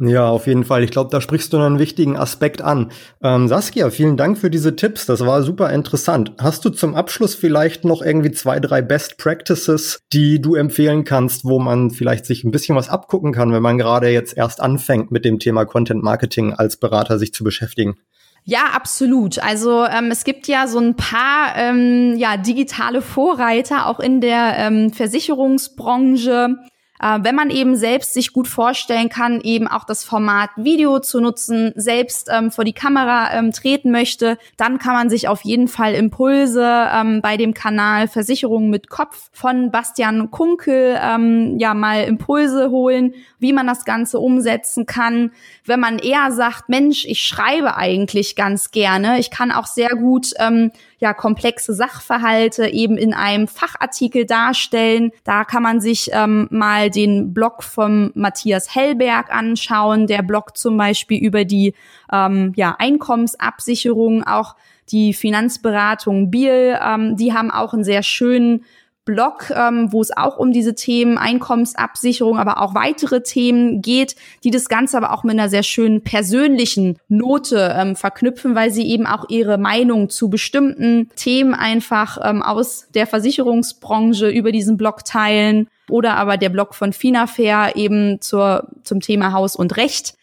Ja, 0.00 0.28
auf 0.28 0.48
jeden 0.48 0.64
Fall. 0.64 0.82
Ich 0.82 0.90
glaube, 0.90 1.10
da 1.10 1.20
sprichst 1.20 1.52
du 1.52 1.58
einen 1.58 1.78
wichtigen 1.78 2.16
Aspekt 2.16 2.60
an. 2.60 2.90
Ähm, 3.22 3.46
Saskia, 3.46 3.90
vielen 3.90 4.16
Dank 4.16 4.38
für 4.38 4.50
diese 4.50 4.74
Tipps. 4.74 5.06
Das 5.06 5.20
war 5.20 5.44
super 5.44 5.70
interessant. 5.70 6.32
Hast 6.38 6.64
du 6.64 6.70
zum 6.70 6.96
Abschluss 6.96 7.36
vielleicht 7.36 7.84
noch 7.84 8.02
irgendwie 8.02 8.32
zwei, 8.32 8.58
drei 8.58 8.82
Best 8.82 9.18
Practices, 9.18 10.00
die 10.12 10.42
du 10.42 10.56
empfehlen 10.56 11.04
kannst, 11.04 11.44
wo 11.44 11.60
man 11.60 11.92
vielleicht 11.92 12.26
sich 12.26 12.42
ein 12.42 12.50
bisschen 12.50 12.74
was 12.74 12.88
abgucken 12.88 13.32
kann, 13.32 13.52
wenn 13.52 13.62
man 13.62 13.78
gerade 13.78 14.08
jetzt 14.08 14.36
erst 14.36 14.60
anfängt, 14.60 15.12
mit 15.12 15.24
dem 15.24 15.38
Thema 15.38 15.64
Content 15.64 16.02
Marketing 16.02 16.52
als 16.52 16.76
Berater 16.76 17.20
sich 17.20 17.32
zu 17.32 17.44
beschäftigen? 17.44 17.94
Ja, 18.42 18.70
absolut. 18.74 19.38
Also 19.38 19.84
ähm, 19.84 20.10
es 20.10 20.24
gibt 20.24 20.48
ja 20.48 20.66
so 20.66 20.78
ein 20.78 20.96
paar 20.96 21.56
ähm, 21.56 22.16
ja, 22.18 22.36
digitale 22.36 23.00
Vorreiter 23.00 23.86
auch 23.86 24.00
in 24.00 24.20
der 24.20 24.54
ähm, 24.58 24.92
Versicherungsbranche 24.92 26.56
äh, 27.00 27.18
wenn 27.22 27.34
man 27.34 27.50
eben 27.50 27.76
selbst 27.76 28.14
sich 28.14 28.32
gut 28.32 28.48
vorstellen 28.48 29.08
kann, 29.08 29.40
eben 29.40 29.66
auch 29.66 29.84
das 29.84 30.04
Format 30.04 30.50
Video 30.56 31.00
zu 31.00 31.20
nutzen, 31.20 31.72
selbst 31.74 32.28
ähm, 32.32 32.50
vor 32.50 32.64
die 32.64 32.72
Kamera 32.72 33.32
ähm, 33.32 33.52
treten 33.52 33.90
möchte, 33.90 34.38
dann 34.56 34.78
kann 34.78 34.94
man 34.94 35.10
sich 35.10 35.28
auf 35.28 35.42
jeden 35.42 35.68
Fall 35.68 35.94
Impulse 35.94 36.88
ähm, 36.92 37.20
bei 37.20 37.36
dem 37.36 37.54
Kanal 37.54 38.08
Versicherungen 38.08 38.70
mit 38.70 38.88
Kopf 38.88 39.30
von 39.32 39.70
Bastian 39.70 40.30
Kunkel 40.30 40.98
ähm, 41.02 41.58
ja 41.58 41.74
mal 41.74 42.04
Impulse 42.04 42.70
holen, 42.70 43.14
wie 43.38 43.52
man 43.52 43.66
das 43.66 43.84
Ganze 43.84 44.20
umsetzen 44.20 44.86
kann. 44.86 45.32
Wenn 45.64 45.80
man 45.80 45.98
eher 45.98 46.30
sagt, 46.32 46.68
Mensch, 46.68 47.04
ich 47.06 47.20
schreibe 47.24 47.76
eigentlich 47.76 48.36
ganz 48.36 48.70
gerne, 48.70 49.18
ich 49.18 49.30
kann 49.30 49.50
auch 49.50 49.66
sehr 49.66 49.90
gut 49.90 50.32
ähm, 50.38 50.70
ja 50.98 51.14
komplexe 51.14 51.74
Sachverhalte 51.74 52.68
eben 52.68 52.96
in 52.96 53.14
einem 53.14 53.48
Fachartikel 53.48 54.26
darstellen. 54.26 55.12
Da 55.24 55.44
kann 55.44 55.62
man 55.62 55.80
sich 55.80 56.10
ähm, 56.12 56.48
mal 56.50 56.90
den 56.90 57.34
Blog 57.34 57.62
vom 57.62 58.10
Matthias 58.14 58.74
Hellberg 58.74 59.34
anschauen, 59.34 60.06
der 60.06 60.22
Blog 60.22 60.56
zum 60.56 60.76
Beispiel 60.76 61.22
über 61.22 61.44
die 61.44 61.74
ähm, 62.12 62.52
ja, 62.56 62.76
Einkommensabsicherung, 62.78 64.24
auch 64.24 64.54
die 64.90 65.14
Finanzberatung 65.14 66.30
Biel, 66.30 66.78
ähm, 66.82 67.16
die 67.16 67.32
haben 67.32 67.50
auch 67.50 67.72
einen 67.72 67.84
sehr 67.84 68.02
schönen 68.02 68.64
Blog, 69.04 69.50
ähm, 69.54 69.92
wo 69.92 70.00
es 70.00 70.16
auch 70.16 70.38
um 70.38 70.52
diese 70.52 70.74
Themen 70.74 71.18
Einkommensabsicherung, 71.18 72.38
aber 72.38 72.60
auch 72.60 72.74
weitere 72.74 73.22
Themen 73.22 73.82
geht, 73.82 74.16
die 74.44 74.50
das 74.50 74.68
Ganze 74.68 74.96
aber 74.96 75.12
auch 75.12 75.24
mit 75.24 75.38
einer 75.38 75.48
sehr 75.48 75.62
schönen 75.62 76.02
persönlichen 76.02 76.98
Note 77.08 77.74
ähm, 77.76 77.96
verknüpfen, 77.96 78.54
weil 78.54 78.70
sie 78.70 78.88
eben 78.88 79.06
auch 79.06 79.28
ihre 79.28 79.58
Meinung 79.58 80.08
zu 80.08 80.30
bestimmten 80.30 81.10
Themen 81.16 81.54
einfach 81.54 82.18
ähm, 82.22 82.42
aus 82.42 82.88
der 82.94 83.06
Versicherungsbranche 83.06 84.28
über 84.28 84.52
diesen 84.52 84.76
Blog 84.76 85.04
teilen 85.04 85.68
oder 85.90 86.16
aber 86.16 86.36
der 86.36 86.48
Blog 86.48 86.74
von 86.74 86.92
Finafair 86.92 87.72
eben 87.76 88.20
zur, 88.20 88.68
zum 88.84 89.00
Thema 89.00 89.32
Haus 89.32 89.54
und 89.56 89.76
Recht 89.76 90.14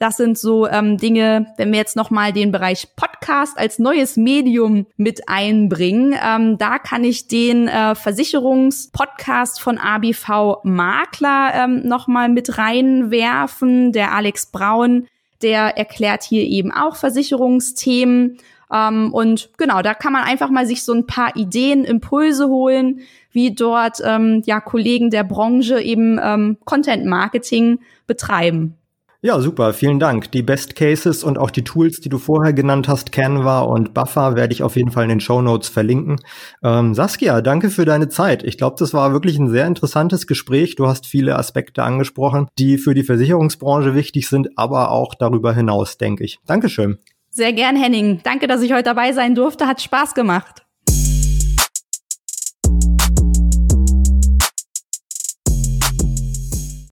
das 0.00 0.16
sind 0.16 0.38
so 0.38 0.66
ähm, 0.66 0.96
Dinge, 0.96 1.52
wenn 1.58 1.70
wir 1.72 1.78
jetzt 1.78 1.94
nochmal 1.94 2.32
den 2.32 2.52
Bereich 2.52 2.88
Podcast 2.96 3.58
als 3.58 3.78
neues 3.78 4.16
Medium 4.16 4.86
mit 4.96 5.28
einbringen. 5.28 6.14
Ähm, 6.24 6.56
da 6.56 6.78
kann 6.78 7.04
ich 7.04 7.28
den 7.28 7.68
äh, 7.68 7.94
Versicherungspodcast 7.94 9.60
von 9.60 9.76
ABV 9.76 10.64
Makler 10.64 11.52
ähm, 11.54 11.86
nochmal 11.86 12.30
mit 12.30 12.56
reinwerfen. 12.56 13.92
Der 13.92 14.14
Alex 14.14 14.46
Braun, 14.46 15.06
der 15.42 15.76
erklärt 15.76 16.22
hier 16.22 16.44
eben 16.44 16.72
auch 16.72 16.96
Versicherungsthemen. 16.96 18.38
Ähm, 18.72 19.12
und 19.12 19.50
genau, 19.58 19.82
da 19.82 19.92
kann 19.92 20.14
man 20.14 20.24
einfach 20.24 20.48
mal 20.48 20.64
sich 20.64 20.82
so 20.82 20.94
ein 20.94 21.06
paar 21.06 21.36
Ideen, 21.36 21.84
Impulse 21.84 22.48
holen, 22.48 23.00
wie 23.32 23.54
dort 23.54 23.98
ähm, 24.02 24.42
ja 24.46 24.60
Kollegen 24.60 25.10
der 25.10 25.24
Branche 25.24 25.78
eben 25.78 26.18
ähm, 26.22 26.56
Content 26.64 27.04
Marketing 27.04 27.80
betreiben. 28.06 28.79
Ja, 29.22 29.38
super, 29.38 29.74
vielen 29.74 29.98
Dank. 29.98 30.32
Die 30.32 30.42
Best 30.42 30.76
Cases 30.76 31.24
und 31.24 31.36
auch 31.36 31.50
die 31.50 31.62
Tools, 31.62 32.00
die 32.00 32.08
du 32.08 32.16
vorher 32.16 32.54
genannt 32.54 32.88
hast, 32.88 33.12
Canva 33.12 33.60
und 33.60 33.92
Buffer, 33.92 34.34
werde 34.34 34.54
ich 34.54 34.62
auf 34.62 34.76
jeden 34.76 34.90
Fall 34.90 35.02
in 35.02 35.10
den 35.10 35.20
Show 35.20 35.42
Notes 35.42 35.68
verlinken. 35.68 36.22
Ähm, 36.64 36.94
Saskia, 36.94 37.42
danke 37.42 37.68
für 37.68 37.84
deine 37.84 38.08
Zeit. 38.08 38.42
Ich 38.42 38.56
glaube, 38.56 38.76
das 38.78 38.94
war 38.94 39.12
wirklich 39.12 39.38
ein 39.38 39.50
sehr 39.50 39.66
interessantes 39.66 40.26
Gespräch. 40.26 40.74
Du 40.74 40.86
hast 40.86 41.04
viele 41.06 41.36
Aspekte 41.36 41.82
angesprochen, 41.82 42.48
die 42.58 42.78
für 42.78 42.94
die 42.94 43.02
Versicherungsbranche 43.02 43.94
wichtig 43.94 44.26
sind, 44.26 44.56
aber 44.56 44.90
auch 44.90 45.14
darüber 45.14 45.52
hinaus, 45.52 45.98
denke 45.98 46.24
ich. 46.24 46.38
Dankeschön. 46.46 46.96
Sehr 47.28 47.52
gern, 47.52 47.76
Henning. 47.76 48.20
Danke, 48.24 48.46
dass 48.46 48.62
ich 48.62 48.72
heute 48.72 48.84
dabei 48.84 49.12
sein 49.12 49.34
durfte. 49.34 49.66
Hat 49.66 49.82
Spaß 49.82 50.14
gemacht. 50.14 50.64